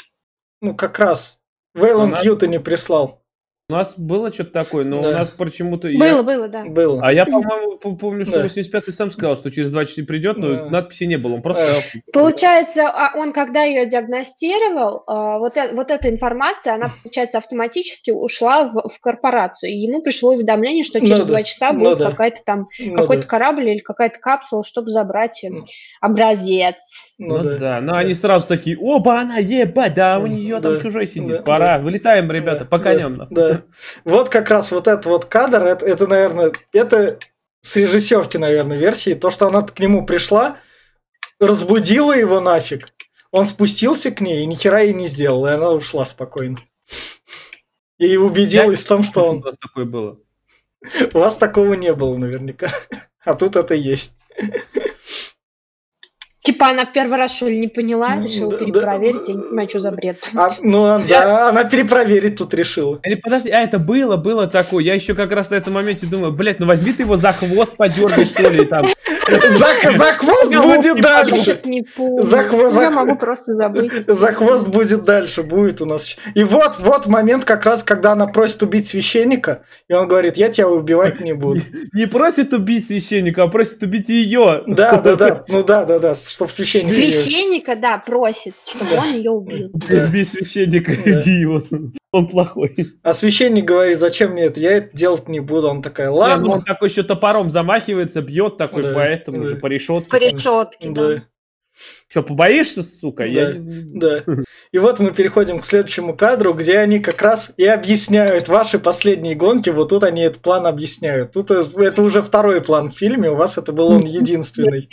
ну 0.62 0.74
как 0.74 0.98
раз 0.98 1.38
Вейланд 1.74 2.22
Юта 2.24 2.46
не 2.46 2.60
прислал. 2.60 3.25
У 3.68 3.72
нас 3.72 3.94
было 3.96 4.32
что-то 4.32 4.52
такое, 4.52 4.84
но 4.84 5.02
Да. 5.02 5.08
у 5.08 5.12
нас 5.12 5.28
почему-то... 5.30 5.88
я- 5.88 5.98
Было, 5.98 6.22
было, 6.22 6.46
да. 6.46 6.64
Было. 6.66 7.00
А 7.04 7.12
я, 7.12 7.26
по-моему, 7.26 7.78
помню, 7.96 8.24
что 8.24 8.36
Да. 8.38 8.44
85-й 8.46 8.92
сам 8.92 9.10
сказал, 9.10 9.36
что 9.36 9.50
через 9.50 9.72
два 9.72 9.84
часа 9.84 10.04
придет, 10.04 10.36
но 10.36 10.52
Да. 10.54 10.70
надписи 10.70 11.02
не 11.02 11.16
было. 11.18 11.34
Он 11.34 11.42
просто 11.42 11.64
сказал, 11.64 11.82
Получается, 12.12 12.88
а 12.88 13.18
он 13.18 13.32
когда 13.32 13.64
ее 13.64 13.86
диагностировал, 13.86 15.02
а, 15.08 15.38
вот, 15.40 15.56
э- 15.56 15.72
вот 15.74 15.90
эта 15.90 16.08
информация, 16.08 16.74
она, 16.74 16.92
получается, 17.02 17.38
автоматически 17.38 18.12
ушла 18.12 18.68
в, 18.68 18.88
в 18.88 19.00
корпорацию. 19.00 19.72
И 19.72 19.74
ему 19.78 20.00
пришло 20.00 20.34
уведомление, 20.34 20.84
что 20.84 21.00
Ну 21.00 21.06
через 21.06 21.20
да, 21.22 21.26
два 21.26 21.42
часа 21.42 21.72
ну 21.72 21.80
будет 21.80 21.98
какая-то 21.98 22.42
там 22.46 22.68
Ну 22.78 22.94
какой-то 22.94 23.22
да, 23.22 23.28
корабль 23.28 23.68
или 23.68 23.78
какая-то 23.78 24.20
капсула, 24.20 24.62
чтобы 24.62 24.90
забрать 24.90 25.42
э, 25.42 25.48
Ну. 25.50 25.64
образец. 26.00 26.76
Ну 27.18 27.38
Ну 27.38 27.42
да. 27.42 27.58
да, 27.58 27.80
но 27.80 27.96
они 27.96 28.14
сразу 28.14 28.46
такие, 28.46 28.76
оба, 28.78 29.20
она 29.20 29.38
ебать, 29.38 29.94
да, 29.94 30.18
у 30.18 30.26
нее 30.26 30.60
там 30.60 30.74
Да, 30.74 30.80
чужой 30.80 31.06
сидит, 31.06 31.28
да, 31.28 31.42
пора, 31.42 31.78
вылетаем, 31.78 32.30
ребята, 32.30 32.60
Да, 32.60 32.64
по 32.66 32.78
да, 32.78 32.84
коням. 32.84 33.16
нахуй». 33.16 33.34
Да. 33.34 33.62
Вот 34.04 34.28
как 34.28 34.50
раз 34.50 34.70
вот 34.70 34.86
этот 34.88 35.06
вот 35.06 35.24
кадр, 35.24 35.64
это, 35.64 35.86
это, 35.86 36.06
наверное, 36.06 36.52
это 36.72 37.18
с 37.62 37.76
режиссерки, 37.76 38.36
наверное, 38.36 38.78
версии, 38.78 39.14
то, 39.14 39.30
что 39.30 39.48
она 39.48 39.62
к 39.62 39.78
нему 39.80 40.04
пришла, 40.06 40.58
разбудила 41.40 42.16
его 42.16 42.40
нафиг, 42.40 42.82
он 43.30 43.46
спустился 43.46 44.10
к 44.10 44.20
ней 44.20 44.42
и 44.42 44.46
ни 44.46 44.54
хера 44.54 44.80
ей 44.80 44.94
не 44.94 45.06
сделал, 45.06 45.46
и 45.46 45.50
она 45.50 45.70
ушла 45.70 46.04
спокойно. 46.04 46.56
И 47.98 48.16
убедилась 48.16 48.84
в 48.84 48.86
том, 48.86 49.02
что 49.02 49.24
он... 49.24 49.38
у 49.38 49.40
нас 49.40 49.56
такое 49.58 49.84
было? 49.84 50.18
У 51.12 51.18
вас 51.18 51.36
такого 51.36 51.74
не 51.74 51.92
было 51.94 52.16
наверняка. 52.16 52.68
А 53.24 53.34
тут 53.34 53.56
это 53.56 53.74
есть. 53.74 54.12
Типа 56.46 56.68
она 56.68 56.84
в 56.84 56.92
первый 56.92 57.18
раз, 57.18 57.34
что 57.34 57.48
ли, 57.48 57.58
не 57.58 57.66
поняла, 57.66 58.22
решила 58.22 58.52
да, 58.52 58.58
перепроверить, 58.58 59.26
да. 59.26 59.32
я 59.32 59.34
не 59.34 59.42
понимаю, 59.42 59.68
что 59.68 59.80
за 59.80 59.90
бред. 59.90 60.30
А, 60.36 60.50
ну, 60.62 60.86
а, 60.86 60.98
да, 61.00 61.48
она 61.48 61.64
перепроверить 61.64 62.36
тут 62.36 62.54
решила. 62.54 63.00
Или 63.02 63.16
подожди, 63.16 63.50
а 63.50 63.62
это 63.62 63.80
было, 63.80 64.16
было 64.16 64.46
такое. 64.46 64.84
Я 64.84 64.94
еще 64.94 65.16
как 65.16 65.32
раз 65.32 65.50
на 65.50 65.56
этом 65.56 65.74
моменте 65.74 66.06
думаю, 66.06 66.32
блядь, 66.32 66.60
ну 66.60 66.66
возьми 66.66 66.92
ты 66.92 67.02
его 67.02 67.16
за 67.16 67.32
хвост, 67.32 67.76
подергай, 67.76 68.26
что 68.26 68.48
ли, 68.48 68.64
там. 68.64 68.86
За, 69.26 69.98
за 69.98 70.04
хвост 70.04 70.52
Я 70.52 70.62
будет 70.62 70.96
Я 70.98 71.02
дальше. 71.02 71.58
За 72.22 72.42
хво- 72.42 72.70
за 72.70 72.80
Я 72.80 72.90
могу 72.90 73.16
просто 73.16 73.56
забыть. 73.56 74.06
За 74.06 74.32
хвост 74.32 74.68
будет 74.68 75.02
дальше, 75.02 75.42
будет 75.42 75.80
у 75.80 75.84
нас. 75.84 76.16
И 76.34 76.44
вот, 76.44 76.76
вот 76.78 77.06
момент 77.06 77.44
как 77.44 77.66
раз, 77.66 77.82
когда 77.82 78.12
она 78.12 78.28
просит 78.28 78.62
убить 78.62 78.86
священника, 78.86 79.62
и 79.88 79.94
он 79.94 80.06
говорит, 80.06 80.36
я 80.36 80.48
тебя 80.48 80.68
убивать 80.68 81.20
не 81.20 81.32
буду. 81.32 81.60
Не 81.92 82.06
просит 82.06 82.52
убить 82.52 82.86
священника, 82.86 83.42
а 83.42 83.48
просит 83.48 83.82
убить 83.82 84.08
ее. 84.08 84.62
Да, 84.66 85.00
да, 85.00 85.16
да, 85.16 85.44
ну 85.48 85.64
да, 85.64 85.84
да, 85.84 85.98
да, 85.98 86.14
чтоб 86.36 86.50
священник... 86.50 86.90
Священника, 86.90 87.76
да, 87.76 87.96
просит, 87.96 88.54
чтобы 88.62 88.94
он 88.94 89.14
ее 89.14 89.30
убил. 89.30 89.70
Да. 89.72 90.04
Убей 90.04 90.26
священника, 90.26 90.92
Да. 90.94 91.18
иди, 91.18 91.46
он, 91.46 91.94
он 92.12 92.28
плохой. 92.28 92.76
А 93.02 93.14
священник 93.14 93.64
говорит, 93.64 93.98
зачем 93.98 94.32
мне 94.32 94.44
это, 94.44 94.60
я 94.60 94.72
это 94.72 94.94
делать 94.94 95.28
не 95.28 95.40
буду. 95.40 95.68
Он 95.68 95.80
такая, 95.80 96.08
ну 96.10 96.16
ладно. 96.16 96.50
он 96.52 96.62
такой 96.62 96.90
еще 96.90 97.04
топором 97.04 97.50
замахивается, 97.50 98.20
бьет 98.20 98.58
такой, 98.58 98.82
Да, 98.82 98.92
поэтому 98.92 99.44
да. 99.44 99.46
же 99.46 99.56
по 99.56 99.66
решетке. 99.66 100.10
По 100.10 100.16
решетке, 100.16 100.90
да. 100.90 101.08
Да. 101.08 101.22
Что, 102.08 102.22
побоишься, 102.22 102.82
сука? 102.82 103.24
Да, 103.24 103.28
Я 103.28 103.54
да. 103.56 104.24
И 104.72 104.78
вот 104.78 104.98
мы 104.98 105.12
переходим 105.12 105.60
к 105.60 105.64
следующему 105.64 106.14
кадру, 106.16 106.52
где 106.52 106.78
они 106.78 107.00
как 107.00 107.20
раз 107.20 107.52
и 107.56 107.64
объясняют 107.64 108.48
ваши 108.48 108.78
последние 108.78 109.34
гонки. 109.34 109.70
Вот 109.70 109.88
тут 109.88 110.02
они 110.04 110.22
этот 110.22 110.42
план 110.42 110.66
объясняют. 110.66 111.32
Тут 111.32 111.50
э, 111.50 111.64
это 111.76 112.02
уже 112.02 112.22
второй 112.22 112.60
план 112.62 112.90
в 112.90 112.96
фильме, 112.96 113.30
у 113.30 113.36
вас 113.36 113.58
это 113.58 113.72
был 113.72 113.88
он 113.88 114.00
единственный. 114.04 114.88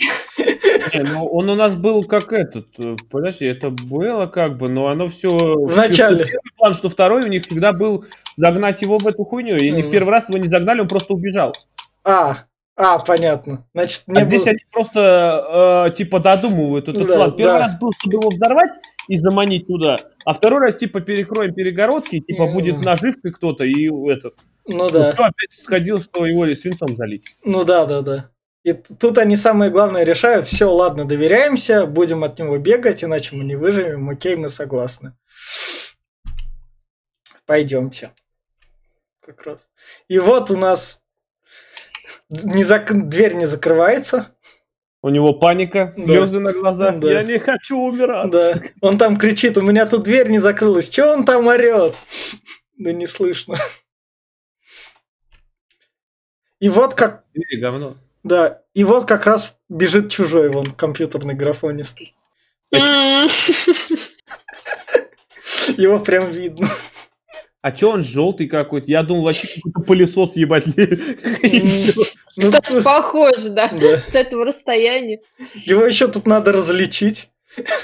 Не, 0.92 1.02
ну 1.02 1.26
он 1.26 1.48
у 1.48 1.54
нас 1.54 1.74
был 1.76 2.02
как 2.02 2.32
этот. 2.32 2.66
э, 2.78 2.96
Подожди, 3.10 3.46
это 3.46 3.70
было 3.70 4.26
как 4.26 4.58
бы, 4.58 4.68
но 4.68 4.88
оно 4.88 5.08
все... 5.08 5.28
В 5.28 5.76
начале. 5.76 6.24
первый 6.24 6.50
план, 6.56 6.74
что 6.74 6.88
второй 6.88 7.24
у 7.24 7.28
них 7.28 7.42
всегда 7.44 7.72
был 7.72 8.04
загнать 8.36 8.82
его 8.82 8.98
в 8.98 9.06
эту 9.06 9.24
хуйню. 9.24 9.56
И 9.56 9.70
они 9.70 9.82
в 9.82 9.90
первый 9.90 10.10
раз 10.10 10.28
его 10.28 10.38
не 10.38 10.48
загнали, 10.48 10.80
он 10.80 10.88
просто 10.88 11.14
убежал. 11.14 11.52
А, 12.04 12.44
а, 12.76 12.98
понятно. 12.98 13.66
Значит, 13.72 14.02
А 14.08 14.12
не 14.12 14.22
здесь 14.24 14.42
было- 14.42 14.50
они 14.50 14.60
просто, 14.72 15.86
э, 15.90 15.94
типа, 15.96 16.20
додумывают 16.20 16.88
этот 16.88 17.06
Да, 17.06 17.14
план. 17.16 17.36
Первый 17.36 17.52
да. 17.54 17.58
раз 17.60 17.78
был, 17.78 17.90
чтобы 17.98 18.16
его 18.16 18.28
взорвать 18.28 18.72
и 19.08 19.16
заманить 19.16 19.66
туда, 19.66 19.96
а 20.24 20.32
второй 20.32 20.60
раз, 20.60 20.76
типа, 20.76 21.00
перекроем 21.00 21.54
перегородки, 21.54 22.20
типа, 22.20 22.46
будет 22.46 22.84
наживкой 22.84 23.32
кто-то, 23.32 23.64
и 23.64 23.88
этот. 24.10 24.34
Ну 24.66 24.88
да. 24.88 25.12
Кто 25.12 25.24
опять 25.24 25.52
сходил, 25.52 25.98
что 25.98 26.24
его 26.26 26.52
свинцом 26.54 26.88
залить. 26.88 27.36
Ну 27.44 27.64
да, 27.64 27.84
да, 27.86 28.00
да. 28.00 28.30
И 28.64 28.72
тут 28.72 29.18
они 29.18 29.36
самое 29.36 29.70
главное 29.70 30.04
решают, 30.04 30.46
все, 30.46 30.64
ладно, 30.72 31.04
доверяемся, 31.04 31.84
будем 31.84 32.24
от 32.24 32.38
него 32.38 32.56
бегать, 32.56 33.04
иначе 33.04 33.36
мы 33.36 33.44
не 33.44 33.56
выживем, 33.56 34.08
окей, 34.08 34.36
мы 34.36 34.48
согласны. 34.48 35.14
Пойдемте. 37.44 38.12
Как 39.20 39.42
раз. 39.42 39.68
И 40.08 40.18
вот 40.18 40.50
у 40.50 40.56
нас 40.56 41.02
не 42.30 42.64
зак- 42.64 42.92
дверь 42.92 43.34
не 43.34 43.44
закрывается. 43.44 44.34
У 45.02 45.10
него 45.10 45.34
паника, 45.34 45.92
слезы 45.92 46.40
на 46.40 46.54
глазах. 46.54 46.98
Да. 46.98 47.12
Я 47.12 47.22
не 47.22 47.38
хочу 47.38 47.76
умирать. 47.76 48.30
Да. 48.30 48.62
Он 48.80 48.96
там 48.96 49.18
кричит, 49.18 49.58
у 49.58 49.62
меня 49.62 49.84
тут 49.84 50.04
дверь 50.04 50.30
не 50.30 50.38
закрылась. 50.38 50.88
Че 50.88 51.04
он 51.12 51.26
там 51.26 51.46
орет? 51.46 51.94
Да 52.78 52.92
не 52.92 53.06
слышно. 53.06 53.56
И 56.60 56.70
вот 56.70 56.94
как 56.94 57.24
Двери 57.34 57.60
говно. 57.60 57.98
Да, 58.24 58.62
и 58.72 58.84
вот 58.84 59.06
как 59.06 59.26
раз 59.26 59.56
бежит 59.68 60.10
чужой 60.10 60.50
вон 60.50 60.64
компьютерный 60.64 61.34
графонист. 61.34 61.98
Его 65.76 65.98
прям 66.00 66.32
видно. 66.32 66.68
А 67.60 67.72
чё 67.72 67.90
он 67.90 68.02
желтый 68.02 68.46
какой-то? 68.46 68.90
Я 68.90 69.02
думал, 69.02 69.24
вообще 69.24 69.48
какой-то 69.54 69.80
пылесос 69.80 70.36
ебать. 70.36 70.64
Кстати, 72.38 72.82
похоже, 72.82 73.50
да, 73.50 73.68
да. 73.68 74.02
с 74.04 74.14
этого 74.14 74.44
расстояния. 74.44 75.20
Его 75.54 75.84
еще 75.84 76.08
тут 76.08 76.26
надо 76.26 76.52
различить. 76.52 77.30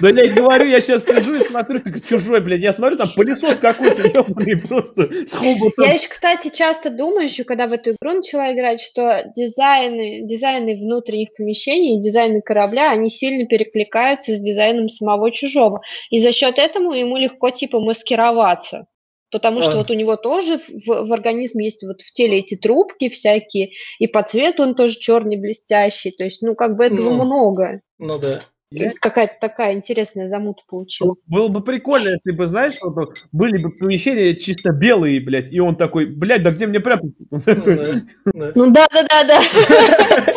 Да 0.00 0.08
я 0.10 0.24
и 0.24 0.28
говорю, 0.30 0.68
я 0.68 0.80
сейчас 0.80 1.04
сижу 1.04 1.34
и 1.34 1.40
смотрю, 1.40 1.80
так 1.80 2.04
чужой, 2.04 2.40
блядь. 2.40 2.60
Я 2.60 2.72
смотрю, 2.72 2.96
там 2.96 3.10
пылесос 3.14 3.56
какой-то 3.56 4.08
ебаный 4.08 4.56
просто 4.56 5.08
с 5.26 5.32
хоботом. 5.32 5.84
Я 5.84 5.92
еще, 5.92 6.08
кстати, 6.08 6.50
часто 6.52 6.90
думаю, 6.90 7.24
еще 7.24 7.44
когда 7.44 7.66
в 7.66 7.72
эту 7.72 7.90
игру 7.90 8.12
начала 8.12 8.52
играть, 8.52 8.80
что 8.80 9.24
дизайны, 9.34 10.22
дизайны 10.22 10.76
внутренних 10.76 11.34
помещений 11.36 11.96
и 11.98 12.00
дизайны 12.00 12.40
корабля, 12.42 12.90
они 12.90 13.08
сильно 13.10 13.46
перекликаются 13.46 14.36
с 14.36 14.40
дизайном 14.40 14.88
самого 14.88 15.30
чужого. 15.30 15.80
И 16.10 16.18
за 16.18 16.32
счет 16.32 16.58
этого 16.58 16.92
ему 16.92 17.16
легко, 17.16 17.50
типа, 17.50 17.80
маскироваться. 17.80 18.86
Потому 19.30 19.62
что 19.62 19.72
А. 19.72 19.76
вот 19.76 19.90
у 19.90 19.94
него 19.94 20.16
тоже 20.16 20.58
в, 20.58 21.06
в 21.06 21.12
организме 21.12 21.66
есть 21.66 21.84
вот 21.84 22.02
в 22.02 22.10
теле 22.10 22.38
эти 22.38 22.56
трубки 22.56 23.08
всякие, 23.08 23.70
и 24.00 24.08
по 24.08 24.22
цвету 24.24 24.64
он 24.64 24.74
тоже 24.74 24.98
черный 24.98 25.36
блестящий. 25.36 26.10
То 26.10 26.24
есть, 26.24 26.42
ну, 26.42 26.56
как 26.56 26.76
бы 26.76 26.84
этого 26.86 27.10
Ну. 27.10 27.24
много. 27.24 27.80
Ну 27.98 28.18
да. 28.18 28.40
И 28.72 28.88
Какая-то 28.90 29.34
такая 29.40 29.74
интересная 29.74 30.28
замута 30.28 30.62
получилась. 30.70 31.24
Было 31.26 31.48
бы 31.48 31.60
прикольно, 31.60 32.10
если 32.10 32.36
бы, 32.36 32.46
знаешь, 32.46 32.76
вот, 32.82 33.14
были 33.32 33.60
бы 33.60 33.68
помещения 33.80 34.36
чисто 34.36 34.70
белые, 34.70 35.20
блядь, 35.20 35.50
и 35.50 35.58
он 35.58 35.74
такой, 35.74 36.06
блядь, 36.06 36.44
да 36.44 36.52
где 36.52 36.68
мне 36.68 36.78
прятаться? 36.78 37.24
Ну 37.30 37.40
да. 37.44 37.84
Да. 38.32 38.52
Ну 38.54 38.70
да, 38.70 38.86
да, 38.92 39.02
да, 39.08 39.24
да. 39.24 39.40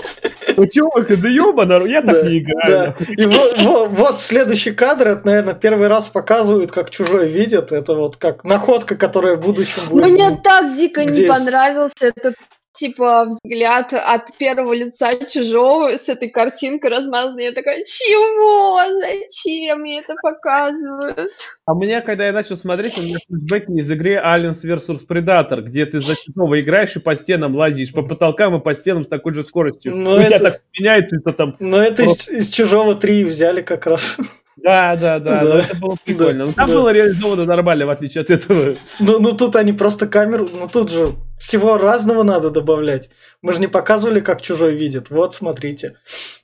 Ну 0.56 0.68
чувак, 0.68 1.20
да 1.20 1.30
ёбана, 1.30 1.84
я 1.86 2.02
так 2.04 2.24
Да, 2.24 2.30
не 2.30 2.40
играю. 2.40 2.96
И 3.18 3.26
вот, 3.26 3.62
вот- 3.62 3.90
вот 3.90 4.22
следующий 4.22 4.72
кадр, 4.72 5.08
это, 5.10 5.26
наверное, 5.26 5.56
первый 5.56 5.88
раз 5.88 6.10
показывают, 6.10 6.72
как 6.72 6.92
чужой 6.92 7.28
видит. 7.28 7.72
Это 7.72 7.96
вот 7.96 8.18
как 8.18 8.44
находка, 8.44 8.96
которая 8.96 9.36
в 9.36 9.42
будущем 9.42 9.82
будет. 9.90 10.12
Мне 10.12 10.38
так 10.44 10.76
дико 10.78 11.06
не 11.06 11.26
понравился 11.26 12.08
этот 12.16 12.36
типа 12.74 13.26
взгляд 13.26 13.94
от 13.94 14.36
первого 14.38 14.74
лица 14.74 15.16
чужого 15.30 15.92
с 15.92 16.10
этой 16.10 16.30
картинкой 16.30 16.90
размазанной. 16.90 17.46
Я 17.46 17.52
такая, 17.54 17.84
чего? 17.86 18.80
Зачем 19.02 19.82
мне 19.82 20.00
это 20.00 20.16
показывают? 20.22 21.32
А 21.66 21.74
мне, 21.74 22.02
когда 22.02 22.26
я 22.26 22.34
начал 22.34 22.58
смотреть, 22.58 22.98
у 22.98 23.02
меня 23.02 23.18
флешбеки 23.28 23.80
из 23.80 23.92
игры 23.92 24.16
Aliens 24.16 24.64
vs 24.64 25.02
Predator, 25.08 25.62
где 25.62 25.86
ты 25.86 26.02
за 26.02 26.16
чужого 26.16 26.60
играешь 26.60 26.96
и 26.96 27.00
по 27.00 27.16
стенам 27.16 27.56
лазишь, 27.56 27.94
по 27.94 28.02
потолкам 28.02 28.56
и 28.56 28.60
по 28.60 28.74
стенам 28.74 29.04
с 29.04 29.08
такой 29.08 29.34
же 29.34 29.44
скоростью. 29.44 29.96
Ну, 29.96 30.14
у 30.14 30.18
тебя 30.18 30.38
это- 30.38 30.52
так 30.52 30.62
меняется, 30.80 31.16
это 31.18 31.34
там... 31.34 31.56
Но 31.60 31.82
это 31.82 32.04
из, 32.04 32.28
из 32.28 32.50
чужого 32.50 32.96
3 32.96 33.24
взяли 33.26 33.62
как 33.62 33.86
раз. 33.86 34.18
Да, 34.58 34.96
да, 34.96 35.20
да, 35.20 35.42
Да. 35.42 35.44
но 35.44 35.56
это 35.58 35.76
было 35.78 35.98
прикольно. 36.04 36.46
Ну, 36.46 36.54
там 36.54 36.68
да. 36.68 36.74
было 36.74 36.90
реализовано 36.94 37.46
нормально, 37.46 37.86
в 37.86 37.90
отличие 37.90 38.22
от 38.22 38.30
этого. 38.30 38.76
Ну, 39.00 39.20
ну 39.20 39.36
тут 39.36 39.56
они 39.56 39.74
просто 39.74 40.08
камеру, 40.08 40.48
ну 40.54 40.68
тут 40.68 40.92
же 40.92 41.10
всего 41.40 41.78
разного 41.78 42.24
надо 42.24 42.50
добавлять. 42.52 43.10
Мы 43.42 43.54
же 43.54 43.60
не 43.60 43.68
показывали, 43.68 44.20
как 44.20 44.42
чужой 44.42 44.76
видит. 44.76 45.10
Вот, 45.10 45.34
смотрите. 45.34 45.96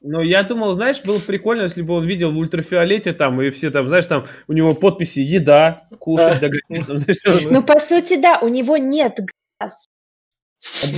Но 0.02 0.22
я 0.22 0.44
думал, 0.44 0.74
знаешь, 0.74 1.02
было 1.04 1.20
прикольно, 1.20 1.64
если 1.64 1.82
бы 1.82 1.94
он 1.94 2.06
видел 2.06 2.32
в 2.32 2.38
ультрафиолете 2.38 3.14
там, 3.14 3.42
и 3.42 3.50
все 3.52 3.70
там, 3.72 3.88
знаешь, 3.88 4.06
там 4.08 4.26
у 4.48 4.54
него 4.54 4.74
подписи 4.74 5.20
«Еда», 5.20 5.84
«Кушать», 6.00 6.44
А. 6.44 6.50
знаешь, 6.98 7.18
там, 7.24 7.36
Ну, 7.52 7.64
по 7.64 7.80
сути, 7.80 8.20
да, 8.22 8.40
у 8.42 8.48
него 8.48 8.78
нет 8.78 9.20
глаз. 9.60 9.86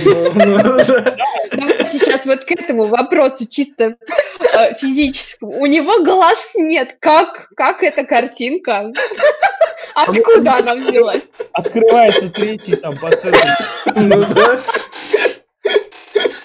Да. 0.04 0.96
Давайте 1.52 1.98
сейчас 1.98 2.26
вот 2.26 2.44
к 2.44 2.50
этому 2.50 2.84
вопросу 2.84 3.46
чисто 3.48 3.96
э, 4.40 4.74
физическому. 4.74 5.60
У 5.60 5.66
него 5.66 6.02
глаз 6.02 6.52
нет. 6.54 6.96
Как, 6.98 7.48
как 7.56 7.82
эта 7.82 8.04
картинка? 8.04 8.92
Откуда 9.94 10.56
она 10.58 10.74
взялась? 10.74 11.30
Открывается 11.52 12.28
третий 12.30 12.76
там 12.76 12.96
по 12.96 13.10
центру. 13.10 13.40
Ну, 13.94 14.24
да. 14.34 14.60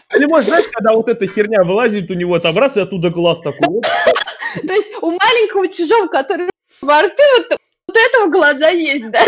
Ты 0.10 0.28
можешь, 0.28 0.50
знаешь, 0.50 0.68
когда 0.72 0.94
вот 0.94 1.08
эта 1.10 1.28
херня 1.28 1.64
вылазит 1.64 2.10
у 2.10 2.14
него 2.14 2.40
там 2.40 2.58
раз, 2.58 2.78
и 2.78 2.82
оттуда 2.82 3.10
глаз 3.10 3.40
такой. 3.40 3.82
То 3.82 4.74
есть 4.74 4.94
у 5.02 5.12
маленького 5.12 5.68
чужого, 5.68 6.08
который 6.08 6.50
во 6.82 7.02
рту, 7.02 7.24
вот, 7.38 7.60
вот 7.88 7.98
этого 7.98 8.28
глаза 8.30 8.70
есть, 8.70 9.10
да? 9.12 9.22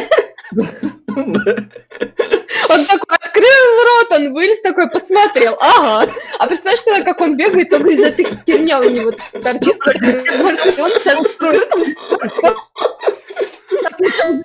Да. 0.52 1.56
Он 2.70 2.86
такой 2.86 3.18
открыл 3.30 3.84
рот, 3.84 4.12
он 4.12 4.34
вылез 4.34 4.62
такой, 4.62 4.90
посмотрел, 4.90 5.58
ага. 5.60 6.12
А 6.38 6.48
представляешь, 6.48 6.84
тогда, 6.84 7.04
как 7.04 7.22
он 7.22 7.38
бегает, 7.38 7.70
только 7.70 7.90
из 7.90 8.00
этой 8.00 8.26
херня 8.46 8.80
у 8.80 8.90
него 8.90 9.12
торчит, 9.12 9.78
и 10.78 10.82
он 10.82 10.92
с 10.92 11.08
открытым 11.08 11.84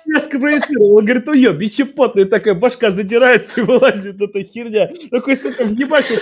Я 0.05 0.19
спроецировал, 0.19 1.01
говорит, 1.01 1.27
уеб, 1.27 1.95
потная 1.95 2.25
такая 2.25 2.53
башка 2.53 2.91
задирается 2.91 3.61
и 3.61 3.63
вылазит 3.63 4.21
эта 4.21 4.43
херня. 4.43 4.89
Такой, 5.11 5.35
сука, 5.35 5.63
въебашил 5.63 6.17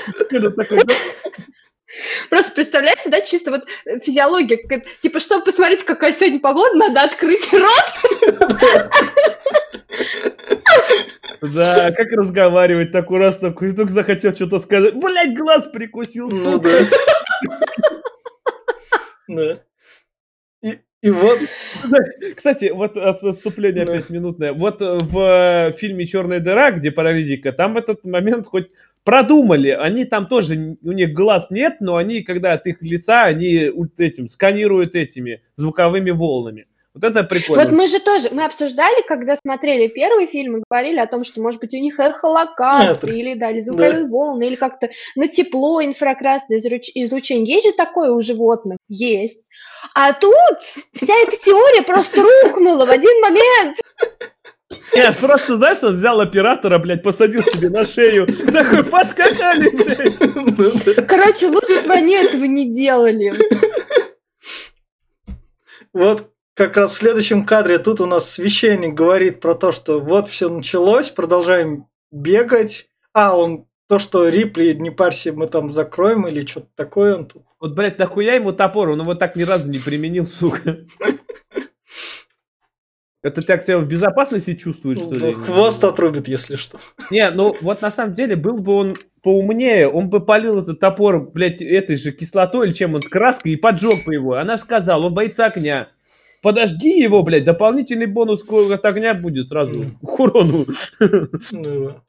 такой. 0.55 0.79
Просто 2.29 2.51
представляете, 2.53 3.09
да, 3.09 3.21
чисто 3.21 3.51
вот 3.51 3.65
физиология, 4.03 4.57
типа, 5.01 5.19
чтобы 5.19 5.45
посмотреть, 5.45 5.83
какая 5.83 6.11
сегодня 6.11 6.39
погода, 6.39 6.75
надо 6.75 7.03
открыть 7.03 7.53
рот. 7.53 7.93
Да, 11.53 11.91
как 11.91 12.11
разговаривать 12.11 12.91
такой 12.91 13.19
раз, 13.19 13.39
такой, 13.39 13.69
вдруг 13.69 13.89
захотел 13.89 14.33
что-то 14.33 14.59
сказать. 14.59 14.95
Блять, 14.95 15.35
глаз 15.37 15.67
прикусил, 15.67 16.29
Ну 16.29 16.59
да. 16.59 16.69
Да. 19.27 19.63
И, 20.61 20.79
и 21.01 21.09
вот, 21.11 21.39
Кстати, 22.35 22.71
вот 22.73 22.95
от- 22.97 23.23
отступление 23.23 23.83
опять 23.83 24.09
минутное. 24.09 24.53
Вот 24.53 24.81
э, 24.81 24.97
в 25.01 25.19
э, 25.69 25.73
фильме 25.73 26.05
«Черная 26.05 26.39
дыра», 26.39 26.71
где 26.71 26.91
паралитика, 26.91 27.51
там 27.51 27.77
этот 27.77 28.03
момент 28.05 28.47
хоть 28.47 28.69
продумали. 29.03 29.69
Они 29.69 30.05
там 30.05 30.27
тоже, 30.27 30.77
у 30.81 30.91
них 30.91 31.13
глаз 31.13 31.47
нет, 31.49 31.77
но 31.81 31.97
они, 31.97 32.21
когда 32.21 32.53
от 32.53 32.67
их 32.67 32.81
лица, 32.81 33.23
они 33.23 33.69
этим 33.97 34.27
сканируют 34.29 34.95
этими 34.95 35.41
звуковыми 35.57 36.11
волнами. 36.11 36.67
Вот 36.93 37.03
это 37.03 37.23
прикольно. 37.23 37.63
Вот 37.63 37.71
мы 37.71 37.87
же 37.87 37.99
тоже, 37.99 38.29
мы 38.31 38.45
обсуждали, 38.45 39.03
когда 39.07 39.35
смотрели 39.35 39.87
первый 39.87 40.27
фильм, 40.27 40.57
и 40.57 40.63
говорили 40.69 40.99
о 40.99 41.07
том, 41.07 41.23
что, 41.23 41.41
может 41.41 41.59
быть, 41.59 41.73
у 41.73 41.79
них 41.79 41.99
эхолокация, 41.99 43.11
Нет. 43.11 43.19
или, 43.19 43.33
да, 43.33 43.49
или 43.49 43.61
звуковые 43.61 44.05
волны, 44.05 44.43
или 44.43 44.55
как-то 44.55 44.89
на 45.15 45.27
тепло 45.27 45.83
инфракрасное 45.83 46.59
излучение. 46.59 47.55
Есть 47.55 47.67
же 47.67 47.73
такое 47.73 48.11
у 48.11 48.21
животных? 48.21 48.77
Есть. 48.89 49.47
А 49.95 50.13
тут 50.13 50.33
вся 50.93 51.13
эта 51.23 51.35
теория 51.37 51.81
просто 51.81 52.21
рухнула 52.21 52.85
в 52.85 52.91
один 52.91 53.21
момент. 53.21 53.77
Нет, 54.95 55.17
просто, 55.17 55.57
знаешь, 55.57 55.81
он 55.83 55.95
взял 55.95 56.19
оператора, 56.19 56.77
блядь, 56.77 57.01
посадил 57.01 57.41
себе 57.41 57.69
на 57.69 57.87
шею. 57.87 58.27
Такой, 58.27 58.83
подскакали, 58.83 59.69
блядь. 59.69 60.95
да. 60.95 61.01
Короче, 61.03 61.47
лучше 61.47 61.87
бы 61.87 61.93
они 61.93 62.13
этого 62.15 62.45
не 62.45 62.71
делали. 62.71 63.33
Вот 65.91 66.32
как 66.53 66.77
раз 66.77 66.91
в 66.91 66.97
следующем 66.97 67.45
кадре 67.45 67.79
тут 67.79 68.01
у 68.01 68.05
нас 68.05 68.29
священник 68.29 68.93
говорит 68.93 69.39
про 69.39 69.55
то, 69.55 69.71
что 69.71 69.99
вот 69.99 70.29
все 70.29 70.49
началось, 70.49 71.09
продолжаем 71.09 71.87
бегать. 72.11 72.87
А, 73.13 73.37
он 73.37 73.65
то, 73.87 73.99
что 73.99 74.29
Рипли, 74.29 74.73
не 74.73 74.91
парься, 74.91 75.33
мы 75.33 75.47
там 75.47 75.69
закроем 75.69 76.27
или 76.27 76.45
что-то 76.45 76.69
такое 76.75 77.15
он 77.15 77.27
тут. 77.27 77.43
Вот, 77.59 77.75
блядь, 77.75 77.99
нахуя 77.99 78.35
ему 78.35 78.53
топор? 78.53 78.89
Он 78.89 79.01
его 79.01 79.15
так 79.15 79.35
ни 79.35 79.43
разу 79.43 79.69
не 79.69 79.79
применил, 79.79 80.25
сука. 80.25 80.85
Это 83.23 83.41
так 83.41 83.63
себя 83.63 83.77
в 83.77 83.87
безопасности 83.87 84.53
чувствует, 84.53 84.99
что 84.99 85.15
ли? 85.15 85.33
Ну, 85.33 85.45
хвост 85.45 85.81
отрубит, 85.83 86.27
если 86.27 86.57
что. 86.57 86.77
Не, 87.09 87.29
ну 87.31 87.55
вот 87.61 87.81
на 87.81 87.89
самом 87.89 88.15
деле 88.15 88.35
был 88.35 88.57
бы 88.57 88.73
он 88.73 88.95
поумнее, 89.21 89.87
он 89.87 90.09
бы 90.09 90.19
полил 90.19 90.59
этот 90.59 90.81
топор, 90.81 91.31
блядь, 91.31 91.61
этой 91.61 91.95
же 91.95 92.11
кислотой 92.11 92.67
или 92.67 92.73
чем 92.73 92.95
он, 92.95 93.01
краской 93.01 93.53
и 93.53 93.55
поджег 93.55 94.05
бы 94.05 94.13
его. 94.13 94.33
Она 94.33 94.57
же 94.57 94.63
сказала, 94.63 95.05
он 95.05 95.13
боится 95.13 95.45
огня. 95.45 95.92
Подожди 96.43 96.99
его, 96.99 97.23
блядь, 97.23 97.45
дополнительный 97.45 98.05
бонус 98.05 98.43
от 98.43 98.85
огня 98.85 99.13
будет 99.13 99.47
сразу 99.47 99.91
к 100.01 100.19
урону. 100.19 100.67
Ну, 101.53 102.01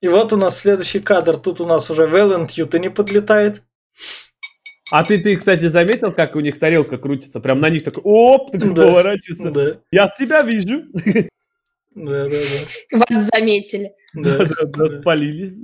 и 0.00 0.08
вот 0.08 0.32
у 0.32 0.36
нас 0.36 0.58
следующий 0.58 0.98
кадр. 0.98 1.36
Тут 1.36 1.60
у 1.60 1.66
нас 1.66 1.88
уже 1.88 2.08
Вэллент 2.08 2.56
не 2.56 2.90
подлетает. 2.90 3.62
А 4.90 5.04
ты, 5.04 5.22
ты, 5.22 5.36
кстати, 5.36 5.68
заметил, 5.68 6.12
как 6.12 6.34
у 6.34 6.40
них 6.40 6.58
тарелка 6.58 6.98
крутится? 6.98 7.38
Прям 7.38 7.60
на 7.60 7.70
них 7.70 7.84
такой, 7.84 8.02
оп, 8.04 8.50
так 8.50 8.74
да, 8.74 8.86
поворачивается. 8.86 9.50
Да. 9.52 9.80
Я 9.92 10.12
тебя 10.18 10.42
вижу. 10.42 10.82
Да, 11.94 12.26
да, 12.26 12.38
да. 12.90 12.98
Вас 12.98 13.28
заметили. 13.32 13.92
Да, 14.14 14.44
да, 14.44 14.64
да, 14.66 15.00
спалились. 15.00 15.54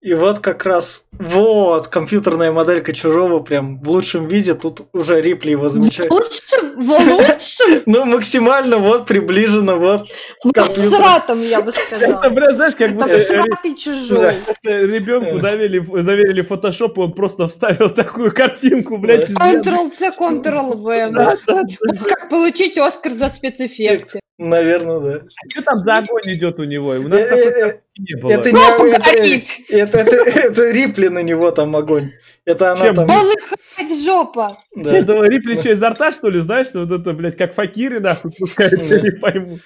И 0.00 0.14
вот 0.14 0.38
как 0.38 0.64
раз, 0.64 1.02
вот, 1.10 1.88
компьютерная 1.88 2.52
моделька 2.52 2.92
Чужого 2.92 3.40
прям 3.40 3.80
в 3.80 3.88
лучшем 3.90 4.28
виде. 4.28 4.54
Тут 4.54 4.82
уже 4.92 5.20
Рипли 5.20 5.50
его 5.50 5.68
замечает. 5.68 6.08
В 6.08 6.14
лучшем? 6.14 6.80
В 6.80 6.88
лучшем? 6.88 7.82
Ну, 7.86 8.04
максимально 8.04 8.78
вот 8.78 9.06
приближено 9.06 9.76
вот 9.76 10.08
С 10.54 10.92
ратом, 10.92 11.42
я 11.42 11.60
бы 11.60 11.72
сказала. 11.72 12.20
Это, 12.20 12.30
бля, 12.30 12.52
знаешь, 12.52 12.76
как 12.76 12.94
будто... 12.94 13.18
Сратый 13.18 13.74
Чужой. 13.74 14.36
Ребенку 14.62 15.40
доверили, 15.40 15.80
доверили 15.80 16.42
фотошоп, 16.42 16.96
он 16.98 17.12
просто 17.12 17.48
вставил 17.48 17.90
такую 17.90 18.32
картинку, 18.32 18.98
блядь. 18.98 19.28
Ctrl-C, 19.30 20.12
Ctrl-V. 20.16 21.12
Как 22.08 22.28
получить 22.30 22.78
Оскар 22.78 23.10
за 23.10 23.28
спецэффекты. 23.28 24.20
Наверное, 24.38 25.00
да. 25.00 25.26
А 25.26 25.50
что 25.50 25.62
там 25.62 25.78
за 25.78 25.94
огонь 25.94 26.22
идет 26.26 26.60
у 26.60 26.64
него? 26.64 26.90
У 26.90 27.08
нас 27.08 27.24
такой 27.24 27.40
э, 27.40 27.68
э, 27.70 27.80
не 27.98 28.20
было. 28.20 28.30
Это 28.30 28.52
не 28.52 29.80
это, 29.80 29.98
это, 29.98 30.16
это, 30.16 30.70
Рипли 30.70 31.08
на 31.08 31.24
него 31.24 31.50
там 31.50 31.74
огонь. 31.74 32.12
Это 32.44 32.72
она 32.72 32.84
Чем? 32.84 32.94
там. 32.94 33.08
Полыхает 33.08 34.04
жопа. 34.04 34.56
Да. 34.76 34.96
Это 34.96 35.20
Рипли 35.24 35.58
что, 35.58 35.72
изо 35.72 35.90
рта, 35.90 36.12
что 36.12 36.28
ли, 36.28 36.38
знаешь, 36.38 36.68
что 36.68 36.84
вот 36.84 37.00
это, 37.00 37.12
блядь, 37.14 37.36
как 37.36 37.52
факиры 37.52 37.98
нахуй 37.98 38.30
пускают, 38.38 38.84
я 38.84 39.00
не 39.00 39.10
пойму. 39.10 39.58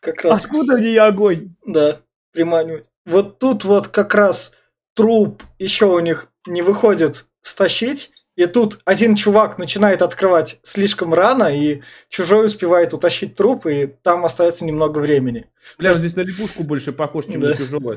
Как 0.00 0.22
раз. 0.22 0.44
Откуда 0.44 0.74
у 0.74 0.78
нее 0.78 1.00
огонь? 1.00 1.56
Да, 1.64 2.02
приманивать. 2.32 2.84
Вот 3.06 3.38
тут 3.38 3.64
вот 3.64 3.88
как 3.88 4.14
раз 4.14 4.52
труп 4.92 5.42
еще 5.58 5.86
у 5.86 5.98
них 6.00 6.28
не 6.46 6.60
выходит 6.60 7.24
стащить, 7.40 8.10
и 8.36 8.46
тут 8.46 8.80
один 8.84 9.16
чувак 9.16 9.58
начинает 9.58 10.02
открывать 10.02 10.60
слишком 10.62 11.14
рано, 11.14 11.44
и 11.44 11.80
чужой 12.10 12.46
успевает 12.46 12.92
утащить 12.92 13.34
труп, 13.34 13.66
и 13.66 13.86
там 13.86 14.24
остается 14.24 14.64
немного 14.64 14.98
времени. 14.98 15.46
Бля, 15.78 15.90
есть... 15.90 16.00
здесь 16.00 16.16
на 16.16 16.20
лягушку 16.20 16.62
больше 16.62 16.92
похож, 16.92 17.24
чем 17.24 17.40
да. 17.40 17.48
на 17.48 17.56
чужого. 17.56 17.94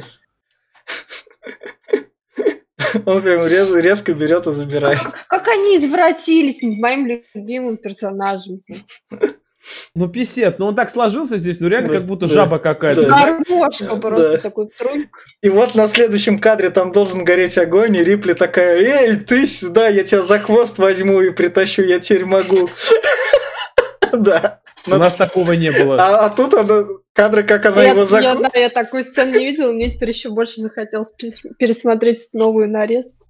Он 3.05 3.21
прям 3.21 3.45
рез, 3.45 3.71
резко 3.75 4.13
берет 4.13 4.47
и 4.47 4.51
забирает. 4.51 4.99
Как, 4.99 5.27
как 5.27 5.47
они 5.49 5.77
извратились 5.77 6.61
над 6.61 6.79
моим 6.79 7.21
любимым 7.33 7.77
персонажем. 7.77 8.61
Ну, 9.95 10.07
писец, 10.07 10.55
ну 10.57 10.67
он 10.67 10.75
так 10.75 10.89
сложился 10.89 11.37
здесь, 11.37 11.59
ну 11.59 11.67
реально 11.67 11.89
да, 11.89 11.95
как 11.95 12.05
будто 12.05 12.27
да, 12.27 12.33
жаба 12.33 12.59
какая-то. 12.59 13.07
Да. 13.07 13.09
Гармошка 13.09 13.95
просто 13.95 14.31
да. 14.33 14.37
такой 14.37 14.69
труньк. 14.77 15.09
И 15.41 15.49
вот 15.49 15.75
на 15.75 15.87
следующем 15.87 16.39
кадре 16.39 16.69
там 16.69 16.91
должен 16.91 17.23
гореть 17.23 17.57
огонь, 17.57 17.95
и 17.95 18.03
Рипли 18.03 18.33
такая, 18.33 18.77
эй, 18.77 19.15
ты 19.17 19.45
сюда, 19.45 19.87
я 19.87 20.03
тебя 20.03 20.21
за 20.21 20.39
хвост 20.39 20.77
возьму 20.77 21.21
и 21.21 21.31
притащу, 21.31 21.83
я 21.83 21.99
теперь 21.99 22.25
могу. 22.25 22.69
Да. 24.11 24.61
У 24.87 24.95
нас 24.95 25.13
такого 25.13 25.51
не 25.51 25.71
было. 25.71 25.97
А, 26.01 26.25
а 26.25 26.29
тут 26.29 26.55
она, 26.55 26.85
кадры, 27.13 27.43
как 27.43 27.65
она 27.67 27.83
его 27.83 28.05
закрыла. 28.05 28.49
Да, 28.51 28.59
я 28.59 28.69
такую 28.69 29.03
сцену 29.03 29.37
не 29.37 29.45
видела, 29.45 29.71
мне 29.71 29.87
теперь 29.89 30.09
еще 30.09 30.29
больше 30.29 30.61
захотелось 30.61 31.11
пересмотреть 31.59 32.29
новую 32.33 32.69
нарезку. 32.69 33.27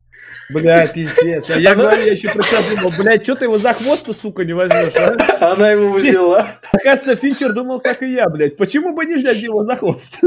Бля, 0.50 0.88
пиздец. 0.88 1.50
А 1.52 1.60
я 1.60 1.76
говорю, 1.76 2.02
я 2.02 2.12
еще 2.14 2.30
про 2.30 2.42
себя 2.42 2.60
думал, 2.76 2.92
блядь, 2.98 3.24
что 3.24 3.36
ты 3.36 3.46
его 3.46 3.60
за 3.60 3.74
хвост 3.74 4.08
сука, 4.20 4.44
не 4.44 4.54
возьмешь, 4.54 4.94
а? 4.96 5.52
Она 5.52 5.72
его 5.72 5.94
взяла. 5.94 6.60
Оказывается, 6.72 7.16
Финчер 7.16 7.54
думал, 7.54 7.80
как 7.80 8.02
и 8.02 8.12
я, 8.14 8.28
блядь. 8.30 8.58
Почему 8.58 8.94
бы 8.94 9.06
не 9.06 9.16
взять 9.16 9.38
его 9.38 9.64
за 9.64 9.76
хвост? 9.76 10.20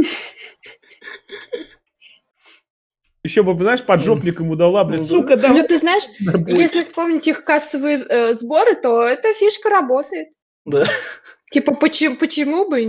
Еще 3.25 3.43
бы, 3.43 3.55
знаешь, 3.61 3.83
поджопник 3.83 4.41
ему 4.41 4.57
дала, 4.57 4.85
блядь, 4.85 5.03
сука, 5.03 5.37
да. 5.37 5.49
Ну, 5.49 5.67
ты 5.67 5.79
знаешь, 5.79 6.05
если 6.49 6.83
вспомнить 6.83 7.27
их 7.27 7.45
кассовые 7.45 8.05
э, 8.09 8.35
сборы, 8.35 8.75
то 8.77 9.03
эта 9.03 9.33
фишка 9.33 9.71
работает. 9.71 10.29
Да. 10.65 10.87
Типа, 11.53 11.75
почему, 11.75 12.17
почему 12.17 12.69
бы 12.71 12.83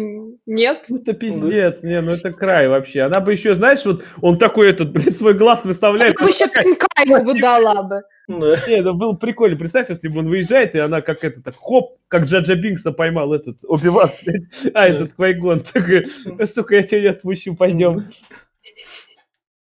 нет? 0.45 0.85
Ну, 0.87 0.97
это 0.97 1.11
пиздец, 1.11 1.83
не, 1.83 1.99
ну 1.99 2.13
это 2.13 2.31
край 2.31 2.69
вообще. 2.69 3.01
Она 3.01 3.19
бы 3.19 3.33
еще, 3.33 3.55
знаешь, 3.55 3.83
вот 3.83 4.05
он 4.21 4.39
такой 4.39 4.69
этот, 4.69 4.93
блин, 4.93 5.11
свой 5.11 5.33
глаз 5.33 5.65
выставляет. 5.65 6.15
Она 6.17 6.25
бы 6.25 6.31
еще 6.31 6.47
пинка 6.47 6.87
ему 7.03 7.25
бы 7.25 7.37
дала 7.37 7.83
бы. 7.83 8.01
Не, 8.29 8.79
это 8.79 8.93
было 8.93 9.13
прикольно. 9.13 9.57
Представь, 9.57 9.89
если 9.89 10.07
бы 10.07 10.19
он 10.19 10.29
выезжает, 10.29 10.75
и 10.75 10.79
она 10.79 11.01
как 11.01 11.25
это, 11.25 11.41
так, 11.41 11.55
хоп, 11.59 11.97
как 12.07 12.23
Джаджа 12.23 12.55
Бинкса 12.55 12.93
поймал 12.93 13.33
этот 13.33 13.57
Оби-Ван, 13.67 14.09
а 14.73 14.85
этот 14.85 15.13
Квайгон. 15.13 15.59
Такой, 15.59 16.07
сука, 16.47 16.77
я 16.77 16.83
тебя 16.83 17.01
не 17.01 17.07
отпущу, 17.07 17.55
пойдем. 17.55 18.07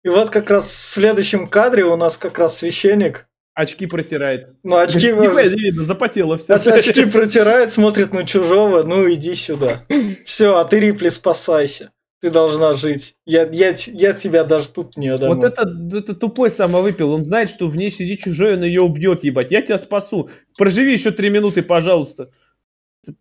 И 0.03 0.09
вот 0.09 0.31
как 0.31 0.49
раз 0.49 0.65
в 0.65 0.93
следующем 0.93 1.47
кадре 1.47 1.83
у 1.85 1.95
нас 1.97 2.17
как 2.17 2.39
раз 2.39 2.57
священник 2.57 3.27
Очки 3.57 3.87
протирает. 3.87 4.49
Ну, 4.61 4.77
очки... 4.77 5.07
Видно, 5.07 5.81
запотело 5.81 6.37
все. 6.37 6.53
Очки 6.53 7.05
протирает, 7.05 7.73
смотрит 7.73 8.13
на 8.13 8.23
чужого, 8.23 8.83
ну 8.83 9.11
иди 9.11 9.33
сюда. 9.33 9.83
Все, 10.27 10.57
а 10.57 10.63
ты, 10.63 10.79
Рипли, 10.79 11.09
спасайся. 11.09 11.89
Ты 12.21 12.29
должна 12.29 12.73
жить. 12.73 13.15
Я, 13.25 13.49
я, 13.49 13.73
я 13.87 14.13
тебя 14.13 14.43
даже 14.43 14.69
тут 14.69 14.95
не 14.95 15.07
отдам. 15.07 15.33
Вот 15.33 15.43
это, 15.43 15.63
это 15.91 16.13
тупой 16.13 16.51
самовыпил. 16.51 17.11
Он 17.11 17.23
знает, 17.23 17.49
что 17.49 17.67
в 17.67 17.75
ней 17.75 17.89
сидит 17.89 18.19
чужой, 18.19 18.57
он 18.57 18.63
ее 18.63 18.83
убьет, 18.83 19.23
ебать. 19.23 19.49
Я 19.49 19.63
тебя 19.63 19.79
спасу. 19.79 20.29
Проживи 20.55 20.93
еще 20.93 21.09
три 21.09 21.31
минуты, 21.31 21.63
пожалуйста. 21.63 22.29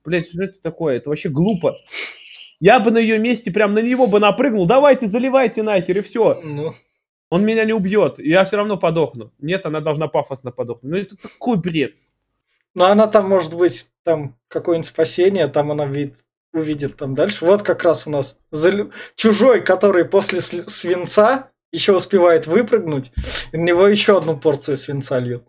Блять, 0.05 0.29
что 0.29 0.45
это 0.45 0.61
такое? 0.61 0.99
Это 0.99 1.09
вообще 1.09 1.31
глупо. 1.31 1.77
Я 2.61 2.79
бы 2.79 2.91
на 2.91 2.99
ее 2.99 3.19
месте 3.19 3.51
прям 3.51 3.73
на 3.73 3.81
него 3.81 4.07
бы 4.07 4.21
напрыгнул. 4.21 4.67
Давайте, 4.67 5.07
заливайте 5.07 5.63
нахер, 5.63 5.97
и 5.97 6.03
все. 6.03 6.43
Ну. 6.45 6.75
Он 7.29 7.45
меня 7.45 7.65
не 7.65 7.73
убьет, 7.73 8.19
я 8.19 8.45
все 8.45 8.57
равно 8.57 8.77
подохну. 8.77 9.33
Нет, 9.39 9.67
она 9.67 9.81
должна 9.81 10.07
пафосно 10.07 10.53
подохнуть. 10.53 10.91
Ну 10.91 10.97
это 10.97 11.17
такой 11.17 11.57
бред. 11.57 11.95
Ну 12.75 12.85
она 12.85 13.07
там 13.09 13.29
может 13.29 13.55
быть 13.55 13.89
там 14.05 14.37
какое-нибудь 14.49 14.89
спасение, 14.89 15.49
там 15.49 15.73
она 15.73 15.87
вид 15.87 16.19
увидит 16.53 16.97
там 16.97 17.15
дальше. 17.15 17.45
Вот 17.45 17.63
как 17.63 17.83
раз 17.83 18.07
у 18.07 18.11
нас 18.11 18.39
зал... 18.51 18.91
чужой, 19.17 19.61
который 19.61 20.05
после 20.05 20.41
свинца 20.41 21.51
еще 21.73 21.97
успевает 21.97 22.47
выпрыгнуть, 22.47 23.13
и 23.53 23.57
на 23.57 23.63
него 23.63 23.87
еще 23.89 24.19
одну 24.19 24.39
порцию 24.39 24.77
свинца 24.77 25.19
льет. 25.19 25.45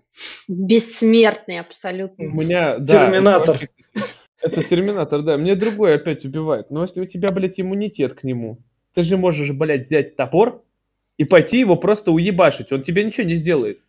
Бессмертный 0.48 1.60
абсолютно. 1.60 2.26
У 2.26 2.30
меня, 2.30 2.80
да, 2.80 3.06
Терминатор. 3.06 3.70
Это, 3.94 4.06
это 4.42 4.64
терминатор, 4.64 5.22
да. 5.22 5.38
Мне 5.38 5.56
другой 5.56 5.96
опять 5.96 6.26
убивает. 6.26 6.70
Но 6.72 6.82
если 6.82 7.02
у 7.02 7.06
тебя, 7.06 7.30
блядь, 7.30 7.60
иммунитет 7.60 8.16
к 8.16 8.24
нему, 8.24 8.60
ты 8.94 9.04
же 9.04 9.16
можешь, 9.18 9.52
блядь, 9.52 9.86
взять 9.86 10.16
топор, 10.16 10.64
и 11.18 11.26
пойти 11.26 11.60
его 11.60 11.76
просто 11.76 12.12
уебашить. 12.12 12.72
Он 12.72 12.84
тебе 12.84 13.04
ничего 13.04 13.28
не 13.28 13.36
сделает. 13.36 13.80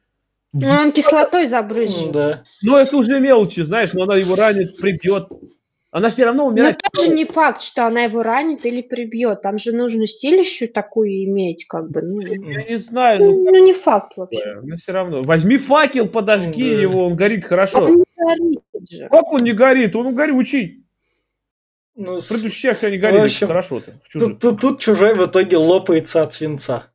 Ну, 0.53 0.67
он 0.67 0.93
кислотой 0.93 1.47
забрызжет. 1.47 2.07
Ну, 2.07 2.13
да. 2.13 2.43
Ну, 2.63 2.77
это 2.77 2.97
уже 2.97 3.21
мелочи, 3.21 3.61
знаешь, 3.61 3.93
но 3.93 4.05
она 4.05 4.17
его 4.17 4.35
ранит, 4.35 4.79
прибьет. 4.81 5.29
Она 5.91 6.11
все 6.11 6.25
равно 6.25 6.47
умирает. 6.47 6.79
Но 6.83 7.01
тоже 7.01 7.15
не 7.15 7.25
факт, 7.25 7.63
что 7.63 7.87
она 7.87 8.03
его 8.03 8.23
ранит 8.23 8.65
или 8.67 8.83
прибьет. 8.83 9.43
Там 9.43 9.59
же 9.59 9.73
нужно 9.73 10.07
силищу 10.07 10.69
такую 10.69 11.25
иметь, 11.25 11.67
как 11.67 11.91
бы. 11.91 12.03
Ну, 12.03 12.21
Я 12.21 12.65
не 12.65 12.77
знаю. 12.77 13.21
Ну, 13.21 13.45
ну, 13.45 13.51
ну 13.51 13.65
не 13.65 13.73
факт 13.73 14.17
вообще. 14.17 14.61
Но 14.63 14.77
все 14.77 14.93
равно. 14.93 15.23
Возьми 15.23 15.57
факел, 15.57 16.09
подожги 16.09 16.75
да. 16.75 16.81
его, 16.81 17.07
он 17.07 17.17
горит 17.17 17.45
хорошо. 17.45 17.85
Он 17.85 17.97
не 17.97 18.05
горит 18.17 18.91
же. 18.91 19.09
Как 19.09 19.33
он 19.33 19.41
не 19.43 19.53
горит? 19.53 19.97
Он 19.97 20.15
горючий. 20.15 20.85
Ну, 21.95 22.21
в 22.21 22.29
предыдущих 22.29 22.83
не 22.83 22.99
горит, 22.99 23.25
общем, 23.25 23.49
хорошо-то. 23.49 23.95
Тут, 24.13 24.39
тут, 24.39 24.61
тут 24.61 24.81
чужой 24.81 25.15
в 25.15 25.27
итоге 25.27 25.57
лопается 25.57 26.21
от 26.21 26.33
свинца. 26.33 26.91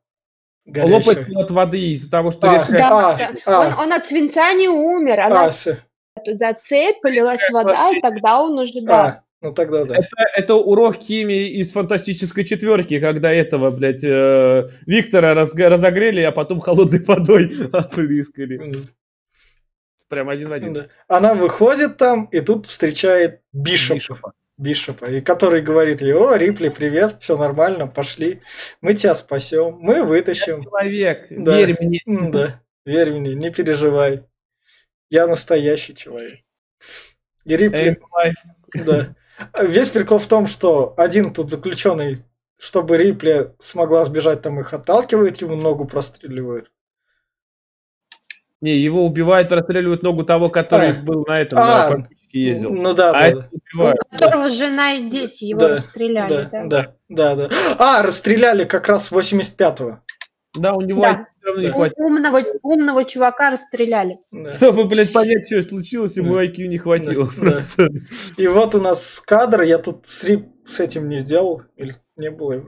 Горящая. 0.65 1.17
Лопать 1.17 1.35
от 1.35 1.51
воды 1.51 1.93
из-за 1.93 2.09
того, 2.09 2.31
что 2.31 2.49
а, 2.49 2.55
резко... 2.55 2.71
Да, 2.71 3.09
а, 3.09 3.31
а. 3.45 3.59
Он, 3.59 3.85
он 3.85 3.93
от 3.93 4.05
свинца 4.05 4.53
не 4.53 4.69
умер, 4.69 5.19
она 5.19 5.45
а, 5.45 5.51
за 5.51 6.53
цепь 6.53 7.01
полилась 7.01 7.41
вода, 7.51 7.91
и 7.91 7.99
тогда 7.99 8.41
он 8.41 8.57
уже, 8.57 8.81
да. 8.81 9.05
А, 9.05 9.23
ну 9.41 9.53
тогда 9.53 9.83
да. 9.83 9.95
Это, 9.95 10.15
это 10.35 10.55
урок 10.55 11.01
химии 11.01 11.49
из 11.59 11.73
фантастической 11.73 12.45
четверки, 12.45 12.99
когда 13.01 13.29
этого, 13.31 13.71
блядь, 13.71 14.03
э, 14.05 14.69
Виктора 14.85 15.33
раз, 15.33 15.53
разогрели, 15.53 16.21
а 16.21 16.31
потом 16.31 16.61
холодной 16.61 17.03
водой 17.03 17.51
опрыскали. 17.73 18.87
прям 20.07 20.29
один 20.29 20.47
в 20.47 20.53
один. 20.53 20.73
Да. 20.73 20.87
Она 21.09 21.33
выходит 21.33 21.97
там, 21.97 22.25
и 22.25 22.39
тут 22.39 22.67
встречает 22.67 23.41
Бишопа. 23.51 23.95
Бишопа. 23.95 24.33
Бишопа, 24.57 25.05
и 25.05 25.19
который 25.21 25.61
говорит 25.61 26.01
ей, 26.01 26.13
о, 26.13 26.35
Рипли, 26.35 26.69
привет, 26.69 27.17
все 27.19 27.35
нормально, 27.35 27.87
пошли, 27.87 28.41
мы 28.81 28.93
тебя 28.93 29.15
спасем, 29.15 29.77
мы 29.79 30.03
вытащим. 30.03 30.63
Человек, 30.63 31.25
Да. 31.31 31.57
верь 31.57 31.75
мне. 31.79 31.99
Да, 32.05 32.61
верь 32.85 33.13
мне, 33.13 33.33
не 33.33 33.49
переживай. 33.49 34.23
Я 35.09 35.25
настоящий 35.27 35.95
человек. 35.95 36.39
И 37.45 37.57
Рипли, 37.57 37.99
Эй, 38.23 38.33
да. 38.85 39.15
Весь 39.59 39.89
прикол 39.89 40.19
в 40.19 40.27
том, 40.27 40.45
что 40.45 40.93
один 40.97 41.33
тут 41.33 41.49
заключенный, 41.49 42.19
чтобы 42.59 42.97
Рипли 42.97 43.53
смогла 43.59 44.05
сбежать, 44.05 44.43
там 44.43 44.59
их 44.59 44.71
отталкивает, 44.73 45.41
ему 45.41 45.55
ногу 45.55 45.85
простреливают. 45.85 46.71
Не, 48.61 48.77
его 48.77 49.05
убивают, 49.05 49.51
расстреливают 49.51 50.03
ногу 50.03 50.23
того, 50.23 50.49
который 50.49 50.91
А. 50.91 50.93
был 50.93 51.25
на 51.27 51.33
этом, 51.33 51.59
А. 51.59 51.89
политике 51.91 52.22
ездил. 52.39 52.71
Ну 52.71 52.93
да, 52.93 53.11
а 53.11 53.31
да. 53.35 53.49
У 53.77 54.17
которого 54.17 54.49
жена 54.49 54.93
и 54.93 55.09
дети 55.09 55.45
его 55.45 55.59
Да, 55.61 55.69
расстреляли, 55.69 56.29
да, 56.29 56.49
да? 56.51 56.95
да, 57.09 57.35
да, 57.35 57.47
да. 57.47 57.49
А, 57.79 58.01
расстреляли 58.03 58.63
как 58.65 58.87
раз 58.87 59.11
85-го. 59.11 59.99
Да, 60.55 60.73
у 60.73 60.81
него 60.81 61.01
Да. 61.01 61.27
не 61.57 61.67
Да. 61.67 61.73
Хватит. 61.73 61.97
умного, 61.97 62.39
умного 62.61 63.03
чувака 63.05 63.51
расстреляли. 63.51 64.17
Да. 64.31 64.53
Чтобы, 64.53 64.85
блядь, 64.85 65.11
понять, 65.11 65.45
что 65.47 65.61
случилось, 65.61 66.15
ему 66.15 66.35
Да. 66.35 66.45
IQ 66.45 66.67
не 66.67 66.77
хватило 66.77 67.25
Да, 67.25 67.31
просто. 67.51 67.87
И 68.37 68.47
вот 68.47 68.75
у 68.75 68.81
нас 68.81 69.21
кадр, 69.25 69.61
я 69.63 69.77
тут 69.77 70.07
срип 70.07 70.47
с 70.65 70.79
этим 70.79 71.09
не 71.09 71.17
сделал, 71.19 71.63
или 71.75 71.95
не 72.15 72.29
было, 72.31 72.53
его, 72.53 72.67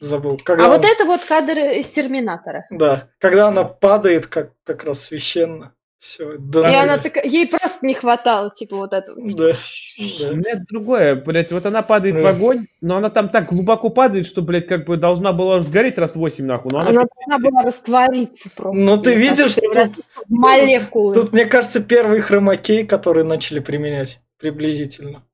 забыл. 0.00 0.38
Когда 0.44 0.66
А 0.66 0.68
вот 0.68 0.80
он- 0.80 0.84
это 0.84 1.04
вот 1.06 1.20
кадр 1.24 1.58
из 1.58 1.88
Терминатора. 1.90 2.66
Да, 2.70 3.08
когда 3.18 3.48
она 3.48 3.64
падает, 3.64 4.26
как, 4.28 4.52
как 4.64 4.84
раз 4.84 5.00
священно. 5.04 5.74
Все, 6.04 6.36
да, 6.38 6.60
И 6.68 6.72
ну, 6.72 6.78
она 6.82 6.98
такая, 6.98 7.24
ей 7.24 7.48
просто 7.48 7.86
не 7.86 7.94
хватало, 7.94 8.50
типа, 8.50 8.76
вот 8.76 8.92
этого. 8.92 9.18
да, 9.26 9.46
У 9.46 10.20
да. 10.20 10.34
меня 10.34 10.62
другое, 10.68 11.14
блядь, 11.14 11.50
вот 11.50 11.64
она 11.64 11.80
падает 11.80 12.16
в 12.16 12.22
Да. 12.22 12.28
огонь, 12.28 12.66
но 12.82 12.98
она 12.98 13.08
там 13.08 13.30
так 13.30 13.48
глубоко 13.48 13.88
падает, 13.88 14.26
что, 14.26 14.42
блядь, 14.42 14.66
как 14.66 14.84
бы 14.84 14.98
должна 14.98 15.32
была 15.32 15.62
сгореть 15.62 15.96
раз 15.96 16.14
восемь, 16.14 16.44
нахуй. 16.44 16.70
Но 16.72 16.80
она, 16.80 16.90
Она 16.90 17.04
должна 17.26 17.38
была 17.50 17.62
раствориться 17.62 18.50
просто. 18.54 18.78
Ну 18.78 18.98
ты 18.98 19.14
видишь, 19.14 19.52
что 19.52 19.62
превратиться 19.62 20.02
тут, 20.14 20.26
в 20.26 20.30
молекулы. 20.30 21.14
тут, 21.14 21.32
мне 21.32 21.46
кажется, 21.46 21.80
первый 21.80 22.20
хромакей, 22.20 22.86
который 22.86 23.24
начали 23.24 23.60
применять 23.60 24.20
приблизительно. 24.38 25.24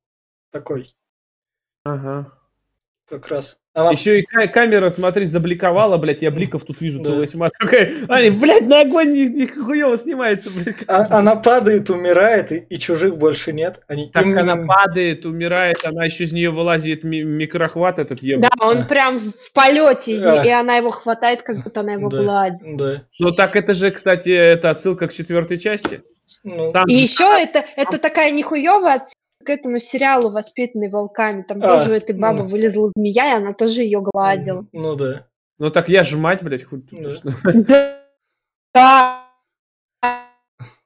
Такой, 0.53 0.87
Ага. 1.83 2.33
Как 3.11 3.29
раз. 3.29 3.57
Она, 3.73 3.91
Еще 3.93 4.19
и 4.21 4.23
ка- 4.23 4.49
камера, 4.49 4.91
смотри, 4.91 5.27
забликовала, 5.27 5.97
блядь, 5.97 6.23
я 6.23 6.31
бликов 6.31 6.65
тут 6.65 6.81
вижу 6.81 6.99
Да. 6.99 7.05
целая 7.11 7.27
тьма. 7.27 7.51
Такая, 7.59 7.93
они, 8.09 8.31
блядь, 8.31 8.67
на 8.67 8.81
огонь 8.81 9.13
не, 9.13 9.29
не 9.29 9.47
хуёво 9.47 9.97
снимается, 9.97 10.51
блядь. 10.51 10.77
а- 10.89 11.19
она 11.19 11.37
падает, 11.37 11.89
умирает, 11.91 12.51
и, 12.53 12.59
и 12.69 12.79
чужих 12.79 13.17
больше 13.17 13.53
нет. 13.53 13.81
Они, 13.87 14.11
Так 14.11 14.25
им- 14.27 14.39
она 14.39 14.57
падает, 14.67 15.25
умирает, 15.27 15.85
она 15.85 16.05
еще 16.05 16.25
из 16.25 16.33
нее 16.33 16.51
вылазит 16.51 17.05
ми- 17.05 17.23
микрохват 17.23 17.99
этот 17.99 18.23
еб. 18.23 18.41
Да, 18.41 18.51
он 18.61 18.87
прям 18.87 19.19
в 19.19 19.53
полете, 19.53 20.15
из 20.15 20.23
Да. 20.23 20.39
нее, 20.39 20.49
и 20.51 20.53
она 20.53 20.77
его 20.77 20.91
хватает, 20.91 21.43
как 21.43 21.63
будто 21.63 21.81
она 21.81 21.93
его 21.93 22.09
Да. 22.09 22.19
гладит. 22.23 22.77
Да. 22.77 23.03
Ну 23.19 23.31
так 23.33 23.55
это 23.57 23.73
же, 23.73 23.91
кстати, 23.93 24.31
это 24.31 24.71
отсылка 24.71 25.07
к 25.09 25.13
четвертой 25.13 25.59
части. 25.59 26.03
Ну, 26.45 26.73
Там 26.73 26.87
И 26.87 26.95
еще 26.95 27.25
это, 27.25 27.65
это 27.77 27.99
такая 27.99 28.31
нихуевая 28.31 28.97
отсылка 28.97 29.15
к 29.45 29.49
этому 29.49 29.79
сериалу 29.79 30.31
«Воспитанный 30.31 30.91
волками». 30.91 31.43
Там 31.43 31.63
А, 31.63 31.69
тоже 31.69 31.91
у 31.91 31.95
этой 31.95 32.15
бабы 32.15 32.41
ну. 32.41 32.47
вылезла 32.47 32.91
змея, 32.95 33.33
и 33.33 33.37
она 33.37 33.55
тоже 33.55 33.83
ее 33.83 34.01
гладила. 34.03 34.67
ну 34.73 34.95
да. 34.97 35.27
Ну 35.59 35.71
так 35.71 35.89
я 35.89 36.05
же 36.05 36.17
мать, 36.17 36.43
блядь, 36.43 36.65
хоть 36.65 36.89
тут 36.89 37.03
Да. 37.03 37.11
что. 37.11 37.31
Да. 38.73 39.27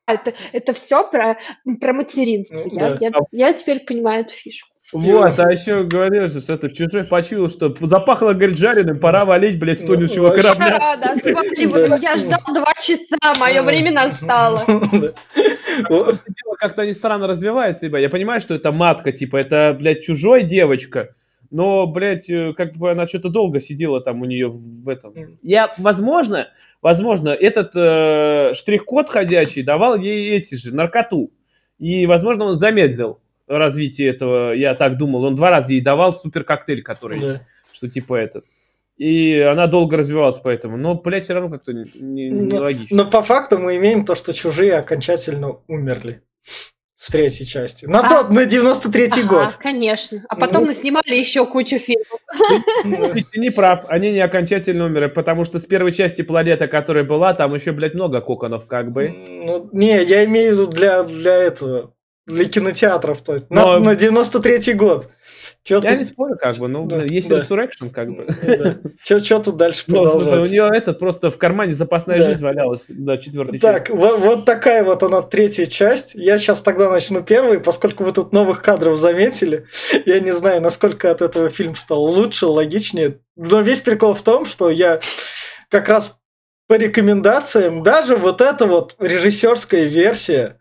Это, 0.06 0.34
это 0.52 0.72
все 0.74 1.08
про, 1.08 1.38
про 1.80 1.92
материнство. 1.94 2.56
Ну, 2.56 2.70
я, 2.72 2.94
да. 2.94 2.98
я, 3.00 3.12
я 3.32 3.52
теперь 3.54 3.84
понимаю 3.84 4.22
эту 4.24 4.34
фишку. 4.34 4.73
Вот, 4.92 5.38
а 5.38 5.50
еще 5.50 5.84
говорил 5.84 6.28
что 6.28 6.52
этот 6.52 6.74
чужой 6.74 7.04
почуял, 7.04 7.48
что 7.48 7.74
запахло, 7.80 8.34
говорит, 8.34 8.58
жареным, 8.58 9.00
пора 9.00 9.24
валить, 9.24 9.58
блядь, 9.58 9.78
с 9.78 9.82
Ну, 9.82 9.94
тонущего 9.94 10.28
корабля. 10.28 10.78
Да, 10.78 10.96
да, 10.96 11.16
свали, 11.16 11.64
Да. 11.66 11.88
вот 11.88 12.02
я 12.02 12.16
ждал 12.16 12.40
два 12.54 12.72
часа, 12.74 13.16
мое 13.40 13.62
время 13.62 13.92
настало. 13.92 14.62
Это 15.78 16.18
как-то 16.58 16.82
они 16.82 16.92
странно 16.92 17.26
развиваются, 17.26 17.86
ебать. 17.86 18.02
Я 18.02 18.10
понимаю, 18.10 18.40
что 18.40 18.54
это 18.54 18.72
матка, 18.72 19.12
типа, 19.12 19.36
это, 19.38 19.76
блядь, 19.78 20.02
чужой 20.02 20.44
девочка, 20.44 21.14
но, 21.50 21.86
блядь, 21.86 22.30
э, 22.30 22.52
как 22.56 22.74
бы 22.76 22.90
она 22.90 23.06
что-то 23.06 23.28
долго 23.28 23.60
сидела 23.60 24.00
там 24.00 24.22
у 24.22 24.24
нее 24.24 24.48
в 24.48 24.88
этом. 24.88 25.14
Я, 25.42 25.74
возможно, 25.78 26.48
возможно, 26.80 27.30
этот 27.30 27.72
э, 27.74 28.54
штрих-код 28.54 29.10
ходячий 29.10 29.62
давал 29.62 29.96
ей 29.96 30.36
эти 30.36 30.54
же, 30.54 30.74
наркоту. 30.74 31.32
И, 31.78 32.06
возможно, 32.06 32.44
он 32.44 32.56
замедлил 32.56 33.18
развитие 33.46 34.08
этого, 34.10 34.52
я 34.52 34.74
так 34.74 34.96
думал. 34.96 35.24
Он 35.24 35.34
два 35.36 35.50
раза 35.50 35.72
ей 35.72 35.80
давал 35.80 36.12
супер-коктейль, 36.12 36.82
который, 36.82 37.18
Да. 37.20 37.40
что 37.72 37.88
типа 37.88 38.14
этот. 38.16 38.44
И 38.96 39.38
она 39.40 39.66
долго 39.66 39.96
развивалась 39.96 40.38
поэтому. 40.38 40.76
Но, 40.76 40.94
блядь, 40.94 41.24
все 41.24 41.34
равно 41.34 41.50
как-то 41.50 41.72
не- 41.72 41.90
не- 41.94 42.30
Ну, 42.30 42.42
нелогично. 42.44 42.96
Но 42.96 43.10
по 43.10 43.22
факту 43.22 43.58
мы 43.58 43.76
имеем 43.76 44.04
то, 44.04 44.14
что 44.14 44.32
чужие 44.32 44.74
окончательно 44.74 45.56
умерли 45.66 46.22
в 46.96 47.10
третьей 47.10 47.44
части. 47.46 47.86
На 47.86 48.00
А. 48.00 48.08
тот, 48.08 48.30
на 48.30 48.46
93-й 48.46 49.22
Ага, 49.24 49.28
год. 49.28 49.52
конечно. 49.60 50.22
А 50.28 50.36
потом 50.36 50.62
Ну. 50.62 50.68
наснимали 50.68 51.14
еще 51.16 51.44
кучу 51.44 51.78
фильмов. 51.78 52.20
Ну, 52.84 53.14
Ты 53.32 53.40
не 53.40 53.50
прав, 53.50 53.84
они 53.88 54.12
не 54.12 54.20
окончательно 54.20 54.86
умерли, 54.86 55.06
потому 55.08 55.44
что 55.44 55.58
с 55.58 55.66
первой 55.66 55.90
части 55.92 56.22
планета, 56.22 56.68
которая 56.68 57.02
была, 57.04 57.34
там 57.34 57.52
еще, 57.54 57.72
блядь, 57.72 57.94
много 57.94 58.20
коконов, 58.20 58.66
как 58.66 58.92
бы. 58.92 59.08
Ну, 59.08 59.68
не, 59.72 60.02
я 60.04 60.24
имею 60.24 60.54
в 60.54 60.60
виду 60.60 60.66
для, 60.70 61.02
для 61.02 61.34
этого, 61.34 61.93
для 62.26 62.44
кинотеатров. 62.46 63.20
То 63.22 63.34
есть. 63.34 63.50
На, 63.50 63.62
Но- 63.64 63.78
на 63.80 63.94
93-й 63.96 64.72
год. 64.74 65.08
Чё 65.62 65.76
Я 65.76 65.80
тут- 65.90 65.98
не 65.98 66.04
спорю, 66.04 66.36
как 66.40 66.56
бы, 66.58 66.68
ну, 66.68 66.86
Да, 66.86 67.02
есть 67.04 67.28
да. 67.28 67.38
Resurrection, 67.38 67.90
как 67.90 68.08
бы. 68.10 68.26
Да. 68.42 68.78
Чё, 69.04 69.20
чё 69.20 69.38
тут 69.40 69.56
дальше 69.56 69.84
Ну, 69.86 70.02
слушай, 70.04 70.16
у 70.16 70.20
продолжать? 70.20 70.50
нее 70.50 70.70
это 70.74 70.92
просто 70.92 71.30
в 71.30 71.38
кармане 71.38 71.74
запасная 71.74 72.18
Да. 72.18 72.22
жизнь 72.24 72.42
валялась 72.42 72.84
до 72.88 73.16
четвертой 73.16 73.58
Так, 73.58 73.88
части. 73.88 73.92
вот, 73.98 74.18
вот 74.20 74.44
такая 74.44 74.84
вот 74.84 75.02
она 75.02 75.22
третья 75.22 75.66
часть. 75.66 76.14
Я 76.14 76.38
сейчас 76.38 76.60
тогда 76.62 76.90
начну 76.90 77.22
первый, 77.22 77.60
поскольку 77.60 78.04
вы 78.04 78.12
тут 78.12 78.32
новых 78.32 78.62
кадров 78.62 78.98
заметили. 78.98 79.66
Я 80.06 80.20
не 80.20 80.32
знаю, 80.32 80.60
насколько 80.60 81.10
от 81.10 81.22
этого 81.22 81.48
фильм 81.50 81.76
стал 81.76 82.02
лучше, 82.04 82.46
логичнее. 82.46 83.20
Но 83.36 83.60
весь 83.62 83.80
прикол 83.80 84.14
в 84.14 84.22
том, 84.22 84.46
что 84.46 84.70
я 84.70 84.98
как 85.70 85.88
раз 85.88 86.16
по 86.68 86.74
рекомендациям, 86.74 87.82
даже 87.82 88.16
вот 88.16 88.40
эта 88.40 88.66
вот 88.66 88.96
режиссерская 88.98 89.84
версия 89.84 90.58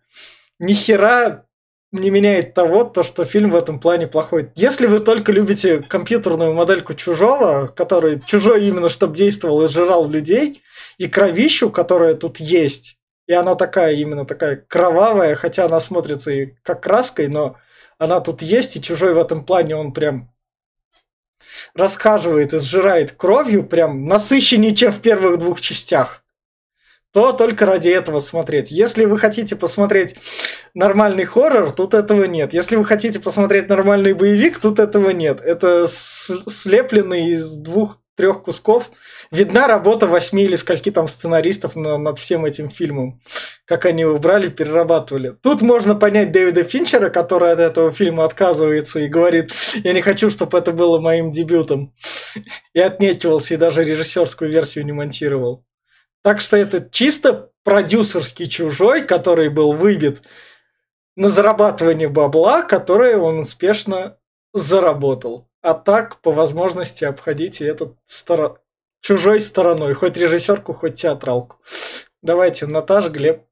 ни 0.59 0.74
хера 0.74 1.45
не 1.94 2.10
меняет 2.10 2.54
того, 2.54 2.84
то, 2.84 3.04
что 3.04 3.24
фильм 3.24 3.52
в 3.52 3.56
этом 3.56 3.80
плане 3.80 4.08
плохой. 4.08 4.52
Если 4.56 4.88
вы 4.88 5.00
только 5.00 5.32
любите 5.32 5.82
компьютерную 5.82 6.54
модельку 6.54 6.96
чужого, 6.96 7.68
который 7.68 8.20
чужой 8.26 8.68
именно 8.68 8.89
чтобы 8.89 9.16
действовал 9.16 9.64
и 9.64 9.68
сжирал 9.68 10.10
людей, 10.10 10.64
и 10.98 11.08
кровищу, 11.08 11.70
которая 11.70 12.16
тут 12.16 12.39
есть, 12.39 12.98
и 13.28 13.34
она 13.34 13.56
такая 13.56 13.94
именно 13.94 14.26
такая 14.26 14.66
кровавая, 14.68 15.36
хотя 15.36 15.66
она 15.66 15.80
смотрится 15.80 16.32
и 16.32 16.56
как 16.64 16.82
краской, 16.82 17.28
но 17.28 17.58
она 17.98 18.20
тут 18.20 18.41
есть, 18.41 18.76
и 18.76 18.82
чужой 18.82 19.14
в 19.14 19.20
этом 19.20 19.46
плане 19.46 19.76
он 19.76 19.94
прям 19.94 20.32
расхаживает 21.76 22.54
и 22.54 22.60
сжирает 22.60 23.12
кровью, 23.12 23.64
прям 23.64 24.06
насыщеннее, 24.08 24.76
чем 24.76 24.91
в 24.91 25.00
первых 25.00 25.38
двух 25.38 25.62
частях 25.62 26.22
то 27.14 27.32
только 27.32 27.66
ради 27.66 27.89
этого 27.89 28.20
смотреть. 28.20 28.72
Если 28.72 29.05
вы 29.05 29.18
хотите 29.18 29.55
посмотреть 29.55 30.16
нормальный 30.74 31.26
хоррор, 31.26 31.72
тут 31.72 31.93
этого 31.93 32.24
нет. 32.24 32.53
Если 32.53 32.76
вы 32.76 32.84
хотите 32.86 33.20
посмотреть 33.20 33.70
нормальный 33.70 34.14
боевик, 34.14 34.59
тут 34.59 34.80
этого 34.80 35.11
нет. 35.11 35.39
Это 35.41 35.88
слепленный 35.88 37.30
из 37.30 37.55
двух-трех 37.55 38.41
кусков. 38.43 38.89
Видна 39.32 39.68
работа 39.68 40.07
восьми 40.07 40.43
или 40.43 40.55
скольки 40.55 40.89
там 40.89 41.07
сценаристов 41.07 41.76
на- 41.76 41.99
над 41.99 42.18
всем 42.18 42.45
этим 42.45 42.72
фильмом. 42.72 43.22
Как 43.66 43.86
они 43.86 44.01
его 44.01 44.18
брали, 44.18 44.49
перерабатывали. 44.49 45.36
Тут 45.43 45.61
можно 45.61 45.93
понять 45.93 46.32
Дэвида 46.32 46.64
Финчера, 46.64 47.09
который 47.11 47.51
от 47.51 47.59
этого 47.59 47.91
фильма 47.91 48.26
отказывается 48.26 48.99
и 48.99 49.07
говорит, 49.07 49.51
я 49.84 49.93
не 49.93 50.01
хочу, 50.01 50.32
чтобы 50.32 50.57
это 50.57 50.72
было 50.72 50.99
моим 50.99 51.32
дебютом. 51.32 51.93
И 52.74 52.80
отнекивался, 52.80 53.53
и 53.53 53.57
даже 53.57 53.84
режиссерскую 53.84 54.49
версию 54.51 54.86
не 54.86 54.91
монтировал. 54.93 55.64
Так 56.24 56.41
что 56.41 56.57
это 56.57 56.89
чисто 56.89 57.51
продюсерский 57.63 58.47
чужой, 58.47 59.05
который 59.05 59.49
был 59.49 59.74
выбит 59.74 60.24
на 61.15 61.30
зарабатывание 61.30 62.07
бабла, 62.07 62.63
которое 62.63 63.17
он 63.17 63.39
успешно 63.39 64.17
заработал. 64.53 65.47
А 65.61 65.74
так, 65.74 66.21
по 66.21 66.32
возможности, 66.32 67.05
обходите 67.05 67.67
этот 67.67 67.95
стора- 68.07 68.57
чужой 69.01 69.39
стороной, 69.39 69.93
хоть 69.93 70.17
режиссерку, 70.17 70.74
хоть 70.74 70.95
театралку. 70.95 71.57
Давайте, 72.21 72.67
Наташ, 72.67 73.09
Глеб. 73.09 73.43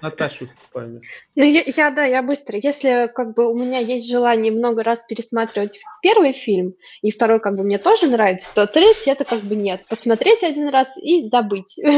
Наташу 0.00 0.48
вспомнишь. 0.62 1.06
Ну, 1.34 1.44
я, 1.44 1.62
я, 1.66 1.90
да, 1.90 2.04
я 2.04 2.22
быстро. 2.22 2.58
Если 2.62 3.10
как 3.14 3.34
бы 3.34 3.50
у 3.50 3.56
меня 3.56 3.78
есть 3.78 4.08
желание 4.08 4.52
много 4.52 4.82
раз 4.82 5.04
пересматривать 5.04 5.80
первый 6.02 6.32
фильм, 6.32 6.74
и 7.02 7.10
второй 7.10 7.40
как 7.40 7.56
бы 7.56 7.64
мне 7.64 7.78
тоже 7.78 8.06
нравится, 8.06 8.50
то 8.54 8.66
третий 8.66 9.10
это 9.10 9.24
как 9.24 9.40
бы 9.40 9.56
нет. 9.56 9.84
Посмотреть 9.88 10.42
один 10.42 10.68
раз 10.68 10.96
и 10.98 11.22
забыть. 11.22 11.80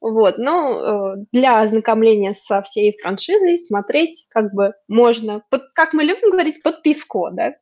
Вот, 0.00 0.38
ну, 0.38 1.16
э, 1.16 1.24
для 1.32 1.60
ознакомления 1.60 2.32
со 2.32 2.62
всей 2.62 2.96
франшизой 3.02 3.58
смотреть 3.58 4.28
как 4.30 4.54
бы 4.54 4.74
можно, 4.86 5.42
под, 5.50 5.62
как 5.74 5.92
мы 5.92 6.04
любим 6.04 6.30
говорить, 6.30 6.62
под 6.62 6.82
пивко, 6.82 7.30
да? 7.32 7.54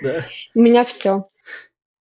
Да. 0.00 0.24
У 0.54 0.60
меня 0.60 0.84
все. 0.84 1.26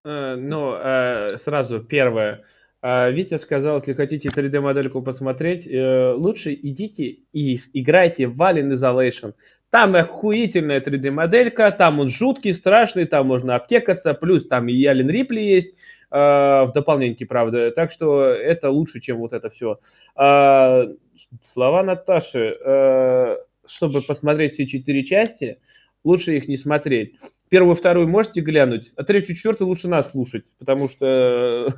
Э, 0.05 0.36
ну, 0.36 0.76
э, 0.76 1.38
сразу 1.38 1.80
первое. 1.84 2.45
Э, 2.84 3.12
Витя 3.12 3.38
сказал, 3.38 3.78
если 3.78 3.94
хотите 3.94 4.30
3D-модельку 4.30 5.02
посмотреть, 5.02 5.66
э, 5.66 6.12
лучше 6.12 6.54
идите 6.54 7.20
и 7.32 7.58
играйте 7.74 8.28
в 8.28 8.40
Alien 8.42 8.74
Isolation. 8.74 9.34
Там 9.70 9.96
охуительная 9.96 10.82
3D-моделька, 10.82 11.72
там 11.72 12.00
он 12.00 12.10
жуткий, 12.10 12.54
страшный, 12.54 13.06
там 13.06 13.26
можно 13.26 13.56
обтекаться, 13.56 14.14
плюс 14.14 14.46
там 14.48 14.68
и 14.68 14.86
Ален 14.86 15.10
Рипли 15.10 15.40
есть, 15.40 15.74
э, 16.12 16.16
в 16.16 16.72
дополнении, 16.76 17.24
правда. 17.24 17.72
Так 17.72 17.90
что 17.90 18.26
это 18.26 18.70
лучше, 18.70 19.00
чем 19.00 19.18
вот 19.18 19.32
это 19.32 19.50
все. 19.50 19.80
Э, 20.16 20.94
слова 21.42 21.84
Наташи. 21.84 22.58
Э, 22.64 23.38
чтобы 23.66 24.02
посмотреть 24.02 24.54
все 24.54 24.68
четыре 24.68 25.04
части, 25.04 25.58
лучше 26.04 26.36
их 26.36 26.48
не 26.48 26.58
смотреть. 26.58 27.16
Первую, 27.54 27.76
вторую 27.76 28.08
можете 28.08 28.41
глянуть, 28.41 28.93
а 28.95 29.04
третью, 29.04 29.36
четвертую 29.36 29.68
лучше 29.68 29.88
нас 29.88 30.10
слушать, 30.10 30.43
потому 30.58 30.89
что 30.89 31.72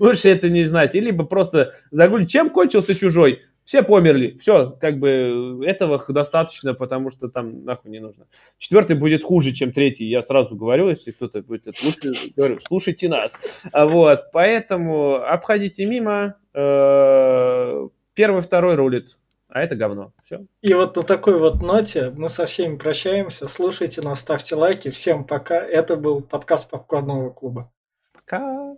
лучше 0.00 0.28
это 0.28 0.50
не 0.50 0.64
знать. 0.64 0.96
Или 0.96 1.12
либо 1.12 1.22
просто 1.22 1.74
загуглить, 1.92 2.28
чем 2.28 2.50
кончился 2.50 2.92
чужой. 2.96 3.42
Все 3.64 3.84
померли. 3.84 4.36
Все, 4.40 4.76
как 4.80 4.98
бы 4.98 5.60
этого 5.64 6.04
достаточно, 6.08 6.74
потому 6.74 7.12
что 7.12 7.28
там 7.28 7.64
нахуй 7.64 7.92
не 7.92 8.00
нужно. 8.00 8.26
Четвертый 8.58 8.96
будет 8.96 9.22
хуже, 9.22 9.52
чем 9.52 9.70
третий. 9.70 10.06
Я 10.06 10.22
сразу 10.22 10.56
говорю, 10.56 10.88
если 10.88 11.12
кто-то 11.12 11.40
будет 11.40 11.68
это 11.68 11.76
лучше, 11.84 12.32
говорю, 12.36 12.58
слушайте 12.58 13.08
нас. 13.08 13.38
А 13.70 13.86
Вот, 13.86 14.32
поэтому 14.32 15.22
обходите 15.22 15.86
мимо. 15.86 16.34
Э, 16.52 17.86
первый, 18.14 18.42
второй 18.42 18.74
рулит 18.74 19.16
а 19.52 19.60
это 19.60 19.76
говно. 19.76 20.12
Все. 20.24 20.46
И 20.62 20.72
вот 20.72 20.96
на 20.96 21.02
такой 21.02 21.38
вот 21.38 21.60
ноте 21.60 22.10
мы 22.10 22.30
со 22.30 22.46
всеми 22.46 22.76
прощаемся. 22.76 23.46
Слушайте 23.48 24.00
нас, 24.00 24.20
ставьте 24.20 24.54
лайки. 24.54 24.90
Всем 24.90 25.24
пока. 25.24 25.56
Это 25.56 25.96
был 25.96 26.22
подкаст 26.22 26.70
Попкорного 26.70 27.30
клуба. 27.30 27.70
Пока. 28.12 28.76